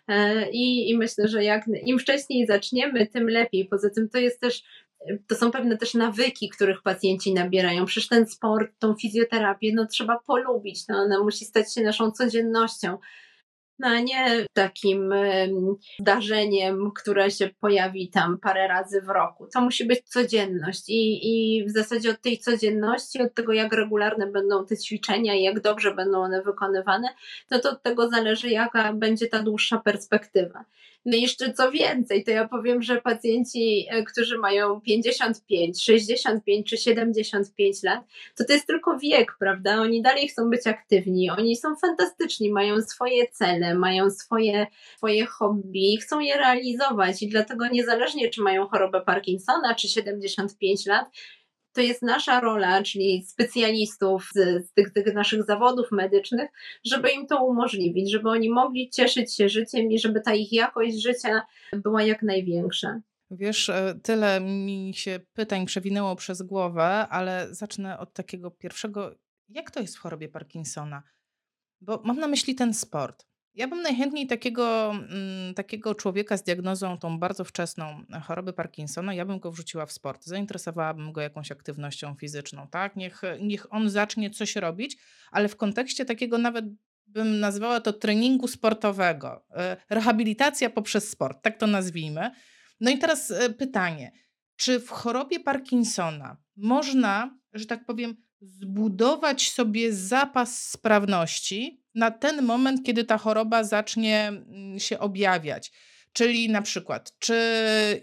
E, 0.08 0.50
I, 0.50 0.90
I 0.90 0.96
myślę, 0.96 1.28
że 1.28 1.44
jak 1.44 1.64
im 1.84 1.98
wcześniej 1.98 2.46
zaczniemy, 2.46 3.06
tym 3.06 3.28
lepiej. 3.28 3.68
Poza 3.68 3.90
tym 3.90 4.08
to 4.08 4.18
jest 4.18 4.40
też 4.40 4.62
to 5.26 5.34
są 5.34 5.50
pewne 5.50 5.76
też 5.76 5.94
nawyki, 5.94 6.48
których 6.48 6.82
pacjenci 6.82 7.34
nabierają. 7.34 7.84
Przecież 7.84 8.08
ten 8.08 8.26
sport, 8.26 8.70
tą 8.78 8.94
fizjoterapię, 8.94 9.72
no 9.74 9.86
trzeba 9.86 10.18
polubić, 10.26 10.88
no 10.88 10.98
ona 10.98 11.22
musi 11.22 11.44
stać 11.44 11.74
się 11.74 11.82
naszą 11.82 12.10
codziennością 12.10 12.88
no 12.90 12.98
a 13.82 14.00
nie 14.00 14.46
takim 14.52 15.14
zdarzeniem, 16.00 16.90
które 16.96 17.30
się 17.30 17.50
pojawi 17.60 18.10
tam 18.10 18.38
parę 18.38 18.68
razy 18.68 19.02
w 19.02 19.08
roku. 19.08 19.46
To 19.54 19.60
musi 19.60 19.84
być 19.84 20.00
codzienność 20.04 20.88
i, 20.88 21.20
i 21.22 21.64
w 21.64 21.70
zasadzie 21.70 22.10
od 22.10 22.20
tej 22.20 22.38
codzienności, 22.38 23.22
od 23.22 23.34
tego 23.34 23.52
jak 23.52 23.72
regularne 23.72 24.26
będą 24.26 24.66
te 24.66 24.76
ćwiczenia 24.76 25.34
i 25.34 25.42
jak 25.42 25.60
dobrze 25.60 25.94
będą 25.94 26.18
one 26.18 26.42
wykonywane, 26.42 27.08
no 27.50 27.58
to 27.58 27.70
od 27.70 27.82
tego 27.82 28.08
zależy 28.08 28.48
jaka 28.50 28.92
będzie 28.92 29.26
ta 29.26 29.42
dłuższa 29.42 29.78
perspektywa. 29.78 30.64
No 31.08 31.16
i 31.16 31.22
jeszcze 31.22 31.52
co 31.52 31.70
więcej, 31.70 32.24
to 32.24 32.30
ja 32.30 32.48
powiem, 32.48 32.82
że 32.82 33.00
pacjenci, 33.00 33.86
e, 33.90 34.02
którzy 34.02 34.38
mają 34.38 34.80
55, 34.80 35.82
65 35.82 36.70
czy 36.70 36.76
75 36.76 37.82
lat, 37.82 38.00
to 38.36 38.44
to 38.44 38.52
jest 38.52 38.66
tylko 38.66 38.98
wiek, 38.98 39.36
prawda? 39.38 39.80
Oni 39.80 40.02
dalej 40.02 40.28
chcą 40.28 40.50
być 40.50 40.66
aktywni, 40.66 41.30
oni 41.30 41.56
są 41.56 41.76
fantastyczni, 41.76 42.52
mają 42.52 42.82
swoje 42.82 43.26
cele, 43.26 43.67
mają 43.74 44.10
swoje, 44.10 44.66
swoje 44.96 45.26
hobby, 45.26 45.96
chcą 46.02 46.20
je 46.20 46.36
realizować 46.36 47.22
i 47.22 47.28
dlatego 47.28 47.68
niezależnie 47.68 48.30
czy 48.30 48.42
mają 48.42 48.66
chorobę 48.66 49.00
Parkinsona 49.00 49.74
czy 49.74 49.88
75 49.88 50.86
lat, 50.86 51.06
to 51.72 51.82
jest 51.82 52.02
nasza 52.02 52.40
rola, 52.40 52.82
czyli 52.82 53.24
specjalistów 53.26 54.28
z, 54.34 54.66
z 54.66 54.72
tych, 54.72 54.92
tych, 54.92 55.14
naszych 55.14 55.44
zawodów 55.44 55.92
medycznych, 55.92 56.50
żeby 56.84 57.10
im 57.10 57.26
to 57.26 57.44
umożliwić, 57.44 58.12
żeby 58.12 58.28
oni 58.28 58.50
mogli 58.50 58.90
cieszyć 58.90 59.36
się 59.36 59.48
życiem 59.48 59.92
i 59.92 59.98
żeby 59.98 60.20
ta 60.20 60.34
ich 60.34 60.52
jakość 60.52 61.02
życia 61.02 61.42
była 61.72 62.02
jak 62.02 62.22
największa. 62.22 63.00
Wiesz, 63.30 63.68
e, 63.68 63.94
tyle 64.02 64.40
mi 64.40 64.92
się 64.94 65.20
pytań 65.32 65.66
przewinęło 65.66 66.16
przez 66.16 66.42
głowę, 66.42 67.08
ale 67.08 67.46
zacznę 67.50 67.98
od 67.98 68.12
takiego 68.12 68.50
pierwszego. 68.50 69.14
Jak 69.48 69.70
to 69.70 69.80
jest 69.80 69.96
w 69.96 70.00
chorobie 70.00 70.28
Parkinsona? 70.28 71.02
Bo 71.80 72.02
mam 72.04 72.18
na 72.18 72.28
myśli 72.28 72.54
ten 72.54 72.74
sport. 72.74 73.27
Ja 73.58 73.68
bym 73.68 73.82
najchętniej 73.82 74.26
takiego, 74.26 74.90
mm, 74.90 75.54
takiego 75.54 75.94
człowieka 75.94 76.36
z 76.36 76.42
diagnozą 76.42 76.98
tą 76.98 77.18
bardzo 77.18 77.44
wczesną 77.44 78.04
e, 78.12 78.20
choroby 78.20 78.52
Parkinsona, 78.52 79.14
ja 79.14 79.24
bym 79.24 79.38
go 79.38 79.52
wrzuciła 79.52 79.86
w 79.86 79.92
sport. 79.92 80.24
Zainteresowałabym 80.24 81.12
go 81.12 81.20
jakąś 81.20 81.52
aktywnością 81.52 82.14
fizyczną, 82.14 82.68
tak? 82.70 82.96
Niech, 82.96 83.22
niech 83.40 83.72
on 83.72 83.90
zacznie 83.90 84.30
coś 84.30 84.56
robić, 84.56 84.96
ale 85.30 85.48
w 85.48 85.56
kontekście 85.56 86.04
takiego 86.04 86.38
nawet 86.38 86.64
bym 87.06 87.40
nazwała 87.40 87.80
to 87.80 87.92
treningu 87.92 88.48
sportowego. 88.48 89.44
E, 89.50 89.76
rehabilitacja 89.90 90.70
poprzez 90.70 91.10
sport, 91.10 91.42
tak 91.42 91.58
to 91.58 91.66
nazwijmy. 91.66 92.30
No 92.80 92.90
i 92.90 92.98
teraz 92.98 93.30
e, 93.30 93.50
pytanie, 93.50 94.12
czy 94.56 94.80
w 94.80 94.90
chorobie 94.90 95.40
Parkinsona 95.40 96.36
można, 96.56 97.38
że 97.52 97.66
tak 97.66 97.84
powiem, 97.84 98.16
zbudować 98.40 99.50
sobie 99.50 99.92
zapas 99.92 100.68
sprawności 100.68 101.82
na 101.94 102.10
ten 102.10 102.42
moment, 102.42 102.86
kiedy 102.86 103.04
ta 103.04 103.18
choroba 103.18 103.64
zacznie 103.64 104.26
mm, 104.28 104.78
się 104.78 104.98
objawiać. 104.98 105.72
Czyli 106.12 106.50
na 106.50 106.62
przykład, 106.62 107.18
czy 107.18 107.40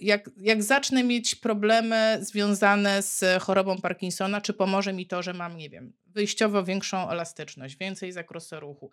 jak, 0.02 0.30
jak 0.38 0.64
zacznę 0.64 1.04
mieć 1.04 1.36
problemy 1.36 2.18
związane 2.22 3.02
z 3.02 3.44
chorobą 3.44 3.82
Parkinsona, 3.82 4.42
czy 4.42 4.54
pomoże 4.54 4.94
mi 4.94 5.08
to, 5.08 5.24
że 5.24 5.34
mam, 5.34 5.58
nie 5.58 5.70
wiem, 5.70 5.94
wyjściowo 6.06 6.64
większą 6.64 7.10
elastyczność, 7.10 7.78
więcej 7.78 8.12
zakresu 8.12 8.60
ruchu, 8.60 8.92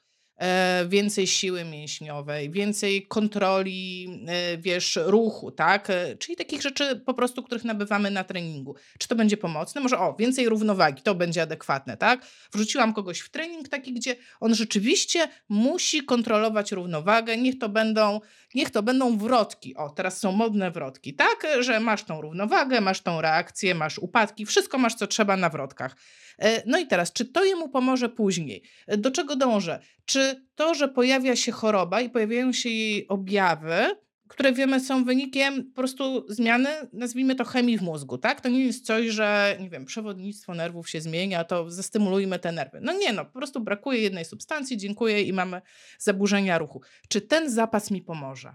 więcej 0.88 1.26
siły 1.26 1.64
mięśniowej, 1.64 2.50
więcej 2.50 3.06
kontroli, 3.06 4.08
e, 4.28 4.58
wiesz, 4.58 4.98
ruchu, 5.04 5.50
tak? 5.50 5.90
E, 5.90 6.16
czyli 6.16 6.36
takich 6.36 6.62
rzeczy 6.62 6.96
po 7.06 7.14
prostu, 7.14 7.42
których 7.42 7.64
nabywamy 7.64 8.10
na 8.10 8.24
treningu. 8.24 8.74
Czy 8.98 9.08
to 9.08 9.14
będzie 9.14 9.36
pomocne? 9.36 9.80
Może 9.80 9.98
o, 9.98 10.16
więcej 10.18 10.48
równowagi, 10.48 11.02
to 11.02 11.14
będzie 11.14 11.42
adekwatne, 11.42 11.96
tak? 11.96 12.26
Wrzuciłam 12.52 12.92
kogoś 12.92 13.20
w 13.20 13.30
trening 13.30 13.68
taki, 13.68 13.92
gdzie 13.92 14.16
on 14.40 14.54
rzeczywiście 14.54 15.28
musi 15.48 16.04
kontrolować 16.04 16.72
równowagę, 16.72 17.36
niech 17.36 17.58
to 17.58 17.68
będą, 17.68 18.20
niech 18.54 18.70
to 18.70 18.82
będą 18.82 19.18
wrotki. 19.18 19.76
O, 19.76 19.90
teraz 19.90 20.18
są 20.18 20.32
modne 20.32 20.70
wrotki, 20.70 21.14
tak? 21.14 21.46
Że 21.60 21.80
masz 21.80 22.04
tą 22.04 22.20
równowagę, 22.20 22.80
masz 22.80 23.00
tą 23.00 23.20
reakcję, 23.20 23.74
masz 23.74 23.98
upadki, 23.98 24.46
wszystko 24.46 24.78
masz, 24.78 24.94
co 24.94 25.06
trzeba 25.06 25.36
na 25.36 25.48
wrotkach. 25.48 25.96
E, 26.38 26.62
no 26.66 26.78
i 26.78 26.86
teraz, 26.86 27.12
czy 27.12 27.24
to 27.24 27.44
jemu 27.44 27.68
pomoże 27.68 28.08
później? 28.08 28.62
E, 28.86 28.96
do 28.96 29.10
czego 29.10 29.36
dążę? 29.36 29.80
Czy 30.04 30.21
to, 30.54 30.74
że 30.74 30.88
pojawia 30.88 31.36
się 31.36 31.52
choroba 31.52 32.00
i 32.00 32.10
pojawiają 32.10 32.52
się 32.52 32.68
jej 32.68 33.08
objawy, 33.08 33.96
które 34.28 34.52
wiemy 34.52 34.80
są 34.80 35.04
wynikiem 35.04 35.64
po 35.64 35.74
prostu 35.74 36.26
zmiany, 36.28 36.68
nazwijmy 36.92 37.34
to 37.34 37.44
chemii 37.44 37.78
w 37.78 37.82
mózgu, 37.82 38.18
tak? 38.18 38.40
To 38.40 38.48
nie 38.48 38.64
jest 38.64 38.86
coś, 38.86 39.06
że, 39.06 39.56
nie 39.60 39.70
wiem, 39.70 39.84
przewodnictwo 39.84 40.54
nerwów 40.54 40.90
się 40.90 41.00
zmienia, 41.00 41.44
to 41.44 41.70
zestymulujmy 41.70 42.38
te 42.38 42.52
nerwy. 42.52 42.78
No 42.82 42.92
nie, 42.92 43.12
no, 43.12 43.24
po 43.24 43.32
prostu 43.32 43.60
brakuje 43.60 43.98
jednej 43.98 44.24
substancji, 44.24 44.76
dziękuję 44.76 45.22
i 45.22 45.32
mamy 45.32 45.62
zaburzenia 45.98 46.58
ruchu. 46.58 46.80
Czy 47.08 47.20
ten 47.20 47.50
zapas 47.50 47.90
mi 47.90 48.02
pomoże? 48.02 48.54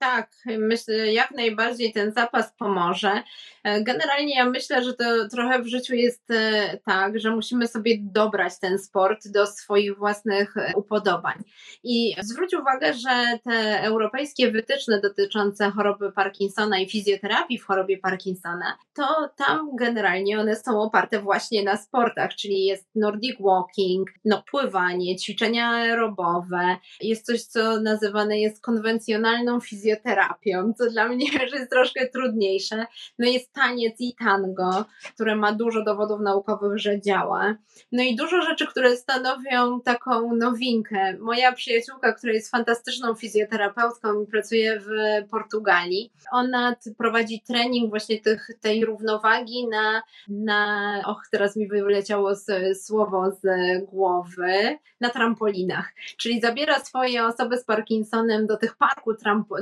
Tak, 0.00 0.30
myślę, 0.58 1.12
jak 1.12 1.30
najbardziej 1.30 1.92
ten 1.92 2.12
zapas 2.12 2.52
pomoże. 2.58 3.22
E, 3.64 3.82
generalnie 3.82 4.34
ja 4.34 4.44
myślę, 4.44 4.84
że 4.84 4.94
to 4.94 5.28
trochę 5.28 5.62
w 5.62 5.66
życiu 5.66 5.94
jest 5.94 6.30
e, 6.30 6.78
tak, 6.84 7.20
że 7.20 7.30
musimy 7.30 7.66
sobie 7.66 7.98
dobrać 8.00 8.58
ten 8.60 8.78
sport 8.78 9.28
do 9.28 9.46
swoich 9.46 9.98
własnych 9.98 10.56
e, 10.56 10.72
upodobań. 10.76 11.42
I 11.82 12.14
zwróć 12.20 12.54
uwagę, 12.54 12.94
że 12.94 13.38
te 13.44 13.82
europejskie 13.82 14.50
wytyczne 14.50 15.00
dotyczące 15.00 15.70
choroby 15.70 16.12
Parkinsona 16.12 16.78
i 16.78 16.88
fizjoterapii 16.88 17.58
w 17.58 17.66
chorobie 17.66 17.98
Parkinsona, 17.98 18.78
to 18.94 19.30
tam 19.36 19.76
generalnie 19.76 20.40
one 20.40 20.56
są 20.56 20.82
oparte 20.82 21.20
właśnie 21.20 21.62
na 21.62 21.76
sportach, 21.76 22.34
czyli 22.34 22.64
jest 22.64 22.88
Nordic 22.94 23.36
Walking, 23.40 24.10
no 24.24 24.42
pływanie, 24.50 25.16
ćwiczenia 25.16 25.68
aerobowe, 25.68 26.76
jest 27.00 27.26
coś, 27.26 27.42
co 27.42 27.80
nazywane 27.80 28.40
jest 28.40 28.62
konwencjonalną 28.62 29.60
fizjoterapią 29.60 29.89
fizjoterapią, 29.90 30.72
co 30.78 30.90
dla 30.90 31.08
mnie 31.08 31.26
już 31.42 31.52
jest 31.52 31.70
troszkę 31.70 32.08
trudniejsze. 32.08 32.86
No 33.18 33.28
jest 33.28 33.52
taniec 33.52 33.94
i 33.98 34.14
tango, 34.14 34.84
które 35.14 35.36
ma 35.36 35.52
dużo 35.52 35.84
dowodów 35.84 36.20
naukowych, 36.20 36.78
że 36.78 37.00
działa. 37.00 37.54
No 37.92 38.02
i 38.02 38.16
dużo 38.16 38.42
rzeczy, 38.42 38.66
które 38.66 38.96
stanowią 38.96 39.80
taką 39.80 40.36
nowinkę. 40.36 41.18
Moja 41.18 41.52
przyjaciółka, 41.52 42.12
która 42.12 42.32
jest 42.32 42.50
fantastyczną 42.50 43.14
fizjoterapeutką 43.14 44.22
i 44.22 44.26
pracuje 44.26 44.80
w 44.80 44.88
Portugalii, 45.30 46.12
ona 46.32 46.76
prowadzi 46.98 47.40
trening 47.40 47.90
właśnie 47.90 48.20
tych, 48.20 48.50
tej 48.60 48.84
równowagi 48.84 49.68
na, 49.68 50.02
na 50.28 51.02
och, 51.06 51.22
teraz 51.30 51.56
mi 51.56 51.68
wyleciało 51.68 52.34
z, 52.34 52.46
słowo 52.86 53.30
z 53.30 53.44
głowy, 53.90 54.78
na 55.00 55.10
trampolinach. 55.10 55.92
Czyli 56.16 56.40
zabiera 56.40 56.78
swoje 56.78 57.26
osoby 57.26 57.58
z 57.58 57.64
Parkinsonem 57.64 58.46
do 58.46 58.56
tych, 58.56 58.76
parku, 58.76 59.12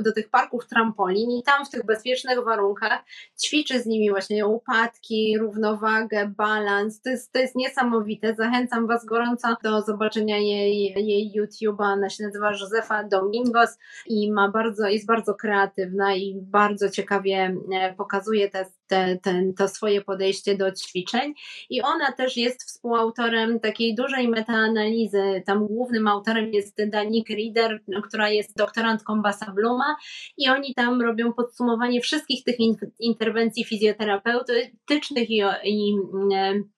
do 0.01 0.11
tych 0.11 0.18
parków 0.27 0.67
trampolin 0.67 1.31
i 1.31 1.43
tam 1.43 1.65
w 1.65 1.69
tych 1.69 1.85
bezpiecznych 1.85 2.43
warunkach 2.45 3.03
ćwiczy 3.43 3.79
z 3.79 3.85
nimi 3.85 4.09
właśnie 4.09 4.47
upadki, 4.47 5.37
równowagę, 5.39 6.31
balans. 6.37 7.01
To 7.01 7.09
jest, 7.09 7.31
to 7.31 7.39
jest 7.39 7.55
niesamowite. 7.55 8.35
Zachęcam 8.35 8.87
Was 8.87 9.05
gorąco 9.05 9.55
do 9.63 9.81
zobaczenia 9.81 10.37
jej, 10.37 10.93
jej 11.07 11.33
YouTube'a. 11.37 11.83
Ona 11.83 12.09
się 12.09 12.23
nazywa 12.23 12.51
Josefa 12.51 13.03
Domingos 13.03 13.77
i 14.05 14.31
ma 14.31 14.51
bardzo, 14.51 14.87
jest 14.87 15.05
bardzo 15.05 15.35
kreatywna 15.35 16.15
i 16.15 16.39
bardzo 16.41 16.89
ciekawie 16.89 17.55
e, 17.73 17.93
pokazuje 17.93 18.49
te, 18.49 18.65
te, 18.89 19.17
ten, 19.21 19.53
to 19.53 19.67
swoje 19.67 20.01
podejście 20.01 20.57
do 20.57 20.71
ćwiczeń. 20.71 21.33
I 21.69 21.81
ona 21.81 22.11
też 22.11 22.37
jest 22.37 22.63
współautorem 22.63 23.59
takiej 23.59 23.95
dużej 23.95 24.27
metaanalizy. 24.27 25.43
Tam 25.45 25.67
głównym 25.67 26.07
autorem 26.07 26.53
jest 26.53 26.77
Danik 26.87 27.29
Rieder, 27.29 27.79
która 28.07 28.29
jest 28.29 28.57
doktorantką 28.57 29.21
Basa 29.21 29.51
Bluma 29.51 29.95
i 30.37 30.49
oni 30.49 30.73
tam 30.73 31.01
robią 31.01 31.33
podsumowanie 31.33 32.01
wszystkich 32.01 32.43
tych 32.43 32.59
in, 32.59 32.75
interwencji 32.99 33.65
fizjoterapeutycznych 33.65 35.29
i, 35.29 35.41
i, 35.63 35.95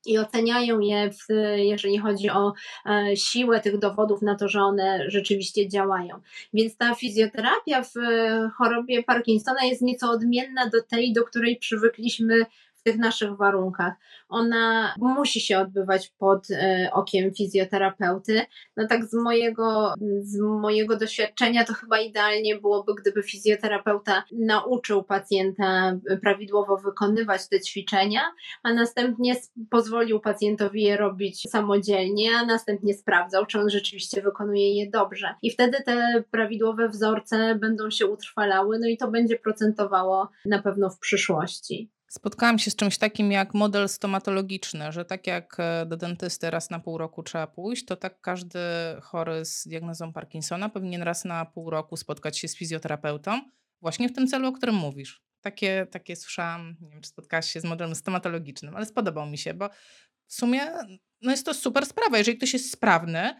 i 0.05 0.17
oceniają 0.17 0.79
je, 0.79 1.11
w, 1.11 1.33
jeżeli 1.55 1.97
chodzi 1.97 2.29
o 2.29 2.53
e, 2.85 3.15
siłę 3.15 3.59
tych 3.59 3.79
dowodów 3.79 4.21
na 4.21 4.35
to, 4.35 4.47
że 4.47 4.61
one 4.61 5.05
rzeczywiście 5.07 5.69
działają. 5.69 6.21
Więc 6.53 6.77
ta 6.77 6.95
fizjoterapia 6.95 7.83
w 7.83 7.93
chorobie 8.57 9.03
Parkinsona 9.03 9.63
jest 9.63 9.81
nieco 9.81 10.09
odmienna 10.09 10.69
do 10.69 10.83
tej, 10.83 11.13
do 11.13 11.23
której 11.23 11.59
przywykliśmy 12.01 12.45
w 12.81 12.83
tych 12.83 12.97
naszych 12.97 13.37
warunkach. 13.37 13.93
Ona 14.29 14.95
musi 14.97 15.41
się 15.41 15.59
odbywać 15.59 16.09
pod 16.17 16.51
e, 16.51 16.89
okiem 16.93 17.33
fizjoterapeuty. 17.33 18.41
No 18.77 18.87
tak 18.87 19.05
z 19.05 19.13
mojego, 19.13 19.93
z 20.21 20.39
mojego 20.39 20.97
doświadczenia 20.97 21.65
to 21.65 21.73
chyba 21.73 21.99
idealnie 21.99 22.59
byłoby, 22.59 22.93
gdyby 22.95 23.23
fizjoterapeuta 23.23 24.23
nauczył 24.31 25.03
pacjenta 25.03 25.97
prawidłowo 26.21 26.77
wykonywać 26.77 27.49
te 27.49 27.59
ćwiczenia, 27.59 28.21
a 28.63 28.73
następnie 28.73 29.35
pozwolił 29.69 30.19
pacjentowi 30.19 30.81
je 30.83 30.97
robić 30.97 31.49
samodzielnie, 31.49 32.29
a 32.37 32.45
następnie 32.45 32.93
sprawdzał, 32.93 33.45
czy 33.45 33.59
on 33.59 33.69
rzeczywiście 33.69 34.21
wykonuje 34.21 34.75
je 34.75 34.89
dobrze. 34.89 35.35
I 35.41 35.51
wtedy 35.51 35.77
te 35.85 36.23
prawidłowe 36.31 36.89
wzorce 36.89 37.55
będą 37.55 37.89
się 37.89 38.07
utrwalały, 38.07 38.79
no 38.79 38.87
i 38.87 38.97
to 38.97 39.11
będzie 39.11 39.39
procentowało 39.39 40.29
na 40.45 40.61
pewno 40.61 40.89
w 40.89 40.99
przyszłości. 40.99 41.91
Spotkałam 42.11 42.59
się 42.59 42.71
z 42.71 42.75
czymś 42.75 42.97
takim 42.97 43.31
jak 43.31 43.53
model 43.53 43.89
stomatologiczny, 43.89 44.91
że 44.91 45.05
tak 45.05 45.27
jak 45.27 45.55
e, 45.59 45.85
do 45.85 45.97
dentysty 45.97 46.49
raz 46.49 46.69
na 46.69 46.79
pół 46.79 46.97
roku 46.97 47.23
trzeba 47.23 47.47
pójść, 47.47 47.85
to 47.85 47.95
tak 47.95 48.21
każdy 48.21 48.59
chory 49.01 49.45
z 49.45 49.67
diagnozą 49.67 50.13
Parkinsona 50.13 50.69
powinien 50.69 51.01
raz 51.01 51.25
na 51.25 51.45
pół 51.45 51.69
roku 51.69 51.97
spotkać 51.97 52.39
się 52.39 52.47
z 52.47 52.55
fizjoterapeutą, 52.55 53.41
właśnie 53.81 54.09
w 54.09 54.13
tym 54.13 54.27
celu, 54.27 54.47
o 54.47 54.51
którym 54.51 54.75
mówisz. 54.75 55.23
Takie, 55.41 55.87
takie 55.91 56.15
słyszałam, 56.15 56.75
nie 56.81 56.89
wiem, 56.89 57.01
czy 57.01 57.09
spotkałaś 57.09 57.51
się 57.51 57.61
z 57.61 57.63
modelem 57.63 57.95
stomatologicznym, 57.95 58.75
ale 58.75 58.85
spodobał 58.85 59.27
mi 59.27 59.37
się, 59.37 59.53
bo 59.53 59.69
w 60.27 60.33
sumie 60.33 60.61
no 61.21 61.31
jest 61.31 61.45
to 61.45 61.53
super 61.53 61.85
sprawa. 61.85 62.17
Jeżeli 62.17 62.37
ktoś 62.37 62.53
jest 62.53 62.71
sprawny, 62.71 63.35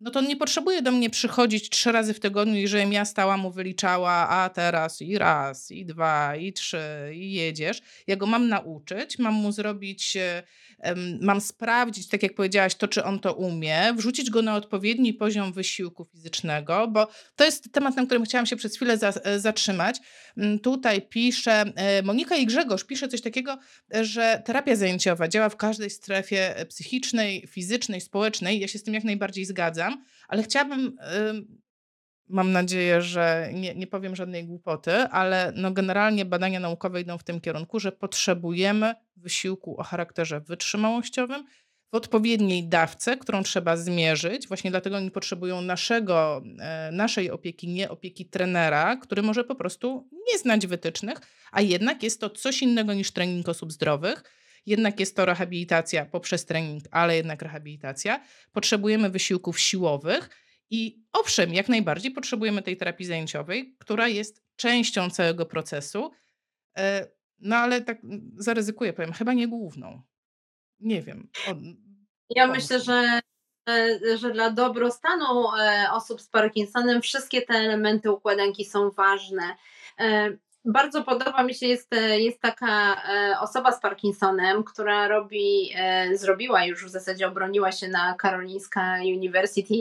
no 0.00 0.10
to 0.10 0.18
on 0.18 0.28
nie 0.28 0.36
potrzebuje 0.36 0.82
do 0.82 0.92
mnie 0.92 1.10
przychodzić 1.10 1.70
trzy 1.70 1.92
razy 1.92 2.14
w 2.14 2.20
tygodniu 2.20 2.60
i 2.60 2.68
żebym 2.68 2.92
ja 2.92 3.04
stała 3.04 3.36
mu 3.36 3.50
wyliczała, 3.50 4.12
a 4.12 4.48
teraz 4.48 5.02
i 5.02 5.18
raz, 5.18 5.70
i 5.70 5.86
dwa, 5.86 6.36
i 6.36 6.52
trzy, 6.52 7.10
i 7.14 7.32
jedziesz. 7.32 7.82
Ja 8.06 8.16
go 8.16 8.26
mam 8.26 8.48
nauczyć, 8.48 9.18
mam 9.18 9.34
mu 9.34 9.52
zrobić 9.52 10.16
e, 10.16 10.42
mam 11.20 11.40
sprawdzić, 11.40 12.08
tak 12.08 12.22
jak 12.22 12.34
powiedziałaś, 12.34 12.74
to, 12.74 12.88
czy 12.88 13.04
on 13.04 13.20
to 13.20 13.34
umie, 13.34 13.94
wrzucić 13.96 14.30
go 14.30 14.42
na 14.42 14.56
odpowiedni 14.56 15.14
poziom 15.14 15.52
wysiłku 15.52 16.04
fizycznego, 16.04 16.88
bo 16.88 17.08
to 17.36 17.44
jest 17.44 17.72
temat, 17.72 17.96
na 17.96 18.06
którym 18.06 18.24
chciałam 18.24 18.46
się 18.46 18.56
przez 18.56 18.76
chwilę 18.76 18.98
e, 19.02 19.40
zatrzymać. 19.40 20.00
Tutaj 20.62 21.02
pisze, 21.02 21.64
e, 21.76 22.02
Monika 22.02 22.36
i 22.36 22.46
Grzegorz 22.46 22.84
pisze 22.84 23.08
coś 23.08 23.20
takiego, 23.20 23.58
że 24.02 24.42
terapia 24.44 24.76
zajęciowa 24.76 25.28
działa 25.28 25.48
w 25.48 25.56
każdej 25.56 25.90
strefie 25.90 26.56
e, 26.56 26.66
psychicznej, 26.66 27.46
fizycznej, 27.46 28.00
społecznej. 28.00 28.60
Ja 28.60 28.68
się 28.68 28.78
z 28.78 28.82
tym 28.82 28.94
jak 28.94 29.04
najbardziej 29.04 29.44
zgadzam, 29.44 30.04
ale 30.28 30.42
chciałabym 30.42 30.96
mam 32.28 32.52
nadzieję, 32.52 33.02
że 33.02 33.50
nie, 33.52 33.74
nie 33.74 33.86
powiem 33.86 34.16
żadnej 34.16 34.44
głupoty, 34.44 34.92
ale 34.92 35.52
no 35.56 35.70
generalnie 35.70 36.24
badania 36.24 36.60
naukowe 36.60 37.00
idą 37.00 37.18
w 37.18 37.24
tym 37.24 37.40
kierunku, 37.40 37.80
że 37.80 37.92
potrzebujemy 37.92 38.94
wysiłku 39.16 39.80
o 39.80 39.82
charakterze 39.82 40.40
wytrzymałościowym 40.40 41.44
w 41.92 41.94
odpowiedniej 41.94 42.68
dawce, 42.68 43.16
którą 43.16 43.42
trzeba 43.42 43.76
zmierzyć. 43.76 44.48
Właśnie 44.48 44.70
dlatego 44.70 44.96
oni 44.96 45.10
potrzebują 45.10 45.62
naszego, 45.62 46.42
e, 46.58 46.90
naszej 46.92 47.30
opieki, 47.30 47.68
nie 47.68 47.88
opieki 47.88 48.26
trenera, 48.26 48.96
który 48.96 49.22
może 49.22 49.44
po 49.44 49.54
prostu 49.54 50.08
nie 50.32 50.38
znać 50.38 50.66
wytycznych, 50.66 51.18
a 51.52 51.60
jednak 51.60 52.02
jest 52.02 52.20
to 52.20 52.30
coś 52.30 52.62
innego 52.62 52.94
niż 52.94 53.10
trening 53.10 53.48
osób 53.48 53.72
zdrowych. 53.72 54.24
Jednak 54.66 55.00
jest 55.00 55.16
to 55.16 55.24
rehabilitacja 55.24 56.06
poprzez 56.06 56.44
trening, 56.44 56.84
ale 56.90 57.16
jednak 57.16 57.42
rehabilitacja. 57.42 58.24
Potrzebujemy 58.52 59.10
wysiłków 59.10 59.60
siłowych 59.60 60.30
i 60.70 61.02
owszem, 61.12 61.54
jak 61.54 61.68
najbardziej 61.68 62.10
potrzebujemy 62.10 62.62
tej 62.62 62.76
terapii 62.76 63.06
zajęciowej, 63.06 63.76
która 63.78 64.08
jest 64.08 64.42
częścią 64.56 65.10
całego 65.10 65.46
procesu, 65.46 66.10
e, 66.78 67.06
no 67.38 67.56
ale 67.56 67.80
tak 67.80 67.98
zaryzykuję, 68.36 68.92
powiem, 68.92 69.12
chyba 69.12 69.32
nie 69.32 69.48
główną. 69.48 70.02
Nie 70.80 71.02
wiem. 71.02 71.28
Ja 72.30 72.46
myślę, 72.46 72.80
że, 72.80 73.20
że 74.16 74.30
dla 74.30 74.50
dobrostanu 74.50 75.24
e, 75.58 75.86
osób 75.92 76.20
z 76.20 76.28
Parkinsonem 76.28 77.02
wszystkie 77.02 77.42
te 77.42 77.54
elementy 77.54 78.10
układanki 78.10 78.64
są 78.64 78.90
ważne. 78.90 79.56
E, 80.66 80.72
bardzo 80.72 81.04
podoba 81.04 81.42
mi 81.42 81.54
się, 81.54 81.66
jest, 81.66 81.90
jest 82.16 82.40
taka 82.40 82.94
e, 82.94 83.40
osoba 83.40 83.72
z 83.72 83.80
Parkinsonem, 83.80 84.64
która 84.64 85.08
robi, 85.08 85.70
e, 85.76 86.16
zrobiła 86.16 86.64
już 86.64 86.84
w 86.84 86.88
zasadzie, 86.88 87.28
obroniła 87.28 87.72
się 87.72 87.88
na 87.88 88.14
Karolinska 88.14 88.98
University, 89.16 89.74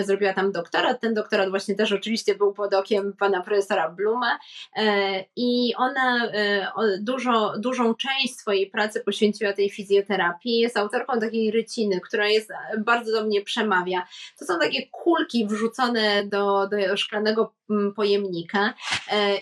zrobiła 0.00 0.32
tam 0.32 0.52
doktorat. 0.52 1.00
Ten 1.00 1.14
doktorat 1.14 1.50
właśnie 1.50 1.74
też 1.74 1.92
oczywiście 1.92 2.34
był 2.34 2.52
pod 2.52 2.74
okiem 2.74 3.12
pana 3.12 3.42
profesora 3.42 3.88
Bluma 3.88 4.38
e, 4.76 5.24
i 5.36 5.74
ona 5.76 6.30
dużo, 7.00 7.52
dużą 7.58 7.94
część 7.94 8.36
swojej 8.36 8.70
pracy 8.70 9.00
poświęciła 9.00 9.52
tej 9.52 9.70
fizjoterapii. 9.70 10.58
Jest 10.58 10.76
autorką 10.76 11.20
takiej 11.20 11.50
ryciny, 11.50 12.00
która 12.00 12.28
jest 12.28 12.52
bardzo 12.78 13.12
do 13.12 13.24
mnie 13.24 13.42
przemawia. 13.42 14.06
To 14.38 14.44
są 14.44 14.58
takie 14.58 14.86
kulki 14.86 15.46
wrzucone 15.46 16.24
do, 16.24 16.68
do 16.68 16.96
szklanego 16.96 17.52
mm, 17.70 17.94
pojemnika 17.94 18.74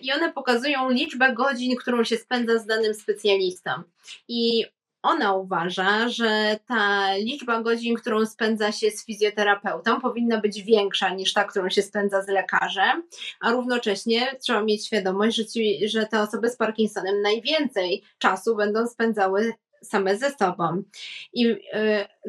i 0.08 0.12
one 0.12 0.32
pokazują 0.32 0.90
liczbę 0.90 1.32
godzin, 1.34 1.76
którą 1.76 2.04
się 2.04 2.16
spędza 2.16 2.58
z 2.58 2.66
danym 2.66 2.94
specjalistą. 2.94 3.70
I 4.28 4.64
ona 5.02 5.34
uważa, 5.34 6.08
że 6.08 6.58
ta 6.66 7.14
liczba 7.16 7.62
godzin, 7.62 7.94
którą 7.94 8.26
spędza 8.26 8.72
się 8.72 8.90
z 8.90 9.06
fizjoterapeutą, 9.06 10.00
powinna 10.00 10.40
być 10.40 10.62
większa 10.62 11.10
niż 11.10 11.32
ta, 11.32 11.44
którą 11.44 11.70
się 11.70 11.82
spędza 11.82 12.22
z 12.22 12.28
lekarzem, 12.28 13.02
a 13.40 13.52
równocześnie 13.52 14.36
trzeba 14.40 14.62
mieć 14.62 14.86
świadomość, 14.86 15.36
że, 15.36 15.46
ci, 15.46 15.88
że 15.88 16.06
te 16.06 16.20
osoby 16.20 16.50
z 16.50 16.56
Parkinsonem 16.56 17.22
najwięcej 17.22 18.02
czasu 18.18 18.56
będą 18.56 18.86
spędzały 18.86 19.54
same 19.82 20.16
ze 20.16 20.30
sobą. 20.30 20.82
I 21.32 21.46
y, 21.46 21.58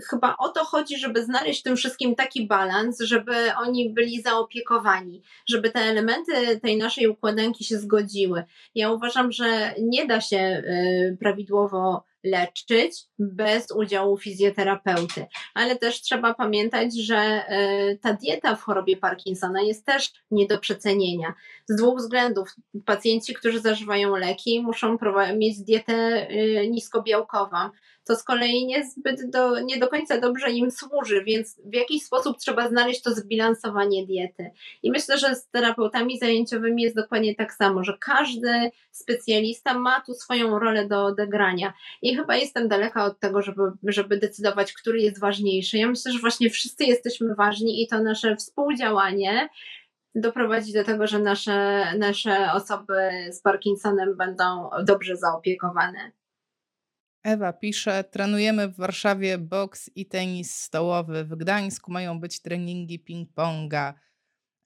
chyba 0.09 0.35
o 0.37 0.49
to 0.49 0.65
chodzi, 0.65 0.97
żeby 0.97 1.23
znaleźć 1.23 1.59
w 1.59 1.63
tym 1.63 1.75
wszystkim 1.75 2.15
taki 2.15 2.47
balans, 2.47 2.99
żeby 2.99 3.33
oni 3.57 3.89
byli 3.89 4.21
zaopiekowani, 4.21 5.21
żeby 5.47 5.71
te 5.71 5.79
elementy 5.79 6.59
tej 6.59 6.77
naszej 6.77 7.07
układanki 7.07 7.63
się 7.63 7.79
zgodziły. 7.79 8.43
Ja 8.75 8.91
uważam, 8.91 9.31
że 9.31 9.73
nie 9.81 10.05
da 10.05 10.21
się 10.21 10.37
y, 10.37 11.17
prawidłowo 11.19 12.08
leczyć 12.23 13.05
bez 13.19 13.71
udziału 13.71 14.17
fizjoterapeuty. 14.17 15.25
Ale 15.53 15.75
też 15.75 16.01
trzeba 16.01 16.33
pamiętać, 16.33 16.95
że 16.95 17.17
e, 17.17 17.97
ta 17.97 18.13
dieta 18.13 18.55
w 18.55 18.61
chorobie 18.61 18.97
Parkinsona 18.97 19.61
jest 19.61 19.85
też 19.85 20.11
nie 20.31 20.47
do 20.47 20.59
przecenienia. 20.59 21.33
Z 21.69 21.75
dwóch 21.75 21.97
względów. 21.97 22.55
Pacjenci, 22.85 23.33
którzy 23.33 23.59
zażywają 23.59 24.15
leki, 24.15 24.61
muszą 24.61 24.97
mieć 25.37 25.59
dietę 25.59 25.93
e, 25.93 26.67
niskobiałkową 26.67 27.57
to 28.09 28.15
z 28.15 28.23
kolei 28.23 28.65
niezbyt 28.65 29.29
do, 29.29 29.59
nie 29.59 29.77
do 29.77 29.87
końca 29.87 30.19
dobrze 30.19 30.51
im 30.51 30.71
służy, 30.71 31.23
więc 31.23 31.61
w 31.65 31.73
jakiś 31.73 32.03
sposób 32.03 32.37
trzeba 32.37 32.69
znaleźć 32.69 33.01
to 33.01 33.11
zbilansowanie 33.11 34.05
diety. 34.05 34.51
I 34.83 34.91
myślę, 34.91 35.17
że 35.17 35.35
z 35.35 35.49
terapeutami 35.49 36.19
zajęciowymi 36.19 36.83
jest 36.83 36.95
dokładnie 36.95 37.35
tak 37.35 37.53
samo, 37.53 37.83
że 37.83 37.97
każdy 37.99 38.71
specjalista 38.91 39.79
ma 39.79 40.01
tu 40.01 40.13
swoją 40.13 40.59
rolę 40.59 40.87
do 40.87 41.05
odegrania. 41.05 41.73
I 42.01 42.15
chyba 42.15 42.35
jestem 42.35 42.67
daleka 42.67 43.05
od 43.05 43.19
tego, 43.19 43.41
żeby, 43.41 43.61
żeby 43.83 44.17
decydować, 44.17 44.73
który 44.73 44.99
jest 44.99 45.19
ważniejszy. 45.19 45.77
Ja 45.77 45.87
myślę, 45.87 46.11
że 46.11 46.19
właśnie 46.19 46.49
wszyscy 46.49 46.85
jesteśmy 46.85 47.35
ważni 47.35 47.83
i 47.83 47.87
to 47.87 48.03
nasze 48.03 48.35
współdziałanie 48.35 49.49
doprowadzi 50.15 50.73
do 50.73 50.83
tego, 50.83 51.07
że 51.07 51.19
nasze, 51.19 51.85
nasze 51.97 52.51
osoby 52.53 53.09
z 53.31 53.41
Parkinsonem 53.41 54.17
będą 54.17 54.69
dobrze 54.85 55.15
zaopiekowane. 55.15 56.18
Ewa 57.29 57.53
pisze, 57.53 58.03
trenujemy 58.03 58.67
w 58.67 58.75
Warszawie 58.75 59.37
boks 59.37 59.89
i 59.95 60.05
tenis 60.05 60.55
stołowy. 60.55 61.25
W 61.25 61.35
Gdańsku 61.35 61.91
mają 61.91 62.19
być 62.19 62.41
treningi 62.41 62.99
ping-ponga. 62.99 63.93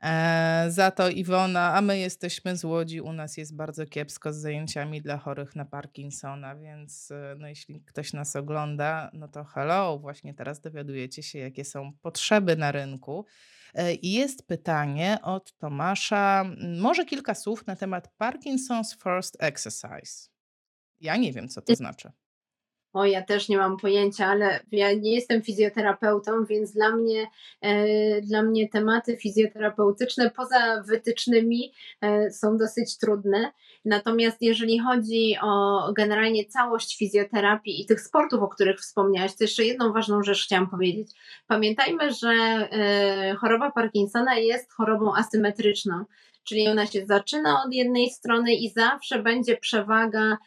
E, 0.04 0.66
za 0.70 0.92
to 0.92 1.10
Iwona, 1.10 1.74
a 1.74 1.82
my 1.82 2.00
jesteśmy 2.00 2.58
z 2.58 2.64
Łodzi, 2.64 3.02
u 3.02 3.14
nas 3.14 3.38
jest 3.38 3.56
bardzo 3.56 3.86
kiepsko 3.86 4.34
z 4.34 4.38
zajęciami 4.38 5.02
dla 5.02 5.18
chorych 5.18 5.56
na 5.56 5.66
Parkinsona, 5.66 6.56
więc 6.56 7.12
e, 7.12 7.36
no, 7.40 7.48
jeśli 7.48 7.82
ktoś 7.82 8.14
nas 8.14 8.36
ogląda, 8.36 9.12
no 9.14 9.28
to 9.28 9.44
hello, 9.44 10.00
właśnie 10.00 10.34
teraz 10.34 10.62
dowiadujecie 10.62 11.24
się, 11.24 11.40
jakie 11.40 11.66
są 11.66 11.94
potrzeby 12.02 12.56
na 12.56 12.72
rynku. 12.72 13.26
E, 13.74 13.94
I 13.94 14.12
jest 14.12 14.48
pytanie 14.48 15.18
od 15.24 15.58
Tomasza, 15.58 16.46
może 16.80 17.06
kilka 17.06 17.36
słów 17.36 17.68
na 17.68 17.76
temat 17.76 18.10
Parkinson's 18.22 19.04
First 19.04 19.38
Exercise. 19.40 20.30
Ja 21.00 21.18
nie 21.18 21.34
wiem, 21.34 21.50
co 21.50 21.62
to 21.62 21.76
znaczy. 21.76 22.12
O, 22.94 23.06
ja 23.06 23.22
też 23.22 23.50
nie 23.50 23.58
mam 23.58 23.78
pojęcia, 23.78 24.28
ale 24.28 24.60
ja 24.72 24.94
nie 24.94 25.16
jestem 25.16 25.42
fizjoterapeutą, 25.42 26.46
więc 26.46 26.72
dla 26.72 26.96
mnie, 26.96 27.28
e, 27.62 28.22
dla 28.22 28.42
mnie 28.44 28.70
tematy 28.70 29.18
fizjoterapeutyczne 29.18 30.30
poza 30.30 30.84
wytycznymi 30.88 31.74
e, 32.02 32.32
są 32.32 32.58
dosyć 32.58 32.98
trudne. 32.98 33.52
Natomiast 33.86 34.38
jeżeli 34.42 34.80
chodzi 34.80 35.36
o 35.42 35.80
generalnie 35.94 36.46
całość 36.46 36.98
fizjoterapii 36.98 37.82
i 37.82 37.86
tych 37.86 38.02
sportów, 38.02 38.42
o 38.42 38.48
których 38.48 38.80
wspomniałaś, 38.80 39.32
to 39.36 39.44
jeszcze 39.44 39.64
jedną 39.64 39.94
ważną 39.94 40.24
rzecz 40.24 40.46
chciałam 40.46 40.70
powiedzieć. 40.70 41.08
Pamiętajmy, 41.48 42.14
że 42.14 42.30
e, 42.30 43.36
choroba 43.40 43.72
Parkinsona 43.72 44.36
jest 44.36 44.74
chorobą 44.74 45.16
asymetryczną 45.16 46.06
czyli 46.44 46.68
ona 46.68 46.86
się 46.86 47.06
zaczyna 47.06 47.64
od 47.66 47.74
jednej 47.74 48.10
strony 48.10 48.54
i 48.54 48.70
zawsze 48.70 49.20
będzie 49.20 49.58
przewaga 49.58 50.38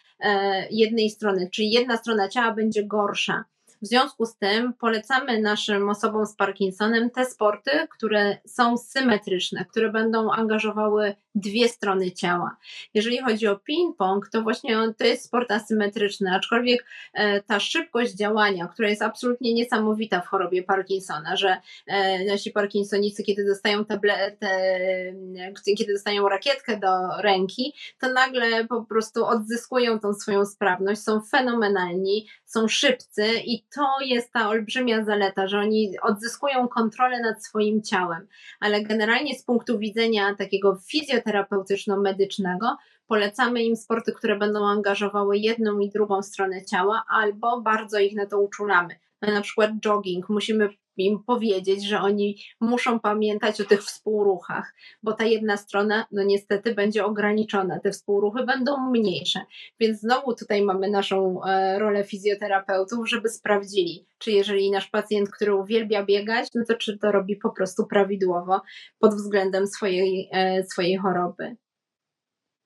jednej 0.71 1.11
strony, 1.11 1.49
czyli 1.53 1.71
jedna 1.71 1.97
strona 1.97 2.29
ciała 2.29 2.53
będzie 2.53 2.85
gorsza. 2.85 3.45
W 3.83 3.87
związku 3.87 4.27
z 4.27 4.37
tym 4.37 4.75
polecamy 4.75 5.41
naszym 5.41 5.89
osobom 5.89 6.27
z 6.27 6.37
Parkinsonem 6.37 7.11
te 7.11 7.25
sporty, 7.25 7.71
które 7.91 8.39
są 8.47 8.77
symetryczne, 8.77 9.65
które 9.65 9.93
będą 9.93 10.33
angażowały 10.33 11.15
dwie 11.37 11.69
strony 11.69 12.13
ciała. 12.13 12.57
Jeżeli 12.95 13.19
chodzi 13.19 13.47
o 13.47 13.57
ping-pong, 13.57 14.21
to 14.33 14.43
właśnie 14.43 14.77
to 14.99 15.05
jest 15.05 15.25
sport 15.25 15.51
asymetryczny, 15.51 16.35
aczkolwiek 16.35 16.85
e, 17.15 17.43
ta 17.43 17.61
szybkość 17.61 18.15
działania, 18.15 18.69
która 18.69 18.89
jest 18.89 19.03
absolutnie 19.03 19.55
niesamowita 19.55 20.21
w 20.21 20.27
chorobie 20.27 20.63
Parkinsona, 20.63 21.37
że 21.37 21.57
e, 21.87 22.25
nasi 22.25 22.51
Parkinsonicy, 22.51 23.23
kiedy 23.23 23.45
dostają 23.45 23.85
tabletę, 23.85 24.49
kiedy 25.79 25.93
dostają 25.93 26.29
rakietkę 26.29 26.81
do 26.81 27.23
ręki, 27.23 27.73
to 28.01 28.13
nagle 28.13 28.67
po 28.67 28.85
prostu 28.85 29.27
odzyskują 29.27 30.01
tą 30.01 30.15
swoją 30.15 30.47
sprawność, 30.47 31.01
są 31.03 31.21
fenomenalni, 31.31 32.27
są 32.45 32.69
szybcy 32.69 33.27
i 33.45 33.65
to 33.75 33.87
jest 34.05 34.33
ta 34.33 34.49
olbrzymia 34.49 35.05
zaleta, 35.05 35.49
że 35.49 35.59
oni 35.59 35.95
odzyskują 36.03 36.69
kontrolę 36.69 37.21
nad 37.21 37.45
swoim 37.45 37.83
ciałem, 37.83 38.27
ale 38.61 38.83
generalnie 38.83 39.35
z 39.35 39.45
punktu 39.45 39.79
widzenia 39.79 40.35
takiego 40.35 40.79
fizjoterapeutyczno-medycznego 41.27 42.77
polecamy 43.07 43.63
im 43.65 43.77
sporty, 43.77 44.13
które 44.13 44.39
będą 44.39 44.67
angażowały 44.67 45.39
jedną 45.39 45.79
i 45.79 45.91
drugą 45.91 46.23
stronę 46.23 46.65
ciała, 46.65 47.05
albo 47.09 47.61
bardzo 47.61 47.99
ich 47.99 48.15
na 48.15 48.27
to 48.27 48.41
uczulamy. 48.41 48.95
Na 49.23 49.41
przykład 49.41 49.71
jogging, 49.81 50.29
musimy 50.29 50.69
im 51.05 51.25
powiedzieć, 51.25 51.85
że 51.85 52.01
oni 52.01 52.39
muszą 52.61 53.01
pamiętać 53.01 53.61
o 53.61 53.65
tych 53.65 53.83
współruchach, 53.85 54.75
bo 55.03 55.13
ta 55.13 55.25
jedna 55.25 55.57
strona, 55.57 56.07
no 56.13 56.23
niestety, 56.23 56.75
będzie 56.75 57.05
ograniczona, 57.05 57.81
te 57.81 57.91
współruchy 57.91 58.45
będą 58.45 58.91
mniejsze. 58.91 59.41
Więc 59.81 60.01
znowu 60.01 60.35
tutaj 60.35 60.63
mamy 60.63 60.91
naszą 60.91 61.45
e, 61.45 61.79
rolę 61.79 62.05
fizjoterapeutów, 62.05 63.09
żeby 63.09 63.29
sprawdzili, 63.29 64.07
czy 64.19 64.33
jeżeli 64.33 64.71
nasz 64.71 64.89
pacjent, 64.89 65.31
który 65.31 65.55
uwielbia 65.55 66.05
biegać, 66.05 66.49
no 66.55 66.65
to 66.69 66.75
czy 66.75 66.99
to 66.99 67.13
robi 67.13 67.37
po 67.37 67.51
prostu 67.51 67.87
prawidłowo 67.87 68.61
pod 68.99 69.15
względem 69.15 69.67
swojej, 69.67 70.29
e, 70.33 70.65
swojej 70.65 70.97
choroby. 70.97 71.57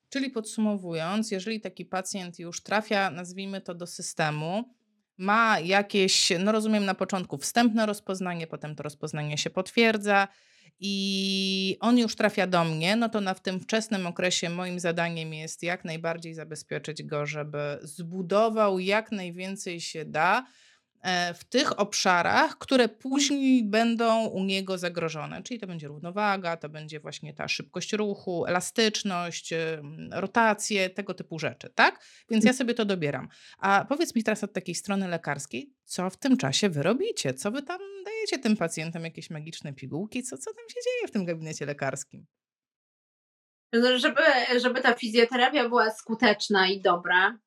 Czyli 0.09 0.31
podsumowując, 0.31 1.31
jeżeli 1.31 1.61
taki 1.61 1.85
pacjent 1.85 2.38
już 2.38 2.62
trafia, 2.62 3.11
nazwijmy 3.11 3.61
to, 3.61 3.75
do 3.75 3.87
systemu, 3.87 4.64
ma 5.20 5.61
jakieś, 5.61 6.33
no 6.38 6.52
rozumiem 6.52 6.85
na 6.85 6.94
początku 6.94 7.38
wstępne 7.38 7.87
rozpoznanie, 7.87 8.46
potem 8.46 8.74
to 8.74 8.83
rozpoznanie 8.83 9.38
się 9.38 9.50
potwierdza 9.50 10.28
i 10.80 11.76
on 11.80 11.98
już 11.98 12.16
trafia 12.16 12.46
do 12.46 12.64
mnie, 12.64 12.96
no 12.96 13.09
to 13.09 13.20
na 13.20 13.35
w 13.35 13.40
tym 13.40 13.61
wczesnym 13.61 14.06
okresie 14.06 14.50
moim 14.50 14.80
zadaniem 14.80 15.35
jest 15.35 15.62
jak 15.62 15.85
najbardziej 15.85 16.35
zabezpieczyć 16.35 17.02
go, 17.02 17.26
żeby 17.26 17.78
zbudował 17.83 18.78
jak 18.78 19.12
najwięcej 19.12 19.80
się 19.80 20.04
da 20.04 20.46
w 21.35 21.45
tych 21.45 21.81
obszarach, 21.81 22.59
które 22.59 22.89
później 22.89 23.65
będą 23.65 24.27
u 24.27 24.45
niego 24.45 24.79
zagrożone. 24.79 25.43
Czyli 25.43 25.61
to 25.61 25.67
będzie 25.67 25.89
równowaga, 25.89 26.57
to 26.57 26.69
będzie 26.69 27.01
właśnie 27.01 27.35
ta 27.35 27.49
szybkość 27.49 27.93
ruchu, 27.93 28.47
elastyczność, 28.47 29.55
rotacje, 30.11 30.91
tego 30.91 31.15
typu 31.15 31.39
rzeczy, 31.39 31.71
tak? 31.75 32.05
Więc 32.31 32.45
ja 32.45 32.53
sobie 32.53 32.75
to 32.75 32.85
dobieram. 32.85 33.29
A 33.59 33.85
powiedz 33.89 34.15
mi 34.15 34.25
teraz 34.25 34.45
od 34.45 34.53
takiej 34.53 34.75
strony 34.75 35.09
lekarskiej, 35.09 35.73
co 35.85 36.11
w 36.11 36.17
tym 36.17 36.37
czasie 36.37 36.69
wy 36.69 36.83
robicie? 36.83 37.35
Co 37.35 37.51
wy 37.51 37.63
tam 37.63 37.81
dajecie 38.05 38.39
tym 38.39 38.57
pacjentom? 38.57 39.05
Jakieś 39.05 39.31
magiczne 39.31 39.73
pigułki? 39.73 40.23
Co, 40.23 40.39
co 40.39 40.55
tam 40.55 40.65
się 40.69 40.81
dzieje 40.85 41.09
w 41.09 41.11
tym 41.11 41.25
gabinecie 41.25 41.67
lekarskim? 41.67 42.27
Żeby, 43.73 44.23
żeby 44.61 44.81
ta 44.81 44.95
fizjoterapia 44.95 45.69
była 45.69 45.91
skuteczna 45.91 46.69
i 46.69 46.81
dobra, 46.81 47.39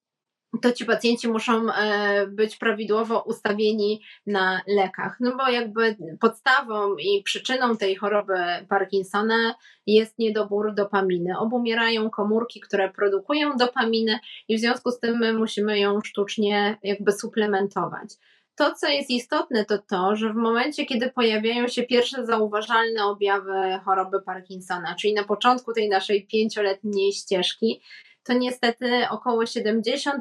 to 0.61 0.71
ci 0.71 0.85
pacjenci 0.85 1.27
muszą 1.27 1.73
e, 1.73 2.27
być 2.27 2.55
prawidłowo 2.57 3.21
ustawieni 3.21 4.01
na 4.27 4.61
lekach. 4.67 5.17
No 5.19 5.35
bo 5.35 5.49
jakby 5.49 5.95
podstawą 6.19 6.95
i 6.95 7.23
przyczyną 7.23 7.77
tej 7.77 7.95
choroby 7.95 8.33
Parkinsona 8.69 9.55
jest 9.87 10.19
niedobór 10.19 10.73
dopaminy. 10.73 11.39
Obumierają 11.39 12.09
komórki, 12.09 12.59
które 12.59 12.91
produkują 12.91 13.57
dopaminę 13.57 14.19
i 14.47 14.57
w 14.57 14.59
związku 14.59 14.91
z 14.91 14.99
tym 14.99 15.17
my 15.17 15.33
musimy 15.33 15.79
ją 15.79 16.01
sztucznie 16.01 16.77
jakby 16.83 17.11
suplementować. 17.11 18.09
To, 18.55 18.73
co 18.73 18.87
jest 18.87 19.09
istotne, 19.09 19.65
to 19.65 19.77
to, 19.77 20.15
że 20.15 20.33
w 20.33 20.35
momencie, 20.35 20.85
kiedy 20.85 21.11
pojawiają 21.11 21.67
się 21.67 21.83
pierwsze 21.83 22.25
zauważalne 22.25 23.05
objawy 23.05 23.79
choroby 23.85 24.21
Parkinsona, 24.21 24.95
czyli 24.95 25.13
na 25.13 25.23
początku 25.23 25.73
tej 25.73 25.89
naszej 25.89 26.27
pięcioletniej 26.27 27.13
ścieżki, 27.13 27.81
to 28.23 28.33
niestety 28.33 29.03
około 29.09 29.43
70% 29.43 30.11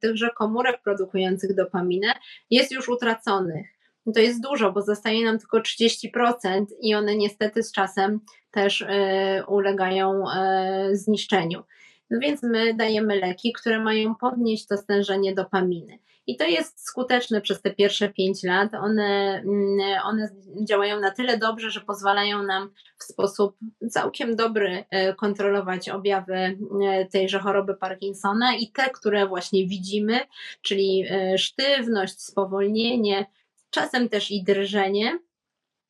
tychże 0.00 0.30
komórek 0.30 0.82
produkujących 0.82 1.54
dopaminę 1.54 2.12
jest 2.50 2.72
już 2.72 2.88
utraconych. 2.88 3.66
To 4.14 4.20
jest 4.20 4.42
dużo, 4.42 4.72
bo 4.72 4.82
zostaje 4.82 5.24
nam 5.24 5.38
tylko 5.38 5.58
30% 5.58 6.64
i 6.80 6.94
one 6.94 7.16
niestety 7.16 7.62
z 7.62 7.72
czasem 7.72 8.20
też 8.50 8.80
y, 8.80 8.86
ulegają 9.46 10.24
y, 10.24 10.96
zniszczeniu. 10.96 11.62
No 12.10 12.18
więc 12.20 12.42
my 12.42 12.74
dajemy 12.74 13.16
leki, 13.16 13.52
które 13.52 13.80
mają 13.80 14.14
podnieść 14.14 14.66
to 14.66 14.76
stężenie 14.76 15.34
dopaminy. 15.34 15.98
I 16.26 16.36
to 16.36 16.44
jest 16.44 16.86
skuteczne 16.86 17.40
przez 17.40 17.62
te 17.62 17.70
pierwsze 17.70 18.08
5 18.08 18.44
lat. 18.44 18.74
One, 18.74 19.42
mm, 19.46 19.78
one 20.04 20.28
działają 20.68 21.00
na 21.00 21.10
tyle 21.10 21.38
dobrze, 21.38 21.70
że 21.70 21.80
pozwalają 21.80 22.42
nam 22.42 22.70
w 22.98 23.04
sposób 23.04 23.56
całkiem 23.90 24.36
dobry 24.36 24.84
e, 24.90 25.14
kontrolować 25.14 25.88
objawy 25.88 26.34
e, 26.34 26.56
tejże 27.12 27.38
choroby 27.38 27.74
Parkinsona 27.74 28.56
i 28.56 28.70
te, 28.72 28.90
które 28.90 29.26
właśnie 29.26 29.66
widzimy, 29.66 30.20
czyli 30.62 31.04
e, 31.10 31.38
sztywność, 31.38 32.20
spowolnienie, 32.20 33.26
czasem 33.70 34.08
też 34.08 34.30
i 34.30 34.44
drżenie. 34.44 35.18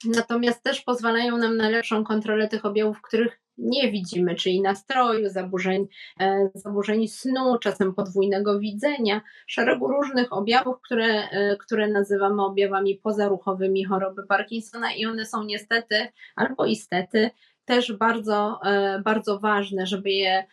Natomiast 0.05 0.63
też 0.63 0.81
pozwalają 0.81 1.39
nam 1.39 1.57
na 1.57 1.69
lepszą 1.69 2.05
kontrolę 2.05 2.49
tych 2.49 2.65
objawów, 2.65 3.03
których 3.03 3.41
nie 3.59 3.93
widzimy, 3.93 4.35
czyli 4.35 4.63
nastroju, 4.63 5.29
zaburzeń, 5.29 5.87
e, 6.21 6.51
zaburzeń 6.55 7.09
snu, 7.09 7.59
czasem 7.59 7.95
podwójnego 7.95 8.59
widzenia, 8.59 9.21
szeregu 9.47 9.89
różnych 9.89 10.33
objawów, 10.33 10.77
które, 10.85 11.29
e, 11.31 11.57
które 11.57 11.89
nazywamy 11.89 12.45
objawami 12.45 12.95
pozaruchowymi 12.95 13.85
choroby 13.85 14.27
Parkinsona 14.27 14.95
i 14.95 15.07
one 15.07 15.27
są 15.27 15.45
niestety 15.45 16.09
albo 16.37 16.67
istety 16.67 17.31
też 17.65 17.93
bardzo, 17.93 18.61
e, 18.65 19.03
bardzo 19.05 19.39
ważne, 19.39 19.87
żeby, 19.87 20.11
je, 20.11 20.45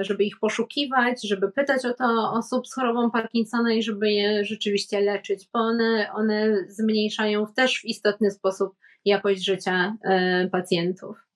żeby 0.00 0.24
ich 0.24 0.38
poszukiwać, 0.38 1.28
żeby 1.28 1.52
pytać 1.52 1.84
o 1.84 1.94
to 1.94 2.32
osób 2.32 2.68
z 2.68 2.74
chorobą 2.74 3.10
Parkinsona 3.10 3.72
i 3.72 3.82
żeby 3.82 4.10
je 4.10 4.44
rzeczywiście 4.44 5.00
leczyć, 5.00 5.48
bo 5.52 5.58
one, 5.58 6.12
one 6.14 6.64
zmniejszają 6.68 7.46
też 7.46 7.80
w 7.80 7.84
istotny 7.84 8.30
sposób 8.30 8.74
jakość 9.04 9.44
życia 9.44 9.96
e, 10.04 10.48
pacjentów. 10.48 11.26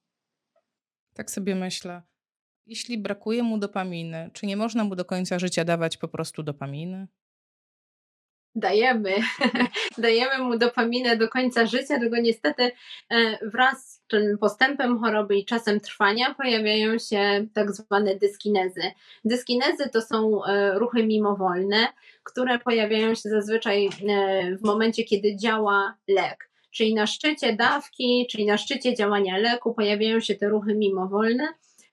Tak 1.15 1.31
sobie 1.31 1.55
myślę. 1.55 2.03
Jeśli 2.67 2.99
brakuje 2.99 3.43
mu 3.43 3.59
dopaminy, 3.59 4.31
czy 4.33 4.47
nie 4.47 4.57
można 4.57 4.85
mu 4.85 4.97
do 4.97 5.05
końca 5.05 5.39
życia 5.39 5.65
dawać 5.65 5.97
po 5.97 6.09
prostu 6.09 6.43
dopaminy? 6.43 7.07
dajemy, 8.55 9.15
dajemy 9.99 10.45
mu 10.45 10.59
dopaminę 10.59 11.17
do 11.17 11.29
końca 11.29 11.67
życia, 11.67 11.99
tylko 11.99 12.17
niestety 12.17 12.63
e, 13.11 13.49
wraz 13.49 13.93
z 13.93 14.07
tym 14.07 14.39
postępem 14.39 14.99
choroby 14.99 15.37
i 15.37 15.45
czasem 15.45 15.81
trwania 15.81 16.35
pojawiają 16.35 16.99
się 16.99 17.47
tak 17.55 17.73
zwane 17.73 18.17
dyskinezy. 18.17 18.83
Dyskinezy 19.25 19.89
to 19.93 20.03
są 20.03 20.45
e, 20.45 20.79
ruchy 20.79 21.07
mimowolne, 21.07 21.89
które 22.23 22.59
pojawiają 22.59 23.15
się 23.15 23.29
zazwyczaj 23.29 23.89
w 24.61 24.67
momencie, 24.67 25.05
kiedy 25.05 25.37
działa 25.37 25.95
lek. 26.09 26.51
Czyli 26.75 26.95
na 26.95 27.07
szczycie 27.07 27.57
dawki, 27.57 28.27
czyli 28.31 28.47
na 28.47 28.59
szczycie 28.59 28.95
działania 28.95 29.39
leku 29.39 29.75
pojawiają 29.75 30.21
się 30.21 30.35
te 30.35 30.49
ruchy 30.49 30.75
mimowolne. 30.75 31.49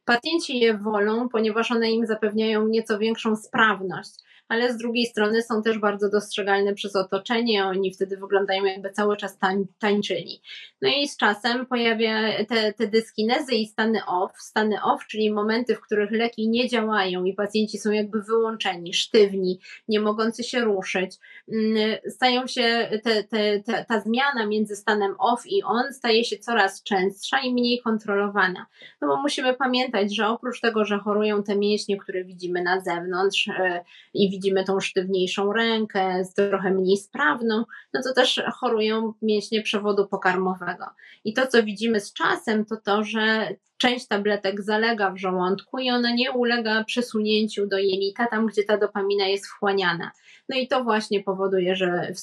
Pacjenci 0.05 0.59
je 0.59 0.77
wolą, 0.77 1.29
ponieważ 1.29 1.71
one 1.71 1.91
im 1.91 2.05
zapewniają 2.05 2.67
nieco 2.67 2.99
większą 2.99 3.35
sprawność 3.35 4.11
ale 4.51 4.73
z 4.73 4.77
drugiej 4.77 5.05
strony 5.05 5.41
są 5.41 5.61
też 5.61 5.79
bardzo 5.79 6.09
dostrzegalne 6.09 6.73
przez 6.73 6.95
otoczenie, 6.95 7.65
oni 7.65 7.93
wtedy 7.93 8.17
wyglądają 8.17 8.65
jakby 8.65 8.89
cały 8.89 9.17
czas 9.17 9.37
tań, 9.37 9.65
tańczyli. 9.79 10.41
No 10.81 10.89
i 10.89 11.07
z 11.07 11.17
czasem 11.17 11.65
pojawia 11.65 12.45
te, 12.45 12.73
te 12.73 12.87
dyskinezy 12.87 13.55
i 13.55 13.65
stany 13.65 14.05
off, 14.05 14.31
stany 14.37 14.83
off, 14.83 15.07
czyli 15.07 15.33
momenty, 15.33 15.75
w 15.75 15.81
których 15.81 16.11
leki 16.11 16.49
nie 16.49 16.69
działają 16.69 17.25
i 17.25 17.33
pacjenci 17.33 17.77
są 17.77 17.91
jakby 17.91 18.21
wyłączeni, 18.21 18.93
sztywni, 18.93 19.59
nie 19.87 19.99
mogący 19.99 20.43
się 20.43 20.59
ruszyć. 20.59 21.15
Mm, 21.53 21.97
stają 22.09 22.47
się, 22.47 22.89
te, 23.03 23.23
te, 23.23 23.59
te, 23.59 23.85
ta 23.87 23.99
zmiana 23.99 24.45
między 24.47 24.75
stanem 24.75 25.15
off 25.19 25.41
i 25.45 25.63
on 25.63 25.93
staje 25.93 26.23
się 26.23 26.37
coraz 26.37 26.83
częstsza 26.83 27.39
i 27.39 27.53
mniej 27.53 27.81
kontrolowana. 27.81 28.65
No 29.01 29.07
bo 29.07 29.21
musimy 29.21 29.53
pamiętać, 29.53 30.15
że 30.15 30.27
oprócz 30.27 30.61
tego, 30.61 30.85
że 30.85 30.99
chorują 30.99 31.43
te 31.43 31.55
mięśnie, 31.55 31.97
które 31.97 32.23
widzimy 32.23 32.63
na 32.63 32.79
zewnątrz 32.79 33.47
e, 33.47 33.83
i 34.13 34.29
widzimy 34.29 34.40
widzimy 34.41 34.63
tą 34.63 34.79
sztywniejszą 34.79 35.53
rękę, 35.53 36.23
trochę 36.35 36.71
mniej 36.71 36.97
sprawną, 36.97 37.63
no 37.93 38.01
to 38.03 38.13
też 38.13 38.41
chorują 38.53 39.13
mięśnie 39.21 39.61
przewodu 39.61 40.07
pokarmowego. 40.07 40.85
I 41.23 41.33
to, 41.33 41.47
co 41.47 41.63
widzimy 41.63 41.99
z 41.99 42.13
czasem, 42.13 42.65
to 42.65 42.77
to, 42.85 43.03
że 43.03 43.55
część 43.77 44.07
tabletek 44.07 44.61
zalega 44.61 45.11
w 45.11 45.17
żołądku 45.17 45.79
i 45.79 45.89
ona 45.89 46.13
nie 46.13 46.31
ulega 46.31 46.83
przesunięciu 46.83 47.67
do 47.67 47.77
jelita, 47.77 48.27
tam 48.27 48.47
gdzie 48.47 48.63
ta 48.63 48.77
dopamina 48.77 49.27
jest 49.27 49.47
wchłaniana. 49.47 50.11
No 50.49 50.57
i 50.57 50.67
to 50.67 50.83
właśnie 50.83 51.23
powoduje, 51.23 51.75
że, 51.75 52.13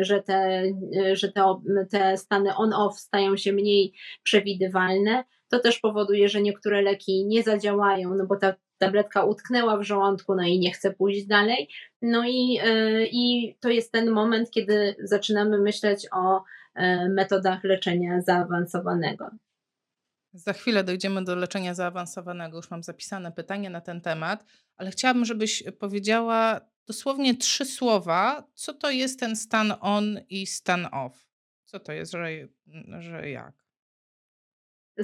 że, 0.00 0.22
te, 0.22 0.64
że 1.12 1.32
te, 1.32 1.54
te 1.90 2.16
stany 2.16 2.54
on-off 2.54 2.98
stają 2.98 3.36
się 3.36 3.52
mniej 3.52 3.92
przewidywalne. 4.22 5.24
To 5.48 5.58
też 5.58 5.78
powoduje, 5.78 6.28
że 6.28 6.42
niektóre 6.42 6.82
leki 6.82 7.26
nie 7.26 7.42
zadziałają, 7.42 8.14
no 8.14 8.26
bo 8.26 8.36
ta 8.36 8.54
tabletka 8.82 9.24
utknęła 9.24 9.76
w 9.76 9.82
żołądku, 9.82 10.34
no 10.34 10.42
i 10.42 10.58
nie 10.58 10.72
chce 10.72 10.92
pójść 10.92 11.26
dalej. 11.26 11.68
No 12.02 12.24
i, 12.26 12.58
e, 12.62 13.06
i 13.06 13.56
to 13.60 13.68
jest 13.68 13.92
ten 13.92 14.10
moment, 14.10 14.50
kiedy 14.50 14.96
zaczynamy 15.02 15.58
myśleć 15.58 16.06
o 16.12 16.44
e, 16.74 17.08
metodach 17.08 17.64
leczenia 17.64 18.20
zaawansowanego. 18.20 19.30
Za 20.32 20.52
chwilę 20.52 20.84
dojdziemy 20.84 21.24
do 21.24 21.36
leczenia 21.36 21.74
zaawansowanego. 21.74 22.56
Już 22.56 22.70
mam 22.70 22.82
zapisane 22.82 23.32
pytanie 23.32 23.70
na 23.70 23.80
ten 23.80 24.00
temat, 24.00 24.44
ale 24.76 24.90
chciałabym, 24.90 25.24
żebyś 25.24 25.62
powiedziała 25.78 26.60
dosłownie 26.86 27.36
trzy 27.36 27.64
słowa, 27.64 28.48
co 28.54 28.74
to 28.74 28.90
jest 28.90 29.20
ten 29.20 29.36
stan 29.36 29.74
on 29.80 30.20
i 30.28 30.46
stan 30.46 30.88
off. 30.92 31.28
Co 31.64 31.80
to 31.80 31.92
jest, 31.92 32.12
że, 32.12 32.28
że 32.98 33.30
jak? 33.30 33.61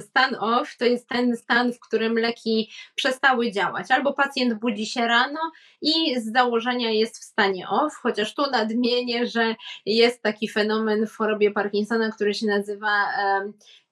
Stan 0.01 0.35
off 0.39 0.77
to 0.77 0.85
jest 0.85 1.07
ten 1.07 1.37
stan, 1.37 1.73
w 1.73 1.79
którym 1.79 2.17
leki 2.17 2.71
przestały 2.95 3.51
działać. 3.51 3.91
Albo 3.91 4.13
pacjent 4.13 4.53
budzi 4.53 4.85
się 4.85 5.07
rano 5.07 5.39
i 5.81 6.19
z 6.19 6.33
założenia 6.33 6.91
jest 6.91 7.17
w 7.17 7.23
stanie 7.23 7.69
off, 7.69 7.95
chociaż 7.95 8.35
tu 8.35 8.51
nadmienię, 8.51 9.27
że 9.27 9.55
jest 9.85 10.21
taki 10.21 10.49
fenomen 10.49 11.07
w 11.07 11.15
chorobie 11.15 11.51
Parkinsona, 11.51 12.11
który 12.11 12.33
się 12.33 12.47
nazywa 12.47 13.07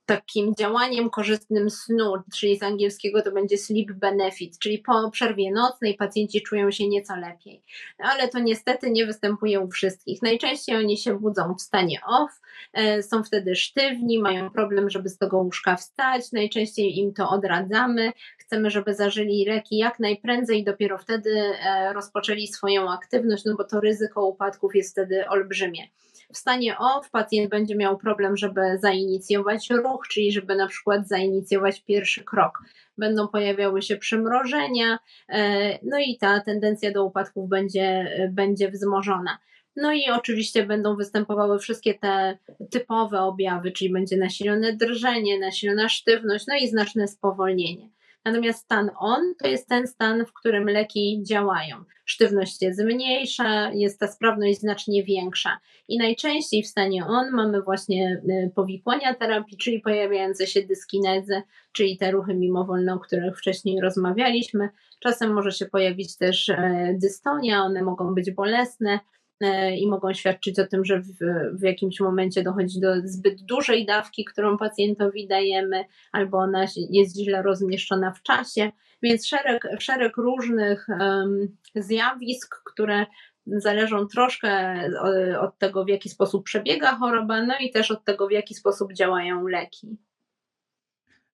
takim 0.08 0.56
działaniem 0.56 1.10
korzystnym 1.10 1.70
snu, 1.70 2.14
czyli 2.36 2.58
z 2.58 2.64
angielskiego 2.64 3.22
to 3.22 3.32
będzie 3.32 3.58
sleep 3.58 3.92
benefit, 3.92 4.60
czyli 4.60 4.80
po 4.80 5.12
przerwie 5.12 5.52
nocnej 5.52 5.96
pacjenci 5.96 6.42
czują 6.42 6.72
się 6.72 6.88
nieco 6.88 7.16
lepiej. 7.16 7.64
Ale 7.98 8.28
to 8.28 8.40
niestety 8.40 8.92
nie 8.92 9.06
występuje 9.06 9.60
u 9.60 9.70
wszystkich. 9.70 10.22
Najczęściej 10.22 10.76
oni 10.76 10.98
się 10.98 11.20
budzą 11.20 11.54
w 11.54 11.62
stanie 11.62 12.00
off, 12.08 12.42
e, 12.74 13.04
są 13.04 13.24
wtedy 13.24 13.56
sztywni, 13.56 14.20
mają 14.20 14.50
problem, 14.50 14.90
żeby 14.90 15.10
z 15.10 15.18
tego 15.18 15.38
łóżka 15.38 15.76
wstać, 15.76 16.32
najczęściej 16.32 17.00
im 17.00 17.14
to 17.14 17.30
odradzamy. 17.30 18.12
Chcemy, 18.38 18.70
żeby 18.70 18.96
zażyli 18.96 19.46
leki 19.46 19.78
jak 19.78 20.00
najprędzej, 20.00 20.64
dopiero 20.64 20.98
wtedy 20.98 21.30
e, 21.66 21.94
rozpoczęli 21.94 22.48
swoją 22.48 22.92
aktywność, 22.92 23.46
no 23.46 23.56
bo 23.56 23.64
to 23.64 23.80
ryzyko 23.80 24.28
upadków 24.28 24.76
jest 24.76 24.92
wtedy 24.92 25.28
olbrzymie. 25.30 25.88
W 26.34 26.38
stanie 26.38 26.78
OFF 26.78 27.10
pacjent 27.10 27.50
będzie 27.50 27.76
miał 27.76 27.98
problem, 27.98 28.38
żeby 28.38 28.62
zainicjować 28.80 29.70
ruch, 29.70 30.08
czyli 30.08 30.32
żeby 30.32 30.56
na 30.56 30.68
przykład 30.68 31.08
zainicjować 31.08 31.82
pierwszy 31.82 32.24
krok. 32.24 32.60
Będą 32.98 33.28
pojawiały 33.28 33.82
się 33.82 33.98
przymrożenia, 33.98 35.00
e, 35.30 35.80
no 35.84 36.00
i 36.00 36.18
ta 36.18 36.42
tendencja 36.42 36.92
do 36.92 37.06
upadków 37.06 37.50
będzie, 37.50 38.12
będzie 38.32 38.72
wzmożona. 38.72 39.38
No 39.76 39.94
i 39.94 40.10
oczywiście 40.12 40.66
będą 40.66 40.96
występowały 40.96 41.60
wszystkie 41.60 41.94
te 41.94 42.38
typowe 42.72 43.22
objawy, 43.22 43.72
czyli 43.72 43.94
będzie 43.94 44.18
nasilone 44.18 44.74
drżenie, 44.74 45.40
nasilona 45.40 45.90
sztywność, 45.90 46.46
no 46.48 46.56
i 46.56 46.68
znaczne 46.68 47.08
spowolnienie. 47.08 47.90
Natomiast 48.28 48.64
stan 48.64 48.92
on 49.00 49.34
to 49.40 49.48
jest 49.48 49.70
ten 49.70 49.88
stan, 49.88 50.26
w 50.26 50.34
którym 50.34 50.70
leki 50.70 51.24
działają. 51.28 51.84
Sztywność 52.06 52.62
jest 52.62 52.84
mniejsza, 52.84 53.72
jest 53.72 54.00
ta 54.00 54.08
sprawność 54.08 54.60
znacznie 54.60 55.04
większa. 55.04 55.58
I 55.88 55.98
najczęściej 55.98 56.64
w 56.64 56.68
stanie 56.68 57.06
on 57.06 57.32
mamy 57.32 57.62
właśnie 57.62 58.22
y, 58.30 58.52
powikłania 58.56 59.14
terapii, 59.14 59.58
czyli 59.58 59.80
pojawiające 59.80 60.48
się 60.48 60.62
dyskinezy, 60.62 61.42
czyli 61.72 61.98
te 61.98 62.12
ruchy 62.12 62.34
mimowolne, 62.34 62.94
o 62.94 63.00
których 63.00 63.38
wcześniej 63.38 63.82
rozmawialiśmy. 63.82 64.70
Czasem 65.00 65.34
może 65.34 65.52
się 65.52 65.66
pojawić 65.66 66.18
też 66.18 66.50
e, 66.50 66.96
dystonia, 67.02 67.64
one 67.64 67.82
mogą 67.82 68.16
być 68.16 68.32
bolesne, 68.32 69.00
i 69.78 69.88
mogą 69.88 70.14
świadczyć 70.14 70.60
o 70.60 70.68
tym, 70.68 70.86
że 70.86 71.00
w, 71.00 71.14
w 71.54 71.62
jakimś 71.62 72.00
momencie 72.00 72.44
dochodzi 72.44 72.80
do 72.80 72.88
zbyt 73.04 73.42
dużej 73.42 73.86
dawki, 73.86 74.26
którą 74.26 74.58
pacjentowi 74.58 75.28
dajemy, 75.28 75.86
albo 76.12 76.38
ona 76.38 76.66
jest 76.90 77.18
źle 77.18 77.42
rozmieszczona 77.42 78.12
w 78.12 78.22
czasie. 78.22 78.72
Więc 79.04 79.28
szereg, 79.28 79.68
szereg 79.80 80.18
różnych 80.18 80.88
um, 80.90 81.58
zjawisk, 81.76 82.56
które 82.66 83.06
zależą 83.46 84.08
troszkę 84.08 84.80
od 85.40 85.58
tego, 85.58 85.86
w 85.86 85.88
jaki 85.88 86.10
sposób 86.10 86.46
przebiega 86.46 86.96
choroba, 86.96 87.46
no 87.46 87.54
i 87.60 87.72
też 87.72 87.92
od 87.92 88.06
tego, 88.06 88.28
w 88.28 88.32
jaki 88.32 88.56
sposób 88.56 88.94
działają 88.94 89.48
leki. 89.48 89.98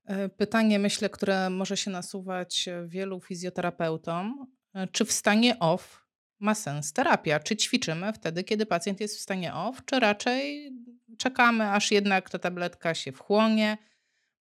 E, 0.06 0.30
pytanie, 0.30 0.80
myślę, 0.80 1.10
które 1.10 1.50
może 1.50 1.78
się 1.78 1.92
nasuwać 1.92 2.70
wielu 2.86 3.22
fizjoterapeutom. 3.22 4.48
E, 4.74 4.88
czy 4.88 5.06
w 5.06 5.12
stanie 5.12 5.60
OFF 5.60 6.03
ma 6.44 6.56
sens 6.56 6.94
terapia? 6.94 7.40
Czy 7.40 7.56
ćwiczymy 7.56 8.14
wtedy, 8.14 8.44
kiedy 8.44 8.66
pacjent 8.66 9.00
jest 9.00 9.18
w 9.18 9.22
stanie 9.22 9.54
off, 9.54 9.86
czy 9.86 10.00
raczej 10.00 10.72
czekamy, 11.18 11.70
aż 11.70 11.92
jednak 11.92 12.30
ta 12.30 12.40
tabletka 12.40 12.94
się 12.94 13.12
wchłonie 13.12 13.78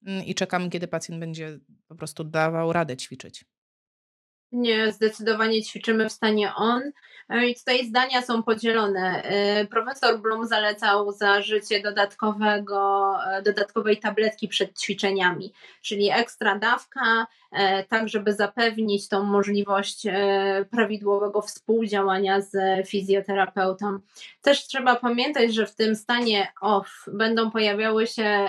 mm, 0.07 0.25
i 0.25 0.35
czekamy, 0.35 0.71
kiedy 0.71 0.89
pacjent 0.89 1.21
będzie 1.21 1.59
po 1.89 1.95
prostu 1.95 2.25
dawał 2.25 2.73
radę 2.73 2.97
ćwiczyć? 2.97 3.45
Nie, 4.53 4.93
zdecydowanie 4.93 5.63
ćwiczymy 5.63 6.09
w 6.09 6.13
stanie 6.13 6.55
on. 6.55 6.83
E, 7.29 7.47
I 7.47 7.55
tutaj 7.55 7.87
zdania 7.87 8.23
są 8.23 8.43
podzielone. 8.43 9.23
E, 9.23 9.67
profesor 9.67 10.21
Blum 10.21 10.47
zalecał 10.47 11.13
zażycie 11.13 11.83
dodatkowego, 11.83 13.15
e, 13.27 13.43
dodatkowej 13.43 13.97
tabletki 13.97 14.49
przed 14.49 14.81
ćwiczeniami, 14.81 15.53
czyli 15.83 16.11
ekstra 16.11 16.59
dawka, 16.59 17.27
tak 17.89 18.09
żeby 18.09 18.33
zapewnić 18.33 19.09
tą 19.09 19.23
możliwość 19.23 20.07
prawidłowego 20.71 21.43
współdziałania 21.43 22.41
z 22.41 22.57
fizjoterapeutą. 22.89 23.99
Też 24.43 24.67
trzeba 24.67 24.97
pamiętać, 24.97 25.55
że 25.55 25.67
w 25.67 25.75
tym 25.75 25.97
stanie 25.97 26.53
off 26.61 27.05
będą 27.13 27.51
pojawiały 27.51 28.07
się 28.07 28.49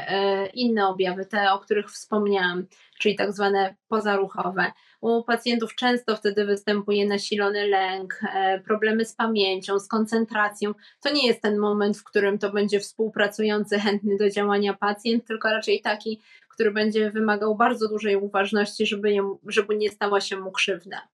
inne 0.53 0.87
objawy, 0.87 1.25
te, 1.25 1.53
o 1.53 1.59
których 1.59 1.91
wspomniałam, 1.91 2.65
czyli 3.03 3.15
tak 3.15 3.33
zwane 3.33 3.75
pozaruchowe. 3.87 4.71
U 5.01 5.23
pacjentów 5.23 5.75
często 5.75 6.15
wtedy 6.15 6.45
występuje 6.45 7.07
nasilony 7.07 7.67
lęk, 7.67 8.19
e, 8.33 8.59
problemy 8.59 9.05
z 9.05 9.15
pamięcią, 9.15 9.79
z 9.79 9.87
koncentracją. 9.87 10.73
To 11.01 11.13
nie 11.13 11.27
jest 11.27 11.41
ten 11.41 11.57
moment, 11.57 11.97
w 11.97 12.03
którym 12.03 12.37
to 12.37 12.51
będzie 12.51 12.79
współpracujący, 12.79 13.79
chętny 13.79 14.17
do 14.17 14.29
działania 14.29 14.73
pacjent, 14.73 15.25
tylko 15.25 15.49
raczej 15.49 15.81
taki, 15.81 16.21
który 16.49 16.71
będzie 16.71 17.11
wymagał 17.11 17.55
bardzo 17.55 17.89
dużej 17.89 18.15
uważności, 18.15 18.85
żeby, 18.85 19.15
żeby 19.47 19.77
nie 19.77 19.89
stała 19.89 20.21
się 20.21 20.37
mu 20.37 20.51
krzywda. 20.51 21.07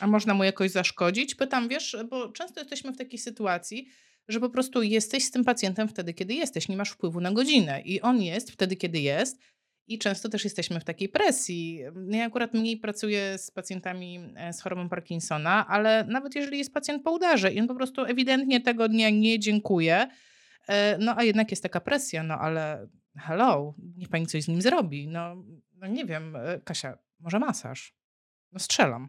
A 0.00 0.06
można 0.06 0.34
mu 0.34 0.44
jakoś 0.44 0.70
zaszkodzić? 0.70 1.34
Pytam, 1.34 1.68
wiesz, 1.68 1.96
bo 2.10 2.28
często 2.28 2.60
jesteśmy 2.60 2.92
w 2.92 2.98
takiej 2.98 3.18
sytuacji, 3.18 3.88
że 4.28 4.40
po 4.40 4.50
prostu 4.50 4.82
jesteś 4.82 5.24
z 5.24 5.30
tym 5.30 5.44
pacjentem 5.44 5.88
wtedy, 5.88 6.14
kiedy 6.14 6.34
jesteś, 6.34 6.68
nie 6.68 6.76
masz 6.76 6.90
wpływu 6.90 7.20
na 7.20 7.32
godzinę 7.32 7.82
i 7.84 8.00
on 8.00 8.22
jest 8.22 8.50
wtedy, 8.50 8.76
kiedy 8.76 8.98
jest. 8.98 9.40
I 9.86 9.98
często 9.98 10.28
też 10.28 10.44
jesteśmy 10.44 10.80
w 10.80 10.84
takiej 10.84 11.08
presji. 11.08 11.80
Ja 12.08 12.24
akurat 12.24 12.54
mniej 12.54 12.76
pracuję 12.76 13.38
z 13.38 13.50
pacjentami 13.50 14.20
e, 14.36 14.52
z 14.52 14.60
chorobą 14.60 14.88
Parkinsona, 14.88 15.66
ale 15.66 16.04
nawet 16.08 16.34
jeżeli 16.34 16.58
jest 16.58 16.74
pacjent 16.74 17.02
po 17.02 17.10
udarze 17.10 17.52
i 17.52 17.60
on 17.60 17.66
po 17.66 17.74
prostu 17.74 18.04
ewidentnie 18.04 18.60
tego 18.60 18.88
dnia 18.88 19.10
nie 19.10 19.38
dziękuje, 19.38 20.08
e, 20.68 20.98
no 20.98 21.14
a 21.16 21.22
jednak 21.22 21.50
jest 21.50 21.62
taka 21.62 21.80
presja, 21.80 22.22
no 22.22 22.34
ale 22.34 22.88
hello, 23.18 23.74
niech 23.96 24.08
pani 24.08 24.26
coś 24.26 24.42
z 24.42 24.48
nim 24.48 24.62
zrobi. 24.62 25.08
No, 25.08 25.44
no 25.76 25.86
nie 25.86 26.04
wiem, 26.04 26.36
e, 26.36 26.60
Kasia, 26.60 26.98
może 27.20 27.38
masaż? 27.38 27.94
No 28.52 28.58
strzelam. 28.58 29.08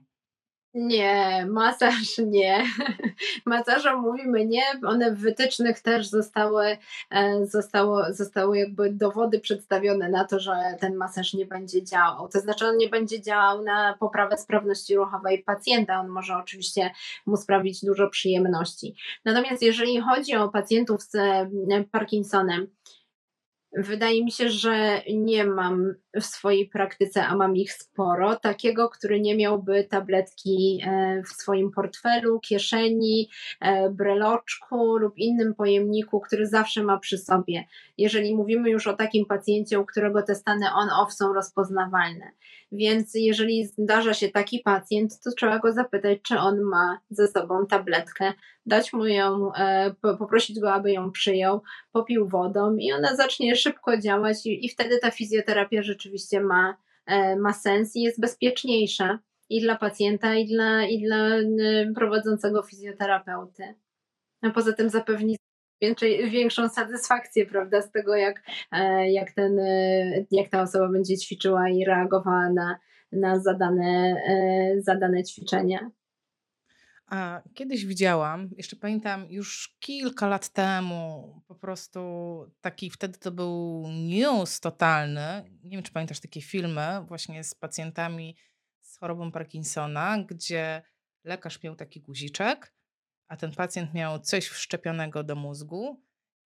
Nie, 0.75 1.45
masaż 1.49 2.17
nie. 2.17 2.65
Masażom 3.45 4.01
mówimy 4.01 4.45
nie. 4.45 4.63
One 4.87 5.11
w 5.11 5.19
wytycznych 5.19 5.79
też 5.79 6.07
zostały, 6.07 6.77
e, 7.11 7.45
zostało, 7.45 8.13
zostały 8.13 8.57
jakby 8.57 8.91
dowody 8.91 9.39
przedstawione 9.39 10.09
na 10.09 10.25
to, 10.25 10.39
że 10.39 10.51
ten 10.79 10.95
masaż 10.95 11.33
nie 11.33 11.45
będzie 11.45 11.83
działał. 11.83 12.29
To 12.29 12.39
znaczy 12.39 12.65
on 12.65 12.77
nie 12.77 12.89
będzie 12.89 13.21
działał 13.21 13.63
na 13.63 13.95
poprawę 13.99 14.37
sprawności 14.37 14.95
ruchowej 14.95 15.43
pacjenta. 15.43 15.99
On 15.99 16.07
może 16.07 16.37
oczywiście 16.37 16.91
mu 17.25 17.37
sprawić 17.37 17.85
dużo 17.85 18.09
przyjemności. 18.09 18.95
Natomiast 19.25 19.61
jeżeli 19.61 20.01
chodzi 20.01 20.35
o 20.35 20.49
pacjentów 20.49 21.01
z 21.03 21.15
e, 21.15 21.49
Parkinsonem, 21.91 22.67
Wydaje 23.77 24.23
mi 24.23 24.31
się, 24.31 24.49
że 24.49 25.01
nie 25.13 25.45
mam 25.45 25.93
w 26.15 26.23
swojej 26.23 26.69
praktyce, 26.69 27.25
a 27.25 27.35
mam 27.35 27.55
ich 27.55 27.73
sporo, 27.73 28.35
takiego, 28.35 28.89
który 28.89 29.21
nie 29.21 29.35
miałby 29.35 29.83
tabletki 29.83 30.81
e, 30.87 31.23
w 31.23 31.27
swoim 31.27 31.71
portfelu, 31.71 32.39
kieszeni, 32.39 33.29
e, 33.61 33.89
breloczku 33.89 34.97
lub 34.97 35.17
innym 35.17 35.55
pojemniku, 35.55 36.19
który 36.19 36.47
zawsze 36.47 36.83
ma 36.83 36.99
przy 36.99 37.17
sobie. 37.17 37.65
Jeżeli 37.97 38.35
mówimy 38.35 38.69
już 38.69 38.87
o 38.87 38.93
takim 38.93 39.25
pacjencie, 39.25 39.79
u 39.79 39.85
którego 39.85 40.23
te 40.23 40.35
stany 40.35 40.65
on-off 40.73 41.13
są 41.13 41.33
rozpoznawalne. 41.33 42.31
Więc 42.71 43.11
jeżeli 43.15 43.65
zdarza 43.65 44.13
się 44.13 44.29
taki 44.29 44.59
pacjent, 44.59 45.19
to 45.23 45.31
trzeba 45.31 45.59
go 45.59 45.73
zapytać, 45.73 46.19
czy 46.21 46.39
on 46.39 46.61
ma 46.61 46.99
ze 47.09 47.27
sobą 47.27 47.67
tabletkę, 47.67 48.33
dać 48.65 48.93
mu 48.93 49.05
ją, 49.05 49.53
e, 49.53 49.95
poprosić 50.01 50.59
go, 50.59 50.73
aby 50.73 50.91
ją 50.91 51.11
przyjął, 51.11 51.61
popił 51.95 52.27
wodą 52.27 52.75
i 52.75 52.91
ona 52.91 53.15
zacznie 53.15 53.55
szybko 53.55 53.97
działać 53.97 54.45
i, 54.45 54.65
i 54.65 54.69
wtedy 54.69 54.99
ta 54.99 55.11
fizjoterapia 55.11 55.81
rzeczywiście 55.81 56.41
ma, 56.41 56.77
e, 57.05 57.35
ma 57.35 57.53
sens 57.53 57.95
i 57.95 58.01
jest 58.01 58.21
bezpieczniejsza 58.21 59.19
i 59.49 59.61
dla 59.61 59.75
pacjenta, 59.75 60.35
i 60.35 60.45
dla, 60.45 60.85
i 60.85 61.01
dla 61.01 61.17
prowadzącego 61.95 62.63
fizjoterapeuty. 62.63 63.75
A 64.41 64.49
poza 64.49 64.73
tym 64.73 64.89
zapewni 64.89 65.37
większej, 65.81 66.29
większą 66.29 66.69
satysfakcję, 66.69 67.45
prawda, 67.45 67.81
z 67.81 67.91
tego, 67.91 68.15
jak, 68.15 68.43
e, 68.71 69.11
jak, 69.11 69.31
ten, 69.31 69.59
jak 70.31 70.49
ta 70.49 70.61
osoba 70.61 70.89
będzie 70.89 71.17
ćwiczyła 71.17 71.69
i 71.69 71.85
reagowała 71.85 72.49
na, 72.49 72.79
na 73.11 73.39
zadane, 73.39 74.15
zadane 74.79 75.23
ćwiczenia. 75.23 75.91
A 77.07 77.41
kiedyś 77.53 77.85
widziałam, 77.85 78.49
jeszcze 78.57 78.75
pamiętam 78.75 79.31
już 79.31 79.77
kilka 79.79 80.27
lat 80.27 80.49
temu, 80.49 81.41
po 81.47 81.55
prostu 81.55 81.99
taki, 82.61 82.89
wtedy 82.89 83.17
to 83.19 83.31
był 83.31 83.85
news 83.91 84.59
totalny. 84.59 85.51
Nie 85.63 85.77
wiem, 85.77 85.83
czy 85.83 85.91
pamiętasz 85.91 86.19
takie 86.19 86.41
filmy 86.41 87.05
właśnie 87.07 87.43
z 87.43 87.55
pacjentami 87.55 88.35
z 88.81 88.97
chorobą 88.97 89.31
Parkinsona, 89.31 90.23
gdzie 90.23 90.81
lekarz 91.23 91.63
miał 91.63 91.75
taki 91.75 92.01
guziczek, 92.01 92.73
a 93.27 93.37
ten 93.37 93.51
pacjent 93.51 93.93
miał 93.93 94.19
coś 94.19 94.47
wszczepionego 94.47 95.23
do 95.23 95.35
mózgu 95.35 96.03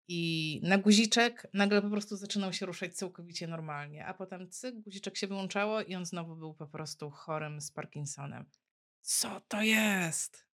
i 0.08 0.62
na 0.64 0.78
guziczek 0.78 1.48
nagle 1.54 1.82
po 1.82 1.90
prostu 1.90 2.16
zaczynał 2.16 2.54
się 2.54 2.66
ruszać 2.66 2.94
całkowicie 2.94 3.48
normalnie, 3.48 4.06
a 4.06 4.14
potem 4.14 4.50
cyk, 4.50 4.76
guziczek 4.82 5.18
się 5.18 5.28
wyłączało 5.28 5.82
i 5.82 5.96
on 5.96 6.06
znowu 6.06 6.36
był 6.36 6.54
po 6.54 6.68
prostu 6.68 7.10
chorym 7.10 7.62
z 7.62 7.72
Parkinsonem. 7.72 8.46
Co 9.02 9.42
to 9.48 9.62
jest? 9.62 10.47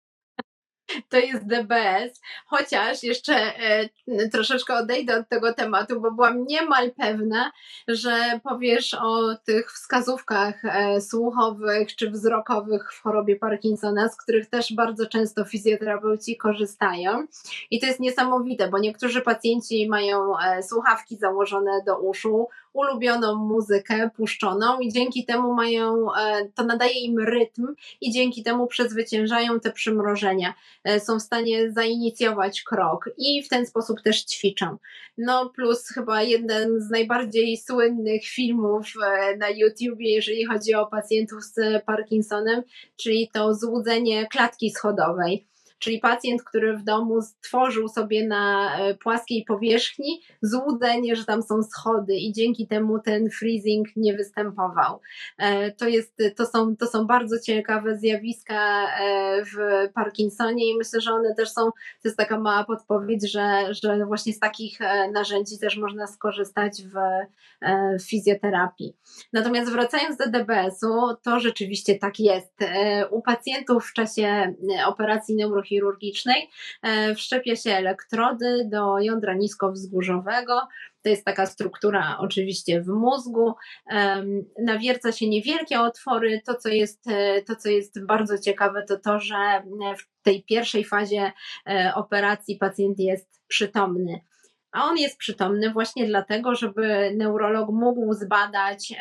To 1.10 1.18
jest 1.18 1.48
DBS, 1.48 2.22
chociaż 2.46 3.04
jeszcze 3.04 3.34
e, 3.36 3.89
troszeczkę 4.32 4.74
odejdę 4.74 5.20
od 5.20 5.30
tego 5.30 5.54
tematu, 5.54 6.02
bo 6.02 6.12
byłam 6.12 6.46
niemal 6.46 6.91
pewna, 6.91 7.52
że 7.88 8.39
powiesz 8.44 8.94
o 8.94 9.36
tych 9.46 9.72
wskazówkach 9.72 10.66
e, 10.66 11.02
słuchowych 11.02 11.96
czy 11.96 12.12
wzrokowych 12.12 12.94
w 12.94 13.02
chorobie 13.02 13.36
Parkinsona, 13.36 14.10
z 14.10 14.18
których 14.18 14.50
też 14.50 14.74
bardzo 14.74 15.06
często 15.06 15.46
fizjoterapeuci 15.46 16.38
korzystają. 16.38 17.28
I 17.72 17.80
to 17.80 17.86
jest 17.86 18.00
niesamowite, 18.00 18.68
bo 18.68 18.80
niektórzy 18.80 19.22
pacjenci 19.22 19.89
mają 19.89 20.39
e, 20.39 20.64
słuchawki 20.64 21.18
założone 21.18 21.82
do 21.86 22.00
uszu, 22.00 22.48
ulubioną 22.74 23.36
muzykę 23.36 24.09
puszczoną 24.15 24.80
i 24.80 24.91
dzięki 24.91 25.26
temu 25.26 25.53
mają, 25.53 26.13
e, 26.13 26.49
to 26.55 26.63
nadaje 26.63 26.93
im 26.93 27.19
rytm 27.19 27.67
i 28.01 28.11
dzięki 28.11 28.43
temu 28.43 28.67
przezwyciężają 28.67 29.59
te 29.59 29.71
przymrożenia. 29.71 30.53
E, 30.84 30.99
są 30.99 31.19
w 31.19 31.21
stanie 31.21 31.71
zainicjować 31.71 32.61
krok 32.61 33.09
i 33.17 33.43
w 33.43 33.49
ten 33.49 33.65
sposób 33.65 34.01
też 34.01 34.24
ćwiczą. 34.24 34.78
No 35.17 35.49
plus 35.49 35.88
chyba 35.88 36.21
jeden 36.21 36.82
z 36.82 36.89
najbardziej 36.89 37.57
słynnych 37.57 38.26
filmów 38.26 38.93
e, 39.05 39.38
na 39.38 39.49
YouTubie, 39.49 40.11
jeżeli 40.11 40.45
chodzi 40.45 40.76
o 40.76 40.86
pacjentów 40.86 41.43
z 41.43 41.84
Parkinsonem, 41.86 42.63
czyli 42.95 43.30
to 43.34 43.53
złudzenie 43.53 44.28
klatki 44.28 44.71
schodowej 44.71 45.47
czyli 45.80 45.99
pacjent, 45.99 46.43
który 46.43 46.78
w 46.78 46.84
domu 46.84 47.21
stworzył 47.21 47.88
sobie 47.88 48.28
na 48.28 48.76
e, 48.78 48.95
płaskiej 48.95 49.45
powierzchni 49.47 50.21
złudzenie, 50.41 51.15
że 51.15 51.26
tam 51.26 51.43
są 51.43 51.63
schody 51.63 52.15
i 52.15 52.34
dzięki 52.34 52.67
temu 52.67 52.99
ten 52.99 53.30
freezing 53.30 53.88
nie 53.95 54.13
występował. 54.13 54.99
E, 55.38 55.71
to, 55.71 55.88
jest, 55.88 56.17
to, 56.36 56.45
są, 56.45 56.76
to 56.76 56.88
są 56.88 57.07
bardzo 57.07 57.39
ciekawe 57.39 57.97
zjawiska 57.97 58.88
e, 58.99 59.43
w 59.45 59.57
Parkinsonie 59.93 60.71
i 60.71 60.78
myślę, 60.78 61.01
że 61.01 61.13
one 61.13 61.36
też 61.36 61.49
są, 61.49 61.61
to 61.71 62.05
jest 62.05 62.17
taka 62.17 62.39
mała 62.39 62.63
podpowiedź, 62.63 63.32
że, 63.32 63.74
że 63.84 64.05
właśnie 64.05 64.34
z 64.34 64.39
takich 64.39 64.80
narzędzi 65.13 65.59
też 65.59 65.78
można 65.78 66.07
skorzystać 66.07 66.84
w, 66.84 66.95
w 67.99 68.09
fizjoterapii. 68.09 68.93
Natomiast 69.34 69.71
wracając 69.71 70.17
do 70.17 70.26
DBS-u, 70.30 71.15
to 71.24 71.39
rzeczywiście 71.39 71.99
tak 71.99 72.19
jest. 72.19 72.53
U 73.11 73.21
pacjentów 73.21 73.86
w 73.86 73.93
czasie 73.93 74.53
operacji 74.88 75.36
neurochirurgicznej 75.36 75.72
chirurgicznej 75.74 76.49
e, 76.82 77.15
wszczepia 77.15 77.55
się 77.55 77.71
elektrody 77.71 78.69
do 78.71 78.99
jądra 78.99 79.34
niskowzgórzowego. 79.34 80.61
To 81.01 81.09
jest 81.09 81.26
taka 81.26 81.45
struktura 81.45 82.17
oczywiście 82.19 82.82
w 82.82 82.88
mózgu. 82.88 83.53
Nawierca 84.59 85.11
się 85.11 85.30
niewielkie 85.30 85.80
otwory. 85.80 86.41
To 86.45 86.55
co, 86.55 86.69
jest, 86.69 87.07
e, 87.07 87.41
to, 87.41 87.55
co 87.55 87.69
jest 87.69 88.05
bardzo 88.05 88.38
ciekawe, 88.38 88.84
to 88.88 88.99
to, 88.99 89.19
że 89.19 89.63
w 89.97 90.24
tej 90.24 90.43
pierwszej 90.43 90.84
fazie 90.84 91.32
e, 91.67 91.91
operacji 91.95 92.57
pacjent 92.57 92.99
jest 92.99 93.41
przytomny 93.47 94.21
a 94.74 94.84
on 94.84 94.97
jest 94.97 95.17
przytomny 95.17 95.74
właśnie 95.74 96.05
dlatego, 96.05 96.55
żeby 96.55 97.11
neurolog 97.15 97.69
mógł 97.69 98.13
zbadać, 98.13 98.93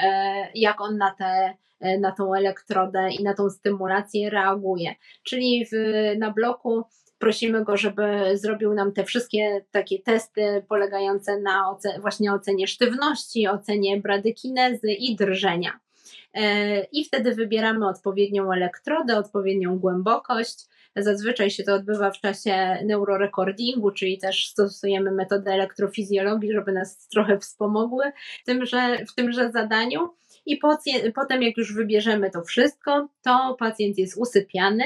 jak 0.54 0.80
on 0.80 0.96
na 0.96 1.10
te 1.10 1.54
E, 1.82 1.98
na 1.98 2.12
tą 2.12 2.34
elektrodę 2.34 3.10
i 3.10 3.22
na 3.22 3.34
tą 3.34 3.50
stymulację 3.50 4.30
reaguje. 4.30 4.94
Czyli 5.22 5.66
w, 5.66 5.74
na 6.18 6.30
bloku 6.30 6.82
prosimy 7.18 7.64
go, 7.64 7.76
żeby 7.76 8.30
zrobił 8.34 8.74
nam 8.74 8.92
te 8.92 9.04
wszystkie 9.04 9.64
takie 9.70 9.98
testy 9.98 10.64
polegające 10.68 11.40
na 11.40 11.76
właśnie 12.00 12.32
ocenie 12.32 12.66
sztywności, 12.66 13.48
ocenie 13.48 14.00
bradykinezy 14.00 14.92
i 14.92 15.16
drżenia. 15.16 15.80
E, 16.34 16.84
I 16.84 17.04
wtedy 17.04 17.34
wybieramy 17.34 17.88
odpowiednią 17.88 18.52
elektrodę, 18.52 19.18
odpowiednią 19.18 19.78
głębokość. 19.78 20.66
Zazwyczaj 20.96 21.50
się 21.50 21.64
to 21.64 21.74
odbywa 21.74 22.10
w 22.10 22.20
czasie 22.20 22.78
neurorekordingu, 22.84 23.90
czyli 23.90 24.18
też 24.18 24.48
stosujemy 24.48 25.10
metodę 25.10 25.50
elektrofizjologii, 25.50 26.52
żeby 26.52 26.72
nas 26.72 27.08
trochę 27.08 27.38
wspomogły 27.38 28.04
w 28.42 28.44
tymże, 28.44 28.98
w 29.06 29.14
tymże 29.14 29.52
zadaniu 29.52 30.10
i 30.46 30.60
potem 31.14 31.42
jak 31.42 31.56
już 31.56 31.74
wybierzemy 31.74 32.30
to 32.30 32.42
wszystko, 32.42 33.08
to 33.22 33.56
pacjent 33.58 33.98
jest 33.98 34.16
usypiany 34.16 34.84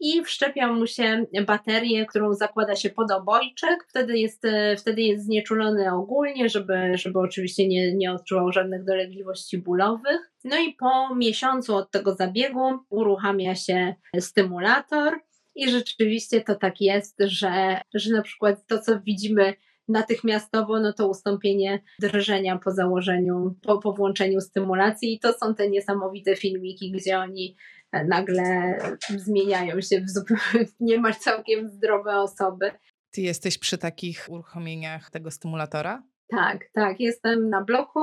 i 0.00 0.24
wszczepia 0.24 0.72
mu 0.72 0.86
się 0.86 1.26
baterię, 1.46 2.06
którą 2.06 2.34
zakłada 2.34 2.76
się 2.76 2.90
pod 2.90 3.10
obojczek, 3.10 3.86
wtedy 3.88 4.18
jest, 4.18 4.42
wtedy 4.78 5.02
jest 5.02 5.24
znieczulony 5.24 5.92
ogólnie, 5.94 6.48
żeby, 6.48 6.92
żeby 6.94 7.18
oczywiście 7.18 7.68
nie, 7.68 7.94
nie 7.94 8.12
odczuwał 8.12 8.52
żadnych 8.52 8.84
dolegliwości 8.84 9.58
bólowych. 9.58 10.32
No 10.44 10.56
i 10.58 10.72
po 10.72 11.14
miesiącu 11.14 11.76
od 11.76 11.90
tego 11.90 12.14
zabiegu 12.14 12.78
uruchamia 12.90 13.54
się 13.54 13.94
stymulator 14.20 15.20
i 15.54 15.70
rzeczywiście 15.70 16.40
to 16.40 16.54
tak 16.54 16.80
jest, 16.80 17.16
że, 17.20 17.80
że 17.94 18.12
na 18.12 18.22
przykład 18.22 18.66
to, 18.66 18.78
co 18.78 19.00
widzimy 19.00 19.54
natychmiastowo, 19.88 20.80
no 20.80 20.92
to 20.92 21.08
ustąpienie 21.08 21.82
drżenia 21.98 22.58
po 22.58 22.70
założeniu, 22.70 23.54
po, 23.62 23.78
po 23.78 23.92
włączeniu 23.92 24.40
stymulacji. 24.40 25.14
I 25.14 25.20
to 25.20 25.32
są 25.32 25.54
te 25.54 25.70
niesamowite 25.70 26.36
filmiki, 26.36 26.92
gdzie 26.92 27.18
oni 27.18 27.56
nagle 27.92 28.78
zmieniają 29.16 29.80
się 29.80 30.00
w 30.00 30.10
zupełnie 30.10 30.66
niemal 30.80 31.14
całkiem 31.14 31.68
zdrowe 31.68 32.20
osoby. 32.20 32.70
Ty 33.10 33.20
jesteś 33.20 33.58
przy 33.58 33.78
takich 33.78 34.26
uruchomieniach 34.28 35.10
tego 35.10 35.30
stymulatora? 35.30 36.02
Tak, 36.30 36.58
tak, 36.72 37.00
jestem 37.00 37.50
na 37.50 37.64
bloku, 37.64 38.00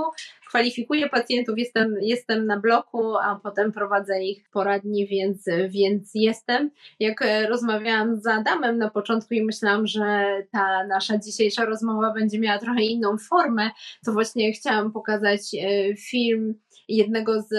kwalifikuję 0.49 1.09
pacjentów, 1.09 1.57
jestem, 1.57 1.95
jestem 2.01 2.45
na 2.45 2.59
bloku, 2.59 3.17
a 3.17 3.39
potem 3.43 3.71
prowadzę 3.71 4.23
ich 4.23 4.49
poradni, 4.49 5.07
więc, 5.07 5.45
więc 5.69 6.11
jestem. 6.13 6.71
Jak 6.99 7.21
e, 7.21 7.47
rozmawiałam 7.47 8.19
z 8.21 8.27
Adamem 8.27 8.77
na 8.77 8.89
początku 8.89 9.33
i 9.33 9.43
myślałam, 9.43 9.87
że 9.87 10.27
ta 10.51 10.87
nasza 10.87 11.17
dzisiejsza 11.17 11.65
rozmowa 11.65 12.13
będzie 12.13 12.39
miała 12.39 12.59
trochę 12.59 12.81
inną 12.81 13.17
formę, 13.17 13.69
to 14.05 14.13
właśnie 14.13 14.53
chciałam 14.53 14.91
pokazać 14.91 15.41
e, 15.53 15.95
film 15.95 16.53
jednego 16.87 17.41
z 17.41 17.51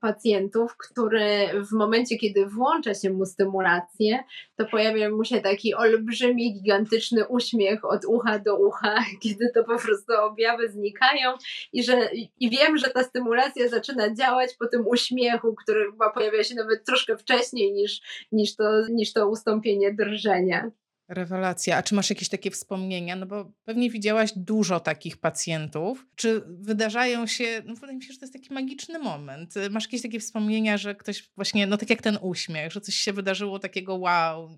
pacjentów, 0.00 0.76
który 0.76 1.28
w 1.70 1.72
momencie, 1.72 2.16
kiedy 2.16 2.46
włącza 2.46 2.94
się 2.94 3.10
mu 3.10 3.26
stymulację, 3.26 4.24
to 4.56 4.64
pojawia 4.64 5.10
mu 5.10 5.24
się 5.24 5.40
taki 5.40 5.74
olbrzymi, 5.74 6.54
gigantyczny 6.54 7.28
uśmiech 7.28 7.84
od 7.84 8.04
ucha 8.04 8.38
do 8.38 8.56
ucha, 8.56 9.04
kiedy 9.22 9.50
to 9.54 9.64
po 9.64 9.78
prostu 9.78 10.12
objawy 10.22 10.68
znikają 10.68 11.32
i 11.72 11.82
że 11.82 12.10
i 12.40 12.50
wiem, 12.50 12.78
że 12.78 12.90
ta 12.90 13.02
stymulacja 13.02 13.68
zaczyna 13.68 14.14
działać 14.14 14.54
po 14.58 14.66
tym 14.68 14.86
uśmiechu, 14.86 15.54
który 15.54 15.90
chyba 15.90 16.10
pojawia 16.10 16.44
się 16.44 16.54
nawet 16.54 16.84
troszkę 16.84 17.16
wcześniej 17.16 17.72
niż, 17.72 18.00
niż, 18.32 18.56
to, 18.56 18.64
niż 18.88 19.12
to 19.12 19.28
ustąpienie 19.28 19.94
drżenia. 19.94 20.70
Rewelacja. 21.08 21.76
A 21.76 21.82
czy 21.82 21.94
masz 21.94 22.10
jakieś 22.10 22.28
takie 22.28 22.50
wspomnienia? 22.50 23.16
No 23.16 23.26
bo 23.26 23.52
pewnie 23.64 23.90
widziałaś 23.90 24.32
dużo 24.36 24.80
takich 24.80 25.16
pacjentów. 25.16 26.06
Czy 26.16 26.42
wydarzają 26.46 27.26
się, 27.26 27.62
no 27.64 27.74
wydaje 27.74 27.96
mi 27.96 28.02
się, 28.02 28.12
że 28.12 28.18
to 28.18 28.24
jest 28.24 28.32
taki 28.32 28.54
magiczny 28.54 28.98
moment. 28.98 29.54
Masz 29.70 29.84
jakieś 29.84 30.02
takie 30.02 30.20
wspomnienia, 30.20 30.76
że 30.76 30.94
ktoś 30.94 31.30
właśnie, 31.36 31.66
no 31.66 31.76
tak 31.76 31.90
jak 31.90 32.02
ten 32.02 32.18
uśmiech, 32.22 32.72
że 32.72 32.80
coś 32.80 32.94
się 32.94 33.12
wydarzyło 33.12 33.58
takiego 33.58 33.94
wow. 33.94 34.56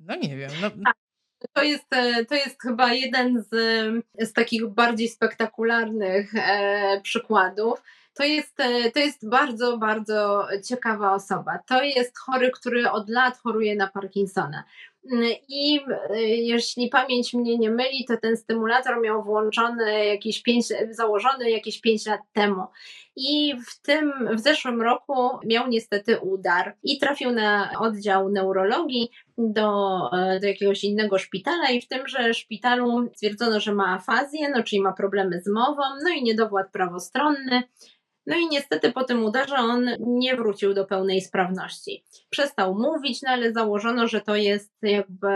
No 0.00 0.16
nie 0.16 0.36
wiem. 0.36 0.50
No. 0.62 0.70
Tak. 0.70 0.94
To 1.52 1.62
jest, 1.62 1.92
e, 1.92 2.24
to 2.24 2.34
jest 2.34 2.62
chyba 2.62 2.92
jeden 2.92 3.42
z, 3.42 3.48
z 4.28 4.32
takich 4.32 4.66
bardziej 4.66 5.08
spektakularnych 5.08 6.34
e, 6.34 7.00
przykładów. 7.02 7.82
To 8.14 8.24
jest, 8.24 8.60
e, 8.60 8.90
to 8.90 8.98
jest 8.98 9.28
bardzo, 9.28 9.78
bardzo 9.78 10.48
ciekawa 10.64 11.14
osoba. 11.14 11.58
To 11.66 11.82
jest 11.82 12.18
chory, 12.18 12.50
który 12.50 12.90
od 12.90 13.08
lat 13.08 13.38
choruje 13.38 13.76
na 13.76 13.88
Parkinsona. 13.88 14.64
I 15.48 15.80
y, 16.10 16.18
jeśli 16.26 16.88
pamięć 16.88 17.34
mnie 17.34 17.58
nie 17.58 17.70
myli, 17.70 18.04
to 18.08 18.16
ten 18.16 18.36
stymulator 18.36 19.00
miał 19.00 19.22
włączony 19.22 20.06
jakieś 20.06 20.42
pięć, 20.42 20.66
założony 20.90 21.50
jakieś 21.50 21.80
5 21.80 22.06
lat 22.06 22.20
temu. 22.32 22.62
I 23.16 23.54
w 23.66 23.82
tym, 23.82 24.12
w 24.32 24.40
zeszłym 24.40 24.82
roku 24.82 25.14
miał 25.46 25.68
niestety 25.68 26.18
udar 26.18 26.76
i 26.82 26.98
trafił 26.98 27.30
na 27.30 27.70
oddział 27.78 28.28
neurologii 28.28 29.10
do, 29.38 29.98
e, 30.12 30.40
do 30.40 30.46
jakiegoś 30.46 30.84
innego 30.84 31.18
szpitala 31.18 31.70
i 31.70 31.80
w 31.80 31.88
tymże 31.88 32.34
szpitalu 32.34 33.08
stwierdzono, 33.14 33.60
że 33.60 33.74
ma 33.74 33.94
afazję, 33.94 34.50
no 34.50 34.62
czyli 34.62 34.82
ma 34.82 34.92
problemy 34.92 35.40
z 35.40 35.48
mową, 35.48 35.82
no 36.04 36.10
i 36.10 36.22
niedowład 36.22 36.72
prawostronny. 36.72 37.62
No 38.26 38.36
i 38.36 38.48
niestety 38.48 38.92
po 38.92 39.04
tym 39.04 39.24
udarze 39.24 39.56
on 39.56 39.90
nie 40.00 40.36
wrócił 40.36 40.74
do 40.74 40.84
pełnej 40.84 41.20
sprawności. 41.20 42.04
Przestał 42.30 42.74
mówić, 42.74 43.22
no 43.22 43.30
ale 43.30 43.52
założono, 43.52 44.08
że 44.08 44.20
to 44.20 44.36
jest 44.36 44.72
jakby 44.82 45.28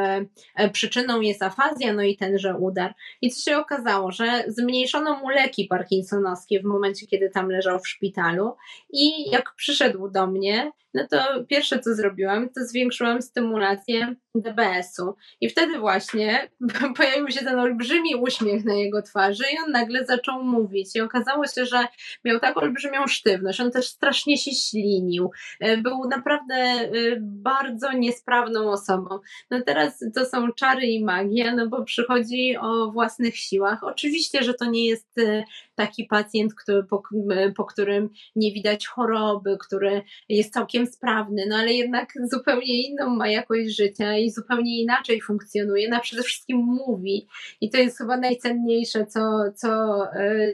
e, 0.55 0.70
przyczyną 0.72 1.20
jest 1.20 1.43
afazja, 1.43 1.93
no 1.93 2.03
i 2.03 2.16
tenże 2.16 2.55
udar. 2.55 2.95
I 3.22 3.30
co 3.30 3.51
się 3.51 3.57
okazało, 3.57 4.12
że 4.12 4.45
zmniejszono 4.47 5.18
mu 5.18 5.28
leki 5.28 5.64
parkinsonowskie 5.64 6.61
w 6.61 6.64
momencie, 6.64 7.07
kiedy 7.07 7.30
tam 7.30 7.51
leżał 7.51 7.78
w 7.78 7.89
szpitalu 7.89 8.53
i 8.91 9.30
jak 9.30 9.55
przyszedł 9.55 10.09
do 10.09 10.26
mnie, 10.26 10.72
no 10.95 11.07
to 11.11 11.45
pierwsze 11.49 11.78
co 11.78 11.95
zrobiłam, 11.95 12.49
to 12.49 12.64
zwiększyłam 12.64 13.22
stymulację 13.22 14.14
DBS-u. 14.34 15.14
I 15.41 15.49
wtedy 15.49 15.78
właśnie 15.78 16.51
pojawił 16.97 17.30
się 17.30 17.45
ten 17.45 17.59
olbrzymi 17.59 18.16
uśmiech 18.16 18.64
na 18.64 18.74
jego 18.74 19.03
twarzy 19.03 19.45
i 19.55 19.59
on 19.66 19.70
nagle 19.70 20.07
zaczął 20.07 20.45
mówić. 20.45 20.97
I 20.97 21.01
okazało 21.01 21.47
się, 21.47 21.66
że 21.66 21.86
miał 22.24 22.41
tak 22.41 22.57
olbrzymią 22.79 23.07
sztywność, 23.07 23.61
on 23.61 23.70
też 23.70 23.87
strasznie 23.87 24.39
się 24.39 24.51
ślinił. 24.51 25.31
E, 25.61 25.76
był 25.76 26.09
naprawdę 26.09 26.55
e, 26.55 26.89
bardzo 27.20 27.93
niesprawną 27.93 28.70
osobą. 28.70 29.18
No 29.51 29.62
teraz 29.66 30.05
to 30.14 30.24
są 30.24 30.53
czary 30.53 30.87
i 30.87 31.05
magia, 31.05 31.55
no 31.55 31.68
bo 31.68 31.85
przychodzi 31.85 32.57
o 32.61 32.91
własnych 32.91 33.37
siłach. 33.37 33.85
Oczywiście, 33.85 34.43
że 34.43 34.55
to 34.55 34.64
nie 34.64 34.87
jest 34.87 35.18
e, 35.18 35.45
taki 35.74 36.05
pacjent, 36.05 36.55
który, 36.55 36.85
po, 36.85 37.03
po 37.57 37.64
którym 37.64 38.11
nie 38.37 38.53
widać 38.53 38.87
choroby, 38.87 39.57
który 39.61 40.03
jest 40.29 40.53
całkiem 40.53 40.87
sprawny, 40.87 41.47
no 41.49 41.57
ale 41.57 41.72
jednak 41.72 42.12
zupełnie 42.33 42.89
inną 42.89 43.11
ma 43.11 43.29
jakość 43.29 43.76
życia 43.76 44.16
i 44.16 44.31
zupełnie 44.31 44.83
inaczej 44.83 45.20
funkcjonuje, 45.20 45.89
no 45.89 46.01
przede 46.01 46.22
wszystkim 46.22 46.59
mówi 46.59 47.26
i 47.61 47.70
to 47.70 47.79
jest 47.79 47.99
chyba 47.99 48.16
najcenniejsze, 48.16 49.07
co, 49.07 49.20
co 49.55 49.68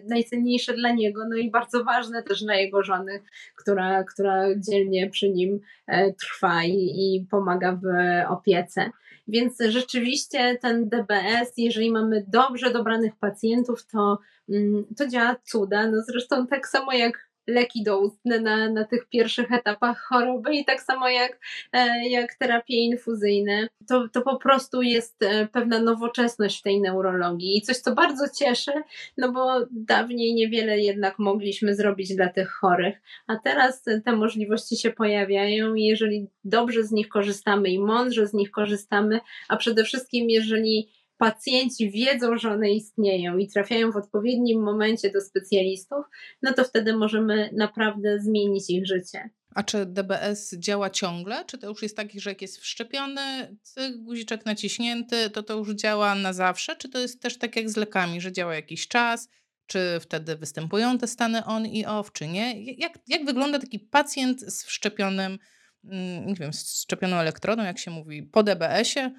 najcenniejsze 0.08 0.74
dla 0.74 0.92
niego, 0.92 1.22
no 1.30 1.36
i 1.36 1.50
bardzo 1.50 1.84
ważne 1.84 2.13
też 2.22 2.44
dla 2.44 2.54
jego 2.54 2.82
żony, 2.82 3.22
która, 3.56 4.04
która 4.04 4.44
dzielnie 4.56 5.10
przy 5.10 5.30
nim 5.30 5.60
e, 5.86 6.12
trwa 6.12 6.64
i, 6.64 6.74
i 6.74 7.26
pomaga 7.30 7.72
w 7.82 7.86
opiece. 8.32 8.90
Więc 9.28 9.58
rzeczywiście 9.68 10.58
ten 10.60 10.88
DBS, 10.88 11.52
jeżeli 11.56 11.90
mamy 11.90 12.24
dobrze 12.28 12.70
dobranych 12.70 13.16
pacjentów, 13.16 13.86
to, 13.86 14.18
mm, 14.48 14.84
to 14.96 15.08
działa 15.08 15.36
cuda. 15.44 15.90
No 15.90 16.02
zresztą 16.02 16.46
tak 16.46 16.68
samo 16.68 16.92
jak 16.92 17.28
leki 17.46 17.82
doustne 17.82 18.40
na, 18.40 18.70
na 18.70 18.84
tych 18.84 19.08
pierwszych 19.08 19.52
etapach 19.52 19.98
choroby 19.98 20.54
i 20.54 20.64
tak 20.64 20.82
samo 20.82 21.08
jak, 21.08 21.40
e, 21.72 22.08
jak 22.08 22.34
terapie 22.34 22.76
infuzyjne. 22.76 23.68
To, 23.88 24.08
to 24.08 24.22
po 24.22 24.36
prostu 24.36 24.82
jest 24.82 25.22
e, 25.22 25.46
pewna 25.46 25.78
nowoczesność 25.78 26.60
w 26.60 26.62
tej 26.62 26.80
neurologii 26.80 27.58
i 27.58 27.62
coś, 27.62 27.76
co 27.76 27.94
bardzo 27.94 28.24
cieszy, 28.38 28.72
no 29.18 29.32
bo 29.32 29.66
dawniej 29.70 30.34
niewiele 30.34 30.80
jednak 30.80 31.18
mogliśmy 31.18 31.74
zrobić 31.74 32.16
dla 32.16 32.28
tych 32.28 32.50
chorych, 32.50 33.00
a 33.26 33.36
teraz 33.36 33.84
te 34.04 34.16
możliwości 34.16 34.76
się 34.76 34.90
pojawiają 34.90 35.74
i 35.74 35.84
jeżeli 35.84 36.26
dobrze 36.44 36.84
z 36.84 36.92
nich 36.92 37.08
korzystamy 37.08 37.68
i 37.68 37.78
mądrze 37.78 38.26
z 38.26 38.34
nich 38.34 38.50
korzystamy, 38.50 39.20
a 39.48 39.56
przede 39.56 39.84
wszystkim 39.84 40.30
jeżeli 40.30 40.88
pacjenci 41.18 41.90
wiedzą, 41.90 42.36
że 42.36 42.50
one 42.50 42.70
istnieją 42.70 43.38
i 43.38 43.48
trafiają 43.48 43.92
w 43.92 43.96
odpowiednim 43.96 44.62
momencie 44.62 45.10
do 45.10 45.20
specjalistów, 45.20 46.04
no 46.42 46.52
to 46.52 46.64
wtedy 46.64 46.96
możemy 46.96 47.50
naprawdę 47.52 48.18
zmienić 48.20 48.70
ich 48.70 48.86
życie. 48.86 49.30
A 49.54 49.62
czy 49.62 49.86
DBS 49.86 50.54
działa 50.58 50.90
ciągle? 50.90 51.44
Czy 51.44 51.58
to 51.58 51.68
już 51.68 51.82
jest 51.82 51.96
taki, 51.96 52.20
że 52.20 52.30
jak 52.30 52.42
jest 52.42 52.58
wszczepiony, 52.58 53.56
guziczek 53.96 54.46
naciśnięty, 54.46 55.30
to 55.30 55.42
to 55.42 55.54
już 55.54 55.74
działa 55.74 56.14
na 56.14 56.32
zawsze? 56.32 56.76
Czy 56.76 56.88
to 56.88 56.98
jest 56.98 57.22
też 57.22 57.38
tak 57.38 57.56
jak 57.56 57.70
z 57.70 57.76
lekami, 57.76 58.20
że 58.20 58.32
działa 58.32 58.54
jakiś 58.54 58.88
czas? 58.88 59.28
Czy 59.66 60.00
wtedy 60.00 60.36
występują 60.36 60.98
te 60.98 61.06
stany 61.06 61.44
on 61.44 61.66
i 61.66 61.86
off, 61.86 62.12
czy 62.12 62.28
nie? 62.28 62.64
Jak, 62.64 62.92
jak 63.08 63.24
wygląda 63.24 63.58
taki 63.58 63.78
pacjent 63.78 64.40
z 64.40 64.64
wszczepionym, 64.64 65.38
mm, 65.84 66.26
nie 66.26 66.34
wiem, 66.34 66.52
z 66.52 66.82
szczepioną 66.82 67.16
elektrodą, 67.16 67.62
jak 67.62 67.78
się 67.78 67.90
mówi, 67.90 68.22
po 68.22 68.42
DBS-ie? 68.42 69.10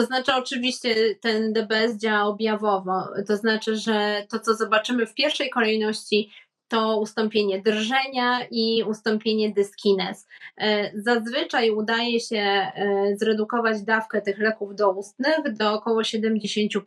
To 0.00 0.06
znaczy, 0.06 0.34
oczywiście 0.34 1.14
ten 1.14 1.52
DBS 1.52 1.96
działa 1.96 2.22
objawowo. 2.22 3.08
To 3.26 3.36
znaczy, 3.36 3.76
że 3.76 4.26
to, 4.28 4.38
co 4.38 4.54
zobaczymy 4.54 5.06
w 5.06 5.14
pierwszej 5.14 5.50
kolejności, 5.50 6.30
to 6.70 7.00
ustąpienie 7.00 7.62
drżenia 7.62 8.46
i 8.50 8.82
ustąpienie 8.82 9.52
dyskines. 9.52 10.28
E, 10.56 10.90
zazwyczaj 10.94 11.70
udaje 11.70 12.20
się 12.20 12.36
e, 12.36 12.72
zredukować 13.16 13.82
dawkę 13.82 14.22
tych 14.22 14.38
leków 14.38 14.74
doustnych 14.74 15.52
do 15.52 15.72
około 15.72 16.00
70%, 16.00 16.80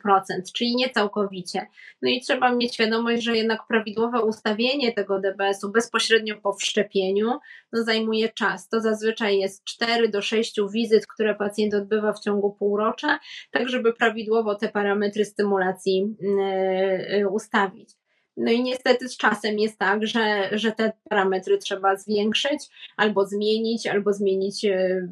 czyli 0.54 0.76
nie 0.76 0.90
całkowicie. 0.90 1.66
No 2.02 2.10
i 2.10 2.20
trzeba 2.20 2.54
mieć 2.54 2.74
świadomość, 2.74 3.22
że 3.22 3.36
jednak 3.36 3.60
prawidłowe 3.68 4.22
ustawienie 4.22 4.92
tego 4.92 5.20
DBS-u 5.20 5.72
bezpośrednio 5.72 6.36
po 6.36 6.52
wszczepieniu 6.52 7.38
no 7.72 7.82
zajmuje 7.82 8.28
czas. 8.28 8.68
To 8.68 8.80
zazwyczaj 8.80 9.38
jest 9.38 9.64
4 9.64 10.08
do 10.08 10.22
6 10.22 10.56
wizyt, 10.72 11.06
które 11.06 11.34
pacjent 11.34 11.74
odbywa 11.74 12.12
w 12.12 12.20
ciągu 12.20 12.52
półrocza, 12.52 13.18
tak 13.50 13.68
żeby 13.68 13.92
prawidłowo 13.92 14.54
te 14.54 14.68
parametry 14.68 15.24
stymulacji 15.24 16.16
e, 16.40 17.28
ustawić. 17.28 18.03
No 18.36 18.52
i 18.52 18.62
niestety 18.62 19.08
z 19.08 19.16
czasem 19.16 19.58
jest 19.58 19.78
tak, 19.78 20.06
że, 20.06 20.48
że 20.52 20.72
te 20.72 20.92
parametry 21.10 21.58
trzeba 21.58 21.96
zwiększyć 21.96 22.68
albo 22.96 23.26
zmienić, 23.26 23.86
albo 23.86 24.12
zmienić 24.12 24.64
e, 24.64 25.08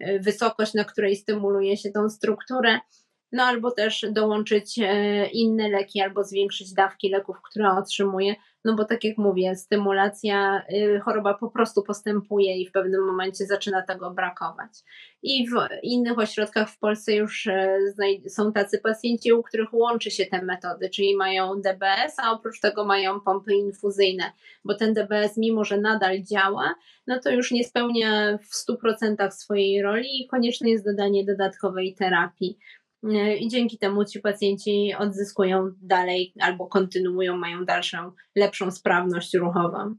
e, 0.00 0.18
wysokość, 0.18 0.74
na 0.74 0.84
której 0.84 1.16
stymuluje 1.16 1.76
się 1.76 1.90
tą 1.90 2.10
strukturę. 2.10 2.78
No 3.32 3.42
albo 3.42 3.70
też 3.70 4.06
dołączyć 4.10 4.78
e, 4.78 5.26
inne 5.26 5.68
leki, 5.68 6.00
albo 6.00 6.24
zwiększyć 6.24 6.72
dawki 6.72 7.08
leków, 7.08 7.36
które 7.42 7.70
otrzymuje, 7.70 8.34
no 8.66 8.74
bo 8.74 8.84
tak 8.84 9.04
jak 9.04 9.18
mówię, 9.18 9.56
stymulacja, 9.56 10.62
y, 10.72 11.00
choroba 11.00 11.34
po 11.34 11.50
prostu 11.50 11.82
postępuje 11.82 12.56
i 12.56 12.66
w 12.66 12.72
pewnym 12.72 13.06
momencie 13.06 13.46
zaczyna 13.46 13.82
tego 13.82 14.10
brakować. 14.10 14.70
I 15.22 15.48
w 15.48 15.54
innych 15.82 16.18
ośrodkach 16.18 16.70
w 16.70 16.78
Polsce 16.78 17.14
już 17.14 17.46
e, 17.46 17.78
są 18.28 18.52
tacy 18.52 18.78
pacjenci, 18.78 19.32
u 19.32 19.42
których 19.42 19.74
łączy 19.74 20.10
się 20.10 20.26
te 20.26 20.42
metody, 20.42 20.90
czyli 20.90 21.16
mają 21.16 21.60
DBS, 21.60 22.18
a 22.18 22.32
oprócz 22.32 22.60
tego 22.60 22.84
mają 22.84 23.20
pompy 23.20 23.54
infuzyjne, 23.54 24.32
bo 24.64 24.74
ten 24.74 24.94
DBS, 24.94 25.36
mimo 25.36 25.64
że 25.64 25.80
nadal 25.80 26.22
działa, 26.22 26.74
no 27.06 27.20
to 27.20 27.30
już 27.30 27.50
nie 27.50 27.64
spełnia 27.64 28.38
w 28.38 28.70
100% 28.70 29.30
swojej 29.30 29.82
roli 29.82 30.22
i 30.22 30.26
konieczne 30.26 30.70
jest 30.70 30.84
dodanie 30.84 31.24
dodatkowej 31.24 31.94
terapii. 31.94 32.58
E, 33.14 33.36
i 33.36 33.48
dzięki 33.48 33.78
temu 33.78 34.04
ci 34.04 34.20
pacjenci 34.20 34.94
odzyskują 34.98 35.70
dalej 35.82 36.32
albo 36.40 36.66
kontynuują, 36.66 37.36
mają 37.36 37.64
dalszą, 37.64 38.12
lepszą 38.36 38.70
sprawność 38.70 39.34
ruchową. 39.34 39.96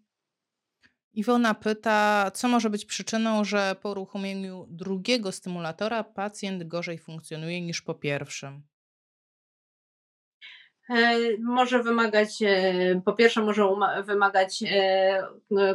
Iwona 1.14 1.54
pyta, 1.54 2.32
co 2.34 2.48
może 2.48 2.70
być 2.70 2.86
przyczyną, 2.86 3.44
że 3.44 3.76
po 3.82 3.92
uruchomieniu 3.92 4.66
drugiego 4.70 5.32
stymulatora 5.32 6.04
pacjent 6.04 6.64
gorzej 6.64 6.98
funkcjonuje 6.98 7.62
niż 7.62 7.82
po 7.82 7.94
pierwszym? 7.94 8.64
E, 10.90 11.18
może 11.40 11.84
wymagać, 11.84 12.42
e, 12.42 13.02
po 13.06 13.14
pierwsze, 13.14 13.42
może 13.42 13.64
wymagać 14.06 14.64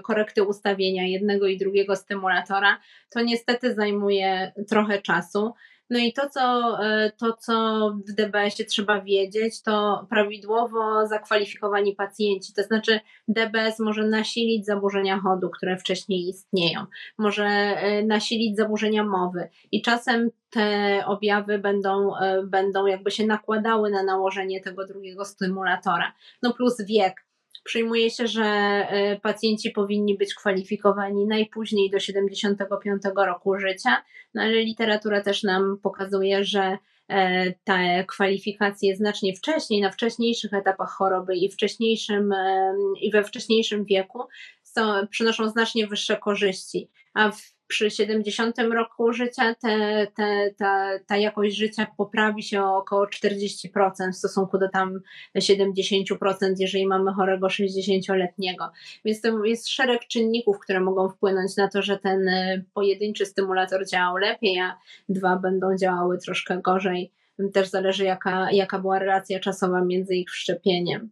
korekty 0.03 0.43
ustawienia 0.43 1.07
jednego 1.07 1.47
i 1.47 1.59
drugiego 1.59 1.97
stymulatora. 1.97 2.80
To 3.11 3.20
niestety 3.20 3.74
zajmuje 3.74 4.53
trochę 4.68 5.03
czasu. 5.03 5.55
No 5.93 5.99
i 5.99 6.12
to, 6.12 6.28
co, 6.28 6.76
e, 6.84 7.12
to, 7.16 7.32
co 7.32 7.88
w 8.09 8.12
DBS-ie 8.12 8.68
trzeba 8.68 9.01
wiedzieć, 9.01 9.62
to 9.62 10.07
prawidłowo 10.11 11.07
zakwalifikowani 11.07 11.95
pacjenci. 11.95 12.53
To 12.55 12.62
znaczy, 12.62 13.01
DBS 13.28 13.78
może 13.78 14.07
nasilić 14.07 14.66
zaburzenia 14.66 15.18
chodu, 15.18 15.51
które 15.51 15.76
wcześniej 15.76 16.28
istnieją, 16.28 16.86
może 17.18 17.45
e, 17.45 18.03
nasilić 18.05 18.57
zaburzenia 18.57 19.05
mowy 19.05 19.49
i 19.72 19.82
czasem 19.82 20.30
te 20.51 21.03
objawy 21.07 21.59
będą, 21.59 22.16
e, 22.16 22.43
będą 22.43 22.86
jakby 22.86 23.11
się 23.11 23.26
nakładały 23.26 23.90
na 23.90 24.03
nałożenie 24.03 24.61
tego 24.61 24.86
drugiego 24.86 25.24
stymulatora. 25.24 26.12
No 26.43 26.55
plus 26.55 26.76
wiek 26.86 27.24
Przyjmuje 27.65 28.11
się, 28.11 28.27
że 28.27 28.45
e, 28.45 29.21
pacjenci 29.21 29.71
powinni 29.71 30.17
być 30.17 30.35
kwalifikowani 30.35 31.27
najpóźniej 31.27 31.91
do 31.91 32.01
75 32.01 33.03
roku 33.17 33.59
życia, 33.59 34.03
no 34.35 34.43
ale 34.43 34.53
literatura 34.53 35.21
też 35.21 35.43
nam 35.43 35.79
pokazuje, 35.83 36.45
że 36.45 36.79
e, 37.09 37.53
te 37.53 38.05
kwalifikacje 38.09 38.97
znacznie 38.97 39.37
wcześniej, 39.37 39.81
na 39.81 39.91
wcześniejszych 39.91 40.55
etapach 40.55 40.91
choroby 40.91 41.37
i, 41.37 41.51
wcześniejszym, 41.51 42.33
e, 42.33 42.75
i 43.01 43.11
we 43.11 43.25
wcześniejszym 43.25 43.85
wieku 43.85 44.23
są, 44.63 45.07
przynoszą 45.11 45.49
znacznie 45.49 45.87
wyższe 45.87 46.17
korzyści. 46.17 46.91
A 47.15 47.31
w 47.31 47.55
przy 47.73 47.91
70 47.91 48.59
roku 48.59 49.12
życia 49.12 49.55
te, 49.55 50.07
te, 50.14 50.51
ta, 50.57 50.99
ta 51.07 51.16
jakość 51.16 51.57
życia 51.57 51.87
poprawi 51.97 52.43
się 52.43 52.62
o 52.62 52.77
około 52.77 53.07
40% 53.07 54.12
w 54.12 54.16
stosunku 54.16 54.59
do 54.59 54.68
tam 54.68 55.01
70%, 55.39 56.55
jeżeli 56.59 56.87
mamy 56.87 57.12
chorego 57.12 57.47
60-letniego. 57.47 58.70
Więc 59.05 59.20
to 59.20 59.45
jest 59.45 59.68
szereg 59.68 60.07
czynników, 60.07 60.59
które 60.59 60.81
mogą 60.81 61.09
wpłynąć 61.09 61.57
na 61.57 61.68
to, 61.68 61.83
że 61.83 61.99
ten 61.99 62.29
e, 62.29 62.62
pojedynczy 62.75 63.27
stymulator 63.27 63.89
działał 63.89 64.16
lepiej, 64.16 64.61
a 64.61 64.79
dwa 65.09 65.37
będą 65.37 65.77
działały 65.77 66.18
troszkę 66.18 66.59
gorzej. 66.59 67.12
Też 67.53 67.68
zależy, 67.68 68.05
jaka, 68.05 68.53
jaka 68.53 68.79
była 68.79 68.99
relacja 68.99 69.41
czasowa 69.41 69.85
między 69.85 70.14
ich 70.14 70.31
wszczepieniem. 70.31 71.11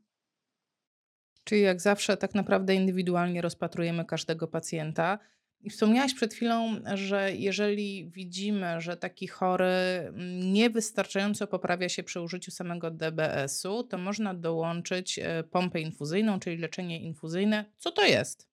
Czyli 1.45 1.61
jak 1.61 1.81
zawsze, 1.81 2.17
tak 2.17 2.35
naprawdę 2.35 2.75
indywidualnie 2.75 3.43
rozpatrujemy 3.43 4.05
każdego 4.05 4.49
pacjenta. 4.49 5.19
I 5.63 5.71
wspomniałaś 5.71 6.15
przed 6.15 6.35
chwilą, 6.35 6.77
że 6.95 7.33
jeżeli 7.37 8.11
widzimy, 8.11 8.81
że 8.81 8.97
taki 8.97 9.27
chory 9.27 9.65
mm, 9.65 10.53
niewystarczająco 10.53 11.47
poprawia 11.47 11.89
się 11.89 12.03
przy 12.03 12.21
użyciu 12.21 12.51
samego 12.51 12.91
DBS-u, 12.91 13.85
to 13.85 13.99
można 13.99 14.35
dołączyć 14.35 15.19
e, 15.19 15.43
pompę 15.43 15.81
infuzyjną, 15.81 16.41
czyli 16.41 16.57
leczenie 16.57 17.01
infuzyjne. 17.01 17.65
Co 17.79 17.91
to 17.91 18.05
jest? 18.05 18.50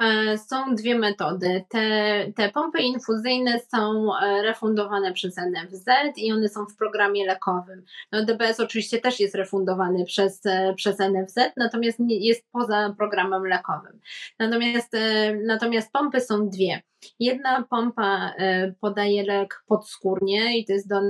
E, 0.00 0.38
są 0.38 0.74
dwie 0.74 0.98
metody. 0.98 1.64
Te, 1.68 2.26
te 2.36 2.50
pompy 2.50 2.78
infuzyjne 2.78 3.60
są 3.60 4.10
e, 4.16 4.42
refundowane 4.42 5.12
przez 5.12 5.36
NFZ 5.36 5.86
i 6.16 6.32
one 6.32 6.48
są 6.48 6.66
w 6.66 6.76
programie 6.76 7.26
lekowym. 7.26 7.84
No 8.12 8.24
DBS 8.24 8.60
oczywiście 8.60 9.00
też 9.00 9.20
jest 9.20 9.34
refundowany 9.34 10.04
przez, 10.04 10.46
e, 10.46 10.74
przez 10.74 10.98
NFZ, 10.98 11.38
natomiast 11.56 11.98
jest 12.08 12.46
poza 12.52 12.94
programem 12.98 13.46
lekowym. 13.46 14.00
Natomiast, 14.38 14.92
natomiast 15.46 15.92
pompy 15.92 16.20
są 16.20 16.48
dwie. 16.48 16.82
Jedna 17.20 17.64
pompa 17.70 18.34
e, 18.38 18.72
podaje 18.80 19.22
lek 19.22 19.64
podskórnie 19.66 20.58
i 20.58 20.64
to 20.64 20.72
jest, 20.72 20.88
do, 20.88 21.00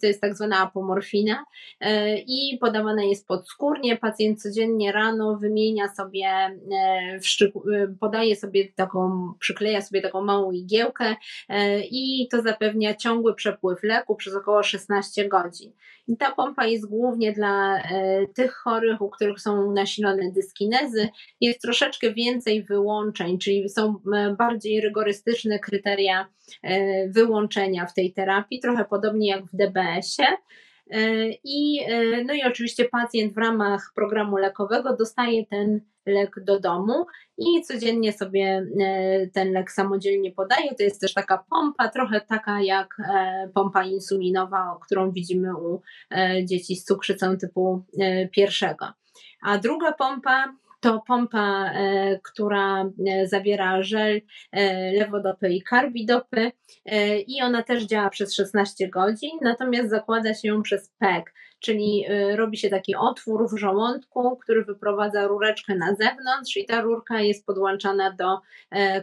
to 0.00 0.06
jest 0.06 0.20
tak 0.20 0.36
zwana 0.36 0.58
apomorfina 0.58 1.44
e, 1.80 2.18
i 2.18 2.58
podawana 2.60 3.04
jest 3.04 3.26
podskórnie. 3.26 3.96
Pacjent 3.96 4.42
codziennie 4.42 4.92
rano 4.92 5.36
wymienia 5.36 5.88
sobie, 5.88 6.26
e, 6.26 7.20
podaje 8.00 8.36
sobie 8.36 8.72
taką, 8.72 9.32
przykleja 9.38 9.82
sobie 9.82 10.02
taką 10.02 10.22
małą 10.22 10.52
igiełkę 10.52 11.16
i 11.90 12.28
to 12.30 12.42
zapewnia 12.42 12.94
ciągły 12.94 13.34
przepływ 13.34 13.82
leku 13.82 14.16
przez 14.16 14.34
około 14.34 14.62
16 14.62 15.28
godzin. 15.28 15.72
I 16.08 16.16
ta 16.16 16.32
pompa 16.32 16.66
jest 16.66 16.88
głównie 16.88 17.32
dla 17.32 17.82
tych 18.34 18.54
chorych, 18.54 19.02
u 19.02 19.10
których 19.10 19.40
są 19.40 19.72
nasilone 19.72 20.32
dyskinezy. 20.32 21.08
Jest 21.40 21.62
troszeczkę 21.62 22.12
więcej 22.12 22.64
wyłączeń, 22.64 23.38
czyli 23.38 23.68
są 23.68 23.94
bardziej 24.38 24.80
rygorystyczne 24.80 25.07
rygorystyczne 25.08 25.58
kryteria 25.58 26.28
e, 26.62 27.08
wyłączenia 27.08 27.86
w 27.86 27.94
tej 27.94 28.12
terapii, 28.12 28.60
trochę 28.60 28.84
podobnie 28.84 29.28
jak 29.28 29.44
w 29.44 29.56
DBS-ie. 29.56 30.28
E, 30.90 31.28
I, 31.44 31.80
e, 31.88 32.24
no 32.24 32.34
i 32.34 32.42
oczywiście 32.42 32.84
pacjent 32.84 33.34
w 33.34 33.38
ramach 33.38 33.92
programu 33.94 34.36
lekowego 34.36 34.96
dostaje 34.96 35.46
ten 35.46 35.80
lek 36.06 36.44
do 36.44 36.60
domu 36.60 37.06
i 37.38 37.62
codziennie 37.62 38.12
sobie 38.12 38.66
ten 39.34 39.52
lek 39.52 39.72
samodzielnie 39.72 40.32
podaje. 40.32 40.74
To 40.74 40.82
jest 40.82 41.00
też 41.00 41.14
taka 41.14 41.44
pompa, 41.50 41.88
trochę 41.88 42.20
taka 42.20 42.62
jak 42.62 42.96
pompa 43.54 43.84
insulinowa, 43.84 44.78
którą 44.86 45.12
widzimy 45.12 45.56
u 45.56 45.80
dzieci 46.44 46.76
z 46.76 46.84
cukrzycą 46.84 47.36
typu 47.36 47.84
pierwszego. 48.32 48.86
A 49.42 49.58
druga 49.58 49.92
pompa 49.92 50.54
to 50.80 51.02
pompa, 51.06 51.70
e, 51.74 52.20
która 52.22 52.82
e, 52.82 53.26
zawiera 53.26 53.82
żel, 53.82 54.20
e, 54.52 54.92
lewodopy 54.92 55.48
i 55.48 55.62
karbidopy 55.62 56.52
i 57.26 57.42
ona 57.42 57.62
też 57.62 57.84
działa 57.84 58.10
przez 58.10 58.34
16 58.34 58.88
godzin, 58.88 59.30
natomiast 59.42 59.90
zakłada 59.90 60.34
się 60.34 60.48
ją 60.48 60.62
przez 60.62 60.90
PEG, 60.98 61.34
czyli 61.60 62.04
robi 62.34 62.56
się 62.56 62.70
taki 62.70 62.94
otwór 62.96 63.50
w 63.50 63.58
żołądku, 63.58 64.36
który 64.36 64.64
wyprowadza 64.64 65.26
rureczkę 65.26 65.74
na 65.74 65.94
zewnątrz 65.94 66.56
i 66.56 66.66
ta 66.66 66.80
rurka 66.80 67.20
jest 67.20 67.46
podłączana 67.46 68.12
do 68.12 68.38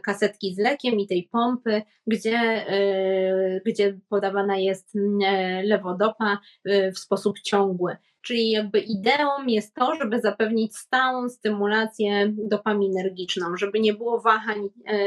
kasetki 0.04 0.56
z 0.56 0.58
lekiem 0.58 1.00
i 1.00 1.08
tej 1.08 1.30
pompy, 1.32 1.82
gdzie, 2.08 2.66
gdzie 3.66 4.00
podawana 4.10 4.58
jest 4.58 4.98
lewodopa 5.64 6.40
w 6.66 7.00
sposób 7.00 7.40
ciągły. 7.40 7.98
Czyli 8.26 8.50
jakby 8.50 8.80
ideą 8.80 9.28
jest 9.48 9.74
to, 9.74 9.96
żeby 9.96 10.20
zapewnić 10.20 10.78
stałą 10.78 11.30
stymulację 11.30 12.34
dopaminergiczną, 12.38 13.58
żeby 13.58 13.80
nie 13.80 13.94
było 13.94 14.22
wahań 14.22 14.70
e, 14.86 14.98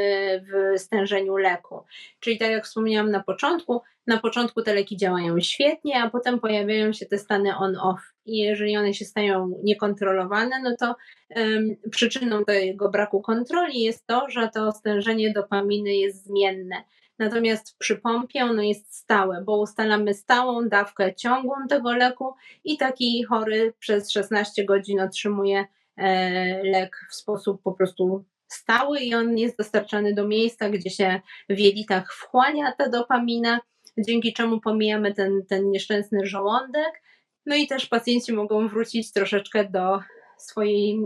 w 0.41 0.79
stężeniu 0.81 1.37
leku. 1.37 1.85
Czyli 2.21 2.39
tak 2.39 2.51
jak 2.51 2.65
wspomniałam 2.65 3.11
na 3.11 3.23
początku, 3.23 3.81
na 4.07 4.19
początku 4.19 4.63
te 4.63 4.75
leki 4.75 4.97
działają 4.97 5.41
świetnie, 5.41 6.03
a 6.03 6.11
potem 6.11 6.41
pojawiają 6.41 6.93
się 6.93 7.07
te 7.07 7.19
stany 7.19 7.57
on-off. 7.57 8.15
I 8.27 8.39
jeżeli 8.39 8.77
one 8.77 8.95
się 8.95 9.05
stają 9.05 9.61
niekontrolowane, 9.63 10.63
no 10.63 10.77
to 10.81 10.95
um, 11.37 11.77
przyczyną 11.91 12.45
tego 12.45 12.91
braku 12.91 13.21
kontroli 13.21 13.81
jest 13.81 14.07
to, 14.07 14.31
że 14.31 14.49
to 14.55 14.73
stężenie 14.73 15.33
dopaminy 15.33 15.95
jest 15.95 16.25
zmienne. 16.25 16.77
Natomiast 17.19 17.79
przy 17.79 17.97
pompie 17.97 18.45
ono 18.45 18.63
jest 18.63 18.97
stałe, 18.97 19.43
bo 19.45 19.61
ustalamy 19.61 20.15
stałą 20.15 20.69
dawkę 20.69 21.15
ciągłą 21.15 21.55
tego 21.69 21.93
leku 21.93 22.35
i 22.65 22.77
taki 22.77 23.25
chory 23.25 23.75
przez 23.79 24.11
16 24.11 24.65
godzin 24.65 25.01
otrzymuje 25.01 25.65
e, 25.97 26.63
lek 26.65 27.07
w 27.11 27.15
sposób 27.15 27.63
po 27.63 27.73
prostu 27.73 28.25
stały 28.49 29.01
i 29.01 29.15
on 29.15 29.39
jest 29.39 29.59
dostarczany 29.59 30.15
do 30.15 30.29
miejsca, 30.29 30.71
gdzie 30.71 30.91
się 30.91 31.21
w 31.49 31.59
jelitach 31.59 32.15
wchłania 32.15 32.73
ta 32.73 32.89
dopamina, 32.89 33.61
dzięki 33.99 34.33
czemu 34.33 34.61
pomijamy 34.61 35.15
ten, 35.15 35.47
ten 35.49 35.71
nieszczęsny 35.71 36.27
żołądek. 36.27 37.03
No 37.47 37.57
i 37.57 37.67
też 37.67 37.87
pacjenci 37.87 38.33
mogą 38.33 38.69
wrócić 38.69 39.13
troszeczkę 39.13 39.65
do 39.65 40.01
swojej, 40.39 40.99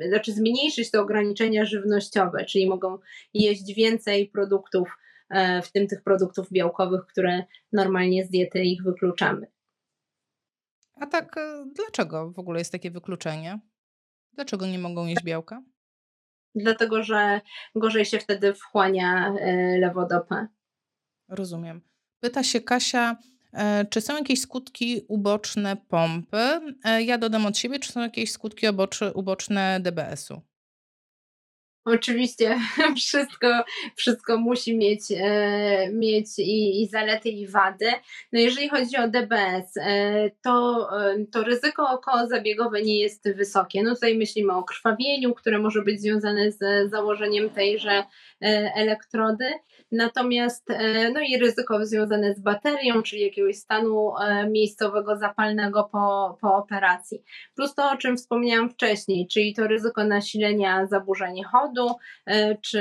e, 0.00 0.08
znaczy 0.08 0.32
zmniejszyć 0.32 0.90
te 0.90 1.00
ograniczenia 1.00 1.64
żywnościowe, 1.64 2.44
czyli 2.44 2.68
mogą 2.68 2.98
jeść 3.34 3.74
więcej 3.74 4.28
produktów 4.28 4.88
w 5.62 5.72
tym 5.72 5.86
tych 5.86 6.02
produktów 6.02 6.52
białkowych, 6.52 7.06
które 7.06 7.44
normalnie 7.72 8.24
z 8.24 8.30
diety 8.30 8.62
ich 8.62 8.82
wykluczamy. 8.82 9.46
A 11.00 11.06
tak, 11.06 11.36
dlaczego 11.76 12.30
w 12.30 12.38
ogóle 12.38 12.58
jest 12.58 12.72
takie 12.72 12.90
wykluczenie? 12.90 13.60
Dlaczego 14.32 14.66
nie 14.66 14.78
mogą 14.78 15.06
jeść 15.06 15.24
białka? 15.24 15.62
Dlatego, 16.54 17.02
że 17.02 17.40
gorzej 17.74 18.04
się 18.04 18.18
wtedy 18.18 18.54
wchłania 18.54 19.34
lewodopę. 19.78 20.46
Rozumiem. 21.28 21.80
Pyta 22.20 22.42
się 22.42 22.60
Kasia, 22.60 23.16
e, 23.52 23.84
czy 23.84 24.00
są 24.00 24.16
jakieś 24.16 24.40
skutki 24.40 25.04
uboczne 25.08 25.76
pompy? 25.76 26.60
E, 26.84 27.02
ja 27.02 27.18
dodam 27.18 27.46
od 27.46 27.58
siebie, 27.58 27.78
czy 27.78 27.92
są 27.92 28.00
jakieś 28.00 28.32
skutki 28.32 28.66
uboczne 29.14 29.80
DBS-u? 29.80 30.42
Oczywiście 31.94 32.58
wszystko, 32.96 33.64
wszystko 33.96 34.38
musi 34.38 34.76
mieć, 34.76 35.00
e, 35.16 35.90
mieć 35.92 36.38
i, 36.38 36.82
i 36.82 36.88
zalety, 36.88 37.28
i 37.28 37.46
wady. 37.46 37.90
No 38.32 38.40
jeżeli 38.40 38.68
chodzi 38.68 38.96
o 38.96 39.08
DBS, 39.08 39.76
e, 39.76 40.30
to, 40.42 40.88
e, 41.02 41.24
to 41.32 41.42
ryzyko 41.42 41.90
okołozabiegowe 41.90 42.82
nie 42.82 43.00
jest 43.00 43.34
wysokie. 43.34 43.82
No 43.82 43.94
tutaj 43.94 44.18
myślimy 44.18 44.52
o 44.52 44.62
krwawieniu, 44.62 45.34
które 45.34 45.58
może 45.58 45.82
być 45.82 46.00
związane 46.00 46.52
z 46.52 46.90
założeniem 46.90 47.50
tejże 47.50 48.04
elektrody. 48.74 49.44
Natomiast 49.92 50.68
no 51.14 51.20
i 51.20 51.38
ryzyko 51.38 51.86
związane 51.86 52.34
z 52.34 52.40
baterią, 52.40 53.02
czyli 53.02 53.22
jakiegoś 53.22 53.56
stanu 53.56 54.12
miejscowego 54.50 55.16
zapalnego 55.16 55.88
po, 55.92 56.38
po 56.40 56.54
operacji. 56.54 57.22
Plus 57.56 57.74
to, 57.74 57.90
o 57.90 57.96
czym 57.96 58.16
wspomniałam 58.16 58.70
wcześniej, 58.70 59.28
czyli 59.28 59.54
to 59.54 59.66
ryzyko 59.66 60.04
nasilenia 60.04 60.86
zaburzeń 60.86 61.42
chodu 61.42 61.79
e, 62.26 62.56
czy 62.56 62.80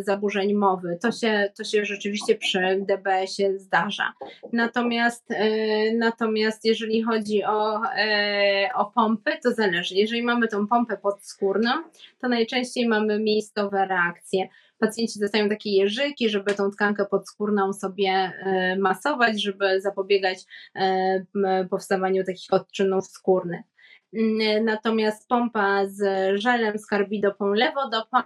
zaburzeń 0.00 0.54
mowy. 0.54 0.98
To 1.02 1.12
się, 1.12 1.52
to 1.56 1.64
się 1.64 1.84
rzeczywiście 1.84 2.34
przy 2.34 2.84
DBS-ie 2.88 3.58
zdarza. 3.58 4.12
Natomiast, 4.52 5.28
natomiast 5.94 6.64
jeżeli 6.64 7.02
chodzi 7.02 7.44
o, 7.44 7.80
o 8.74 8.84
pompy, 8.94 9.30
to 9.42 9.52
zależy. 9.52 9.94
Jeżeli 9.94 10.22
mamy 10.22 10.48
tą 10.48 10.66
pompę 10.66 10.96
podskórną, 10.96 11.70
to 12.20 12.28
najczęściej 12.28 12.88
mamy 12.88 13.18
miejscowe 13.20 13.86
reakcje 13.86 14.48
pacjenci 14.78 15.20
dostają 15.20 15.48
takie 15.48 15.70
jeżyki, 15.70 16.30
żeby 16.30 16.54
tą 16.54 16.70
tkankę 16.70 17.06
podskórną 17.06 17.72
sobie 17.72 18.10
e, 18.10 18.76
masować, 18.76 19.42
żeby 19.42 19.80
zapobiegać 19.80 20.38
e, 20.74 21.66
powstawaniu 21.70 22.24
takich 22.24 22.52
odczynów 22.52 23.06
skórnych. 23.06 23.60
Mm, 24.14 24.64
natomiast 24.64 25.28
pompa 25.28 25.86
z 25.86 26.00
żelem, 26.40 26.78
z 26.78 26.86
karbidopą, 26.86 27.52
lewodopą, 27.52 28.18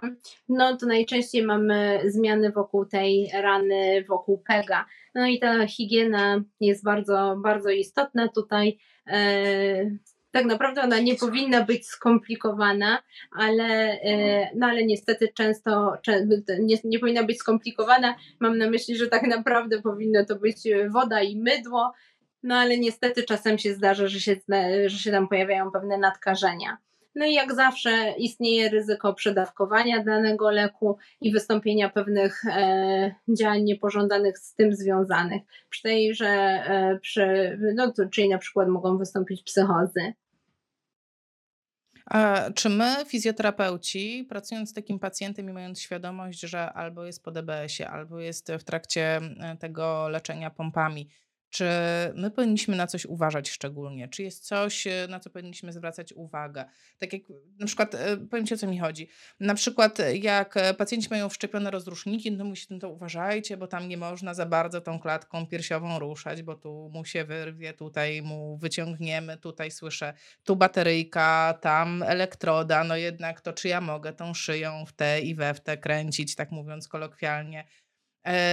no 0.49 0.77
to 0.77 0.85
najczęściej 0.85 1.43
mamy 1.43 2.01
zmiany 2.05 2.51
wokół 2.51 2.85
tej 2.85 3.31
rany, 3.33 4.05
wokół 4.09 4.43
pega. 4.47 4.85
No 5.15 5.27
i 5.27 5.39
ta 5.39 5.67
higiena 5.67 6.43
jest 6.59 6.83
bardzo, 6.83 7.35
bardzo 7.43 7.69
istotna 7.69 8.27
tutaj. 8.27 8.77
E, 9.07 9.91
tak 10.31 10.45
naprawdę 10.45 10.81
ona 10.81 10.99
nie 10.99 11.15
powinna 11.15 11.63
być 11.63 11.87
skomplikowana, 11.87 13.03
ale, 13.31 13.99
e, 14.01 14.49
no 14.55 14.67
ale 14.67 14.85
niestety 14.85 15.29
często 15.33 15.97
nie, 16.59 16.77
nie 16.83 16.99
powinna 16.99 17.23
być 17.23 17.37
skomplikowana. 17.37 18.15
Mam 18.39 18.57
na 18.57 18.69
myśli, 18.69 18.95
że 18.95 19.07
tak 19.07 19.27
naprawdę 19.27 19.81
powinno 19.81 20.25
to 20.25 20.35
być 20.35 20.57
woda 20.89 21.21
i 21.21 21.37
mydło, 21.37 21.93
no 22.43 22.55
ale 22.55 22.77
niestety 22.77 23.23
czasem 23.23 23.57
się 23.57 23.73
zdarza, 23.73 24.07
że 24.07 24.19
się, 24.19 24.35
że 24.85 24.97
się 24.97 25.11
tam 25.11 25.27
pojawiają 25.27 25.71
pewne 25.71 25.97
nadkażenia. 25.97 26.77
No 27.15 27.25
i 27.25 27.33
jak 27.33 27.55
zawsze 27.55 28.13
istnieje 28.17 28.69
ryzyko 28.69 29.13
przedawkowania 29.13 30.03
danego 30.03 30.51
leku 30.51 30.97
i 31.21 31.31
wystąpienia 31.31 31.89
pewnych 31.89 32.45
e, 32.45 33.15
działań 33.37 33.63
niepożądanych 33.63 34.39
z 34.39 34.55
tym 34.55 34.75
związanych. 34.75 35.41
Przy 35.69 35.81
tej, 35.81 36.15
że 36.15 36.27
e, 36.27 36.99
przy, 37.01 37.57
no, 37.75 37.93
czyli 38.11 38.29
na 38.29 38.37
przykład 38.37 38.67
mogą 38.67 38.97
wystąpić 38.97 39.43
psychozy. 39.43 40.13
A 42.05 42.49
czy 42.55 42.69
my, 42.69 42.95
fizjoterapeuci, 43.07 44.25
pracując 44.29 44.69
z 44.69 44.73
takim 44.73 44.99
pacjentem 44.99 45.49
i 45.49 45.53
mając 45.53 45.81
świadomość, 45.81 46.39
że 46.39 46.73
albo 46.73 47.05
jest 47.05 47.23
po 47.23 47.31
DBS-ie, 47.31 47.89
albo 47.89 48.19
jest 48.19 48.51
w 48.59 48.63
trakcie 48.63 49.21
e, 49.39 49.57
tego 49.59 50.09
leczenia 50.09 50.49
pompami, 50.49 51.09
czy 51.53 51.65
my 52.15 52.31
powinniśmy 52.31 52.75
na 52.75 52.87
coś 52.87 53.05
uważać 53.05 53.49
szczególnie? 53.49 54.07
Czy 54.07 54.23
jest 54.23 54.45
coś, 54.45 54.87
e, 54.87 55.07
na 55.09 55.19
co 55.19 55.29
powinniśmy 55.29 55.73
zwracać 55.73 56.13
uwagę? 56.13 56.65
Tak 56.99 57.13
jak 57.13 57.21
na 57.59 57.65
przykład, 57.65 57.95
e, 57.95 58.17
powiem 58.17 58.45
Ci 58.45 58.53
o 58.53 58.57
co 58.57 58.67
mi 58.67 58.79
chodzi. 58.79 59.07
Na 59.39 59.55
przykład, 59.55 59.97
jak 60.21 60.55
pacjenci 60.77 61.07
mają 61.11 61.29
wszczepione 61.29 61.71
rozruszniki, 61.71 62.31
no 62.31 62.37
to 62.37 62.45
musicie 62.45 62.79
to 62.79 62.89
uważajcie, 62.89 63.57
bo 63.57 63.67
tam 63.67 63.87
nie 63.87 63.97
można 63.97 64.33
za 64.33 64.45
bardzo 64.45 64.81
tą 64.81 64.99
klatką 64.99 65.47
piersiową 65.47 65.99
ruszać, 65.99 66.43
bo 66.43 66.55
tu 66.55 66.89
mu 66.93 67.05
się 67.05 67.25
wyrwie, 67.25 67.73
tutaj 67.73 68.21
mu 68.21 68.57
wyciągniemy, 68.57 69.37
tutaj 69.37 69.71
słyszę, 69.71 70.13
tu 70.43 70.55
bateryjka, 70.55 71.59
tam 71.61 72.03
elektroda, 72.03 72.83
no 72.83 72.95
jednak 72.95 73.41
to 73.41 73.53
czy 73.53 73.67
ja 73.67 73.81
mogę 73.81 74.13
tą 74.13 74.33
szyją 74.33 74.85
w 74.85 74.93
te 74.93 75.21
i 75.21 75.35
we 75.35 75.53
w 75.53 75.59
te 75.59 75.77
kręcić, 75.77 76.35
tak 76.35 76.51
mówiąc 76.51 76.87
kolokwialnie 76.87 77.63
E, 77.63 77.82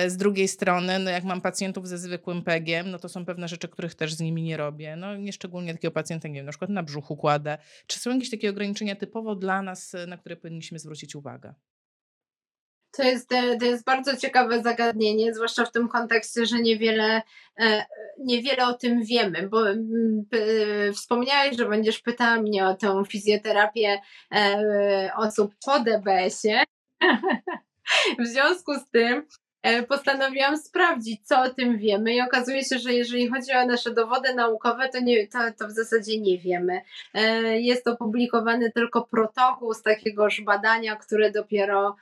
z 0.06 0.16
drugiej 0.16 0.48
strony, 0.48 0.98
no 0.98 1.10
jak 1.10 1.24
mam 1.24 1.40
pacjentów 1.40 1.88
ze 1.88 1.98
zwykłym 1.98 2.42
pegiem, 2.42 2.90
no 2.90 2.98
to 2.98 3.08
są 3.08 3.24
pewne 3.24 3.48
rzeczy, 3.48 3.68
których 3.68 3.94
też 3.94 4.14
z 4.14 4.20
nimi 4.20 4.42
nie 4.42 4.56
robię. 4.56 4.96
No 4.96 5.16
nie 5.16 5.32
szczególnie 5.32 5.72
takiego 5.72 5.92
pacjenta, 5.92 6.28
nie 6.28 6.34
wiem, 6.34 6.46
na 6.46 6.52
przykład 6.52 6.70
na 6.70 6.82
brzuchu 6.82 7.16
kładę. 7.16 7.58
Czy 7.86 8.00
są 8.00 8.10
jakieś 8.10 8.30
takie 8.30 8.50
ograniczenia 8.50 8.96
typowo 8.96 9.34
dla 9.34 9.62
nas, 9.62 9.96
na 10.06 10.16
które 10.16 10.36
powinniśmy 10.36 10.78
zwrócić 10.78 11.14
uwagę? 11.16 11.54
To 12.92 13.02
jest, 13.02 13.32
e, 13.32 13.56
to 13.56 13.64
jest 13.64 13.84
bardzo 13.84 14.16
ciekawe 14.16 14.62
zagadnienie, 14.62 15.34
zwłaszcza 15.34 15.64
w 15.64 15.72
tym 15.72 15.88
kontekście, 15.88 16.46
że 16.46 16.60
niewiele, 16.60 17.22
e, 17.60 17.84
niewiele 18.18 18.66
o 18.66 18.74
tym 18.74 19.04
wiemy, 19.04 19.48
bo 19.48 19.70
mm, 19.70 20.24
wspomniałeś, 20.94 21.56
że 21.56 21.68
będziesz 21.68 21.98
pytała 21.98 22.42
mnie 22.42 22.66
o 22.66 22.74
tę 22.74 23.02
fizjoterapię 23.08 24.00
osób 25.16 25.54
po 25.64 25.80
DBS-ie. 25.80 26.64
W 28.18 28.26
związku 28.26 28.74
z 28.74 28.90
tym 28.90 29.26
E, 29.26 29.49
postanowiłam 29.88 30.56
sprawdzić, 30.56 31.20
co 31.24 31.42
o 31.42 31.48
tym 31.48 31.78
wiemy, 31.78 32.14
i 32.14 32.20
okazuje 32.20 32.64
się, 32.64 32.78
że 32.78 32.92
jeżeli 32.92 33.28
chodzi 33.28 33.52
o 33.52 33.66
nasze 33.66 33.90
dowody 33.94 34.34
naukowe, 34.34 34.88
to, 34.88 35.00
nie, 35.00 35.26
to, 35.28 35.38
to 35.58 35.68
w 35.68 35.70
zasadzie 35.70 36.20
nie 36.20 36.38
wiemy. 36.38 36.80
E, 37.14 37.60
jest 37.60 37.88
opublikowany 37.88 38.72
tylko 38.72 39.02
protokół 39.02 39.74
z 39.74 39.82
takiegoż 39.82 40.40
badania, 40.40 40.96
które 40.96 41.30
dopiero 41.30 41.96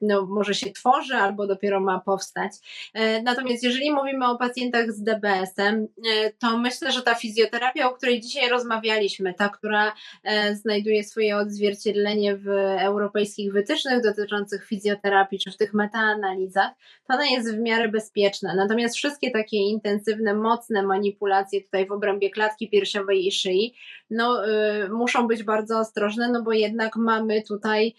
no, 0.00 0.26
może 0.26 0.54
się 0.54 0.70
tworzy 0.70 1.14
albo 1.14 1.46
dopiero 1.46 1.80
ma 1.80 2.00
powstać. 2.00 2.52
E, 2.94 3.22
natomiast 3.22 3.62
jeżeli 3.62 3.92
mówimy 3.92 4.28
o 4.28 4.38
pacjentach 4.38 4.92
z 4.92 5.02
DBS-em, 5.02 5.88
e, 6.12 6.32
to 6.38 6.58
myślę, 6.58 6.92
że 6.92 7.02
ta 7.02 7.14
fizjoterapia, 7.14 7.88
o 7.88 7.94
której 7.94 8.20
dzisiaj 8.20 8.50
rozmawialiśmy, 8.50 9.34
ta, 9.34 9.48
która 9.48 9.92
e, 10.24 10.56
znajduje 10.56 11.04
swoje 11.04 11.36
odzwierciedlenie 11.36 12.36
w 12.36 12.48
europejskich 12.78 13.52
wytycznych 13.52 14.02
dotyczących 14.02 14.66
fizjoterapii 14.66 15.38
czy 15.38 15.50
w 15.50 15.56
tych 15.56 15.74
metaanalizach, 15.74 16.70
to 17.08 17.14
ona 17.14 17.26
jest 17.26 17.54
w 17.54 17.58
miarę 17.58 17.88
bezpieczna. 17.88 18.54
Natomiast 18.54 18.96
wszystkie 18.96 19.30
takie 19.30 19.56
intensywne, 19.56 20.34
mocne 20.34 20.82
manipulacje 20.82 21.60
tutaj 21.62 21.86
w 21.86 21.92
obrębie 21.92 22.30
klatki 22.30 22.70
piersiowej 22.70 23.26
i 23.26 23.32
szyi, 23.32 23.74
no, 24.10 24.42
muszą 24.90 25.28
być 25.28 25.42
bardzo 25.42 25.78
ostrożne, 25.78 26.28
no 26.28 26.42
bo 26.42 26.52
jednak 26.52 26.96
mamy 26.96 27.42
tutaj 27.42 27.94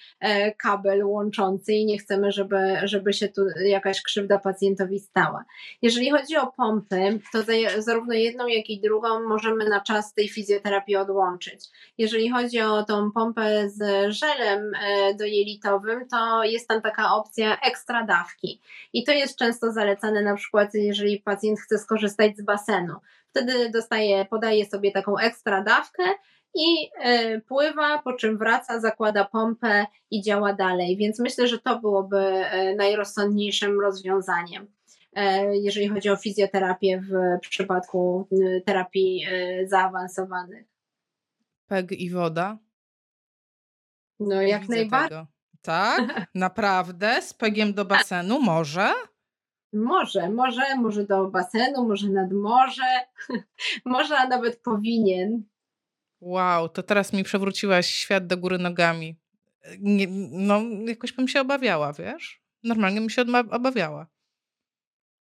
kabel 0.57 1.05
łączący 1.05 1.73
i 1.73 1.85
nie 1.91 1.97
chcemy, 1.97 2.31
żeby, 2.31 2.57
żeby 2.83 3.13
się 3.13 3.27
tu 3.27 3.41
jakaś 3.65 4.01
krzywda 4.01 4.39
pacjentowi 4.39 4.99
stała. 4.99 5.45
Jeżeli 5.81 6.11
chodzi 6.11 6.37
o 6.37 6.47
pompy, 6.47 7.19
to 7.31 7.39
zarówno 7.77 8.13
jedną, 8.13 8.47
jak 8.47 8.69
i 8.69 8.81
drugą 8.81 9.27
możemy 9.27 9.69
na 9.69 9.81
czas 9.81 10.13
tej 10.13 10.29
fizjoterapii 10.29 10.95
odłączyć. 10.95 11.65
Jeżeli 11.97 12.29
chodzi 12.29 12.61
o 12.61 12.83
tą 12.83 13.11
pompę 13.11 13.69
z 13.69 14.11
żelem 14.13 14.71
e, 14.75 15.13
dojelitowym, 15.13 16.07
to 16.07 16.43
jest 16.43 16.67
tam 16.67 16.81
taka 16.81 17.13
opcja 17.13 17.59
ekstra 17.59 18.05
dawki. 18.05 18.61
I 18.93 19.03
to 19.03 19.11
jest 19.11 19.37
często 19.37 19.71
zalecane 19.71 20.21
na 20.21 20.35
przykład, 20.35 20.73
jeżeli 20.73 21.19
pacjent 21.19 21.59
chce 21.59 21.77
skorzystać 21.77 22.37
z 22.37 22.41
basenu. 22.41 22.95
Wtedy 23.29 23.69
dostaje, 23.69 24.25
podaje 24.25 24.65
sobie 24.65 24.91
taką 24.91 25.17
ekstra 25.17 25.63
dawkę 25.63 26.03
i 26.55 26.89
e, 26.99 27.41
pływa, 27.41 28.01
po 28.01 28.13
czym 28.13 28.37
wraca, 28.37 28.79
zakłada 28.79 29.25
pompę 29.25 29.85
i 30.11 30.21
działa 30.21 30.53
dalej. 30.53 30.97
Więc 30.97 31.19
myślę, 31.19 31.47
że 31.47 31.59
to 31.59 31.79
byłoby 31.79 32.17
e, 32.17 32.75
najrozsądniejszym 32.75 33.81
rozwiązaniem, 33.81 34.67
e, 35.13 35.57
jeżeli 35.57 35.87
chodzi 35.87 36.09
o 36.09 36.15
fizjoterapię 36.15 37.01
w 37.01 37.39
przypadku 37.49 38.27
terapii 38.65 39.25
zaawansowanych. 39.65 40.65
Peg 41.67 41.91
i 41.91 42.09
woda? 42.09 42.57
No, 44.19 44.41
jak 44.41 44.69
najbardziej. 44.69 45.25
Tak? 45.61 46.27
Naprawdę? 46.35 47.21
Z 47.21 47.33
pegiem 47.33 47.73
do 47.73 47.85
basenu? 47.85 48.39
Może? 48.41 48.93
Może, 49.73 50.29
może, 50.29 50.75
może 50.77 51.05
do 51.05 51.27
basenu, 51.27 51.87
może 51.87 52.09
nad 52.09 52.31
morze, 52.31 53.05
może 53.85 54.17
a 54.17 54.27
nawet 54.27 54.61
powinien. 54.61 55.43
Wow, 56.21 56.69
to 56.69 56.83
teraz 56.83 57.13
mi 57.13 57.23
przewróciłaś 57.23 57.87
świat 57.87 58.27
do 58.27 58.37
góry 58.37 58.57
nogami. 58.57 59.15
Nie, 59.79 60.07
no, 60.31 60.61
jakoś 60.87 61.13
bym 61.13 61.27
się 61.27 61.41
obawiała, 61.41 61.93
wiesz? 61.93 62.41
Normalnie 62.63 62.99
bym 62.99 63.09
się 63.09 63.23
obawiała. 63.51 64.07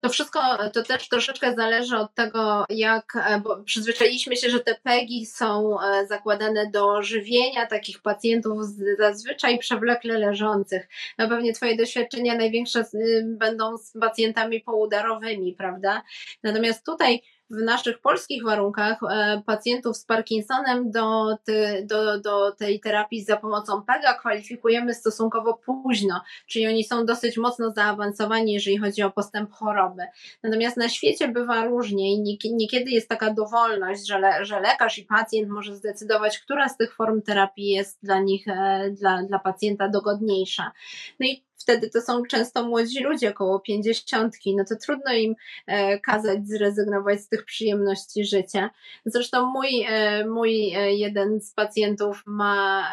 To 0.02 0.10
wszystko, 0.10 0.40
to 0.74 0.84
też 0.84 1.10
troszeczkę 1.10 1.56
zależy 1.56 1.98
od 1.98 2.16
tego, 2.16 2.66
jak, 2.70 3.16
e, 3.16 3.40
bo 3.40 3.64
przyzwyczailiśmy 3.64 4.36
się, 4.36 4.50
że 4.50 4.60
te 4.60 4.76
PEGI 4.76 5.26
są 5.26 5.82
e, 5.82 6.08
zakładane 6.08 6.70
do 6.72 7.04
żywienia 7.04 7.66
takich 7.66 8.02
pacjentów 8.02 8.58
zazwyczaj 9.00 9.60
przewlekle 9.60 10.18
leżących. 10.18 10.88
No 11.18 11.30
pewnie 11.30 11.54
Twoje 11.54 11.78
doświadczenia 11.78 12.36
największe 12.36 12.86
będą 13.24 13.78
z 13.78 13.94
pacjentami 14.02 14.62
poudarowymi, 14.62 15.54
prawda? 15.54 16.04
Natomiast 16.44 16.86
tutaj 16.86 17.22
w 17.50 17.62
naszych 17.62 18.00
polskich 18.00 18.44
warunkach 18.44 19.00
e, 19.04 19.42
pacjentów 19.46 19.98
z 19.98 20.06
Parkinsonem 20.06 20.92
do, 20.92 21.38
do, 21.84 22.20
do 22.20 22.52
tej 22.52 22.80
terapii 22.80 23.24
za 23.24 23.38
pomocą 23.38 23.82
PEGA 23.82 24.14
kwalifikujemy 24.14 24.94
stosunkowo 24.94 25.54
późno, 25.54 26.22
czyli 26.48 26.68
oni 26.68 26.84
są 26.84 27.06
dosyć 27.06 27.38
mocno 27.38 27.72
zaawansowani, 27.72 28.54
jeżeli 28.54 28.78
chodzi 28.78 29.04
o 29.04 29.12
postęp 29.12 29.52
choroby. 29.52 30.04
Natomiast 30.44 30.78
na 30.78 30.90
świecie 30.90 31.28
bywa 31.28 31.66
różnie 31.66 32.14
i 32.14 32.40
niekiedy 32.54 32.92
jest 32.92 33.10
taka 33.10 33.34
dowolność, 33.34 34.08
że, 34.08 34.20
le, 34.20 34.46
że 34.46 34.60
lekarz 34.60 34.98
i 34.98 35.06
pacjent 35.06 35.50
może 35.50 35.76
zdecydować, 35.76 36.40
która 36.40 36.70
z 36.70 36.78
tych 36.78 36.96
form 36.96 37.22
terapii 37.22 37.70
jest 37.70 38.00
dla 38.04 38.20
nich, 38.20 38.48
e, 38.48 38.90
dla, 38.92 39.24
dla 39.24 39.40
pacjenta 39.40 39.90
dogodniejsza. 39.90 40.72
No 41.20 41.28
i 41.28 41.49
wtedy 41.60 41.90
to 41.90 42.02
są 42.02 42.24
często 42.26 42.64
młodzi 42.68 43.04
ludzie, 43.04 43.30
około 43.30 43.60
pięćdziesiątki, 43.60 44.56
no 44.56 44.64
to 44.70 44.76
trudno 44.76 45.14
im 45.14 45.36
e, 45.68 46.00
kazać 46.00 46.48
zrezygnować 46.48 47.22
z 47.22 47.28
tych 47.28 47.46
przyjemności 47.46 48.26
życia. 48.26 48.70
Zresztą 49.06 49.46
mój, 49.46 49.86
e, 49.90 50.26
mój 50.26 50.74
e, 50.76 50.94
jeden 50.94 51.42
z 51.42 51.54
pacjentów 51.54 52.24
ma, 52.26 52.92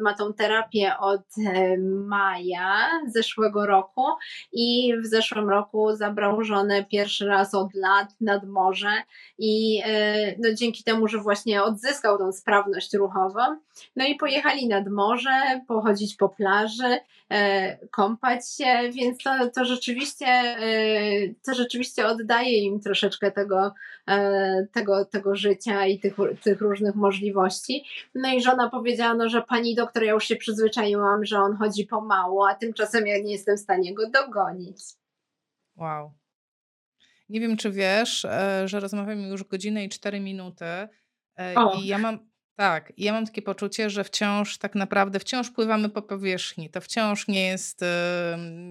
ma 0.00 0.14
tą 0.14 0.32
terapię 0.32 0.92
od 0.98 1.22
maja 2.06 2.90
zeszłego 3.06 3.66
roku 3.66 4.02
i 4.52 4.94
w 5.04 5.06
zeszłym 5.06 5.50
roku 5.50 5.96
zabrał 5.96 6.44
żonę 6.44 6.84
pierwszy 6.84 7.26
raz 7.26 7.54
od 7.54 7.74
lat 7.74 8.08
nad 8.20 8.44
morze 8.44 8.92
i 9.38 9.82
no 10.38 10.54
dzięki 10.54 10.84
temu, 10.84 11.08
że 11.08 11.18
właśnie 11.18 11.62
odzyskał 11.62 12.18
tą 12.18 12.32
sprawność 12.32 12.94
ruchową, 12.94 13.40
no 13.96 14.04
i 14.04 14.14
pojechali 14.14 14.68
nad 14.68 14.88
morze, 14.88 15.60
pochodzić 15.68 16.16
po 16.16 16.28
plaży, 16.28 16.98
kąpać 17.90 18.50
się, 18.56 18.90
więc 18.92 19.18
to, 19.18 19.50
to, 19.54 19.64
rzeczywiście, 19.64 20.26
e, 20.26 21.34
to 21.46 21.54
rzeczywiście 21.54 22.06
oddaje 22.06 22.58
im 22.58 22.80
troszeczkę 22.80 23.30
tego, 23.30 23.74
e, 24.08 24.66
tego, 24.72 25.04
tego 25.04 25.36
życia 25.36 25.86
i 25.86 25.98
tych, 25.98 26.16
tych 26.42 26.60
różnych 26.60 26.94
możliwości. 26.94 27.84
No 28.14 28.34
i 28.34 28.42
żona 28.42 28.70
powiedziała, 28.70 29.14
no, 29.14 29.28
że 29.28 29.42
pani 29.42 29.74
doktor, 29.74 30.02
ja 30.02 30.12
już 30.12 30.24
się 30.24 30.36
przyzwyczaiłam, 30.36 31.24
że 31.24 31.38
on 31.38 31.56
chodzi 31.56 31.86
pomału, 31.86 32.44
a 32.44 32.54
tymczasem 32.54 33.06
ja 33.06 33.18
nie 33.18 33.32
jestem 33.32 33.56
w 33.56 33.60
stanie 33.60 33.94
go 33.94 34.10
dogonić. 34.10 34.82
Wow. 35.76 36.12
Nie 37.28 37.40
wiem, 37.40 37.56
czy 37.56 37.70
wiesz, 37.70 38.24
e, 38.24 38.68
że 38.68 38.80
rozmawiamy 38.80 39.28
już 39.28 39.44
godzinę 39.44 39.84
i 39.84 39.88
cztery 39.88 40.20
minuty. 40.20 40.64
O. 41.56 41.74
I 41.74 41.86
ja 41.86 41.98
mam, 41.98 42.29
tak, 42.56 42.92
ja 42.96 43.12
mam 43.12 43.26
takie 43.26 43.42
poczucie, 43.42 43.90
że 43.90 44.04
wciąż 44.04 44.58
tak 44.58 44.74
naprawdę, 44.74 45.20
wciąż 45.20 45.50
pływamy 45.50 45.88
po 45.88 46.02
powierzchni. 46.02 46.70
To 46.70 46.80
wciąż 46.80 47.28
nie 47.28 47.46
jest, 47.46 47.84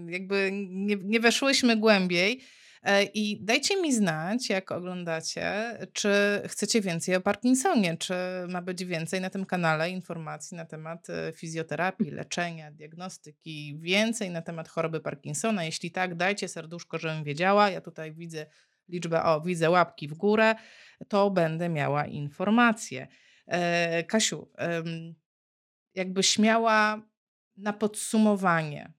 jakby 0.08 0.50
nie, 0.54 0.96
nie 0.96 1.20
weszłyśmy 1.20 1.78
głębiej. 1.78 2.42
E, 2.84 3.04
I 3.04 3.44
dajcie 3.44 3.82
mi 3.82 3.94
znać, 3.94 4.50
jak 4.50 4.72
oglądacie, 4.72 5.78
czy 5.94 6.12
chcecie 6.48 6.82
więcej 6.82 7.16
o 7.16 7.22
Parkinsonie, 7.22 7.98
czy 7.98 8.14
ma 8.50 8.62
być 8.62 8.86
więcej 8.86 9.22
na 9.22 9.30
tym 9.30 9.46
kanale 9.46 9.90
informacji 9.90 10.58
na 10.58 10.66
temat 10.66 11.10
e, 11.10 11.34
fizjoterapii, 11.34 12.12
leczenia, 12.12 12.72
diagnostyki, 12.72 13.78
więcej 13.80 14.30
na 14.30 14.42
temat 14.42 14.68
choroby 14.68 15.00
Parkinsona. 15.00 15.64
Jeśli 15.64 15.92
tak, 15.92 16.16
dajcie 16.16 16.48
serduszko, 16.48 16.98
żebym 16.98 17.24
wiedziała. 17.24 17.70
Ja 17.70 17.82
tutaj 17.82 18.14
widzę 18.14 18.46
liczbę, 18.90 19.24
o, 19.24 19.42
widzę 19.42 19.70
łapki 19.70 20.08
w 20.08 20.14
górę, 20.14 20.56
to 21.08 21.32
będę 21.32 21.70
miała 21.70 22.06
informacje. 22.06 23.08
E, 23.50 24.04
Kasiu, 24.04 24.48
jakbyś 25.96 26.40
miała 26.40 27.02
na 27.58 27.74
podsumowanie 27.74 28.94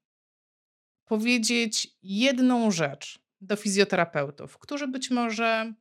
powiedzieć 1.05 1.89
jedną 2.03 2.71
rzecz 2.71 3.19
do 3.41 3.57
fizjoterapeutów, 3.57 4.59
którzy 4.59 4.89
być 4.89 5.11
może 5.11 5.73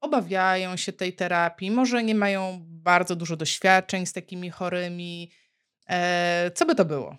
obawiają 0.00 0.76
się 0.76 0.92
tej 0.92 1.12
terapii, 1.12 1.70
może 1.70 2.02
nie 2.02 2.14
mają 2.14 2.60
bardzo 2.66 3.16
dużo 3.16 3.36
doświadczeń 3.36 4.06
z 4.06 4.12
takimi 4.12 4.50
chorymi. 4.50 5.30
E, 5.88 6.50
co 6.54 6.66
by 6.66 6.74
to 6.74 6.84
było? 6.84 7.16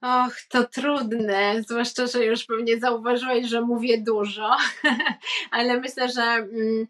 Och, 0.00 0.40
to 0.48 0.64
trudne, 0.64 1.62
zwłaszcza, 1.62 2.06
że 2.06 2.24
już 2.24 2.44
pewnie 2.44 2.80
zauważyłeś, 2.80 3.46
że 3.46 3.60
mówię 3.60 4.02
dużo, 4.02 4.56
ale 5.50 5.80
myślę, 5.80 6.08
że 6.08 6.22
mm, 6.22 6.86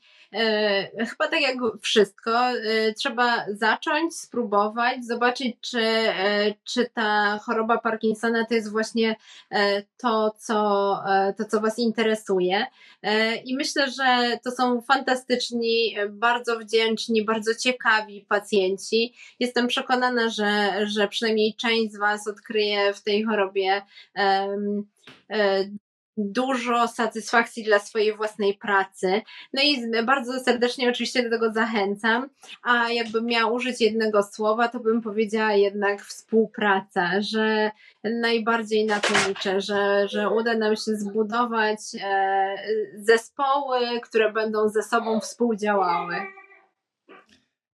chyba 1.08 1.28
tak 1.28 1.40
jak 1.40 1.56
wszystko, 1.82 2.50
e, 2.50 2.92
trzeba 2.92 3.46
zacząć, 3.48 4.16
spróbować, 4.16 5.04
zobaczyć, 5.04 5.56
czy, 5.60 5.80
e, 5.80 6.54
czy 6.64 6.90
ta 6.94 7.38
choroba 7.38 7.78
Parkinsona 7.78 8.44
to 8.44 8.54
jest 8.54 8.72
właśnie 8.72 9.16
e, 9.50 9.82
to, 9.82 10.34
co, 10.38 10.98
e, 11.08 11.34
to, 11.38 11.44
co 11.44 11.60
Was 11.60 11.78
interesuje. 11.78 12.66
E, 13.02 13.36
I 13.36 13.56
myślę, 13.56 13.90
że 13.90 14.38
to 14.44 14.50
są 14.50 14.80
fantastyczni, 14.80 15.96
bardzo 16.10 16.58
wdzięczni, 16.58 17.24
bardzo 17.24 17.54
ciekawi 17.54 18.26
pacjenci. 18.28 19.14
Jestem 19.40 19.66
przekonana, 19.66 20.28
że, 20.28 20.72
że 20.86 21.08
przynajmniej 21.08 21.54
część 21.54 21.92
z 21.92 21.98
Was 21.98 22.28
odkryje 22.28 22.94
w 22.94 23.02
tej 23.02 23.24
chorobie 23.24 23.82
dużo 26.18 26.88
satysfakcji 26.88 27.64
dla 27.64 27.78
swojej 27.78 28.16
własnej 28.16 28.54
pracy. 28.54 29.22
No 29.52 29.62
i 29.62 30.04
bardzo 30.04 30.40
serdecznie 30.40 30.90
oczywiście 30.90 31.22
do 31.22 31.30
tego 31.30 31.52
zachęcam. 31.52 32.28
A 32.62 32.92
jakbym 32.92 33.26
miała 33.26 33.52
użyć 33.52 33.80
jednego 33.80 34.22
słowa, 34.22 34.68
to 34.68 34.80
bym 34.80 35.02
powiedziała 35.02 35.52
jednak 35.52 36.02
współpraca, 36.02 37.10
że 37.20 37.70
najbardziej 38.04 38.86
na 38.86 39.00
to 39.00 39.14
liczę, 39.28 39.60
że, 39.60 40.08
że 40.08 40.30
uda 40.30 40.54
nam 40.54 40.76
się 40.76 40.96
zbudować 40.96 41.78
e, 42.02 42.56
zespoły, 42.94 43.80
które 44.02 44.32
będą 44.32 44.68
ze 44.68 44.82
sobą 44.82 45.20
współdziałały. 45.20 46.37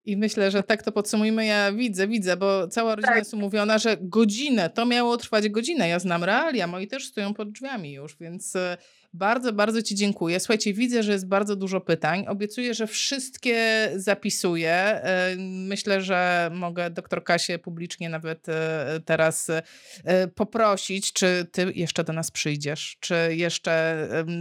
I 0.07 0.17
myślę, 0.17 0.51
że 0.51 0.63
tak 0.63 0.83
to 0.83 0.93
podsumujmy. 0.93 1.47
Ja 1.47 1.73
widzę, 1.73 2.09
widzę, 2.09 2.37
bo 2.37 2.69
cała 2.69 2.95
rodzina 2.95 3.09
tak. 3.09 3.19
jest 3.19 3.35
umówiona, 3.35 3.79
że 3.79 3.97
godzinę, 4.01 4.71
to 4.71 4.87
miało 4.87 5.17
trwać 5.17 5.49
godzinę. 5.49 5.89
Ja 5.89 5.99
znam 5.99 6.25
realia, 6.25 6.67
moi 6.67 6.87
też 6.87 7.07
stoją 7.07 7.35
pod 7.35 7.53
drzwiami 7.53 7.93
już, 7.93 8.17
więc 8.21 8.57
e, 8.57 8.77
bardzo, 9.15 9.53
bardzo 9.53 9.83
Ci 9.83 9.95
dziękuję. 9.95 10.41
Słuchajcie, 10.41 10.73
widzę, 10.73 11.03
że 11.03 11.13
jest 11.13 11.29
bardzo 11.29 11.57
dużo 11.57 11.81
pytań. 11.81 12.25
Obiecuję, 12.29 12.75
że 12.75 12.87
wszystkie 12.87 13.91
zapisuję. 13.97 14.73
E, 14.73 15.37
myślę, 15.39 16.01
że 16.01 16.51
mogę 16.55 16.91
doktor 16.91 17.25
Kasię 17.25 17.59
publicznie 17.59 18.09
nawet 18.09 18.49
e, 18.49 19.01
teraz 19.05 19.51
e, 19.51 20.29
poprosić, 20.29 21.13
czy 21.13 21.47
Ty 21.53 21.73
jeszcze 21.75 22.05
do 22.05 22.13
nas 22.13 22.31
przyjdziesz, 22.31 22.97
czy 23.01 23.15
jeszcze 23.31 23.75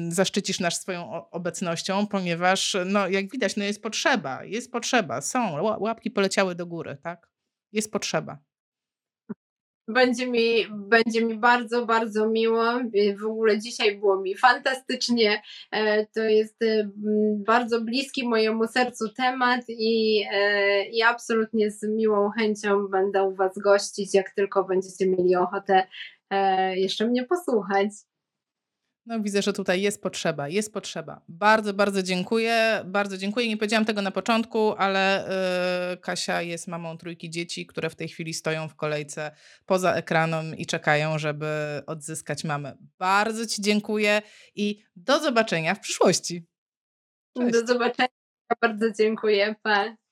zaszczycisz 0.10 0.60
nas 0.60 0.82
swoją 0.82 1.30
obecnością, 1.30 2.08
ponieważ, 2.08 2.78
no, 2.86 3.08
jak 3.08 3.32
widać, 3.32 3.56
no 3.56 3.64
jest 3.64 3.82
potrzeba, 3.82 4.44
jest 4.44 4.72
potrzeba, 4.72 5.22
są, 5.22 5.64
łapki 5.80 6.12
poleciały 6.12 6.56
do 6.56 6.66
góry, 6.66 6.98
tak? 7.04 7.30
Jest 7.72 7.92
potrzeba. 7.92 8.53
Będzie 9.88 10.28
mi, 10.28 10.68
będzie 10.72 11.26
mi 11.26 11.38
bardzo, 11.38 11.86
bardzo 11.86 12.30
miło. 12.30 12.64
W 13.22 13.26
ogóle 13.26 13.60
dzisiaj 13.60 13.98
było 13.98 14.22
mi 14.22 14.38
fantastycznie. 14.38 15.42
E, 15.72 16.06
to 16.06 16.22
jest 16.24 16.62
e, 16.62 16.90
bardzo 17.38 17.82
bliski 17.82 18.28
mojemu 18.28 18.68
sercu 18.68 19.10
temat 19.10 19.62
i, 19.68 20.24
e, 20.34 20.86
i 20.86 21.02
absolutnie 21.02 21.72
z 21.72 21.84
miłą 21.84 22.30
chęcią 22.30 22.88
będę 22.88 23.24
u 23.24 23.36
Was 23.36 23.60
gościć, 23.60 24.14
jak 24.14 24.32
tylko 24.32 24.64
będziecie 24.64 25.08
mieli 25.08 25.36
ochotę 25.36 25.84
jeszcze 26.76 27.08
mnie 27.08 27.24
posłuchać. 27.24 27.90
No 29.06 29.20
widzę, 29.20 29.42
że 29.42 29.54
tutaj 29.54 29.82
jest 29.82 30.02
potrzeba, 30.02 30.50
jest 30.50 30.74
potrzeba. 30.74 31.22
Bardzo, 31.28 31.74
bardzo 31.74 32.04
dziękuję, 32.04 32.82
bardzo 32.86 33.18
dziękuję. 33.18 33.48
Nie 33.48 33.58
powiedziałam 33.58 33.86
tego 33.86 34.02
na 34.02 34.12
początku, 34.12 34.74
ale 34.78 35.26
yy, 35.90 35.98
Kasia 35.98 36.42
jest 36.42 36.68
mamą 36.68 36.98
trójki 36.98 37.30
dzieci, 37.30 37.66
które 37.66 37.90
w 37.90 37.96
tej 37.96 38.08
chwili 38.08 38.34
stoją 38.34 38.70
w 38.70 38.76
kolejce 38.76 39.32
poza 39.66 39.94
ekranem 39.94 40.58
i 40.58 40.66
czekają, 40.66 41.20
żeby 41.20 41.48
odzyskać 41.88 42.44
mamę. 42.44 42.78
Bardzo 43.00 43.46
Ci 43.46 43.62
dziękuję 43.62 44.22
i 44.56 44.84
do 44.96 45.20
zobaczenia 45.20 45.76
w 45.76 45.80
przyszłości. 45.80 46.46
Cześć. 47.38 47.52
Do 47.52 47.68
zobaczenia, 47.68 48.10
bardzo 48.62 48.92
dziękuję. 48.92 49.56
Pa. 49.64 50.03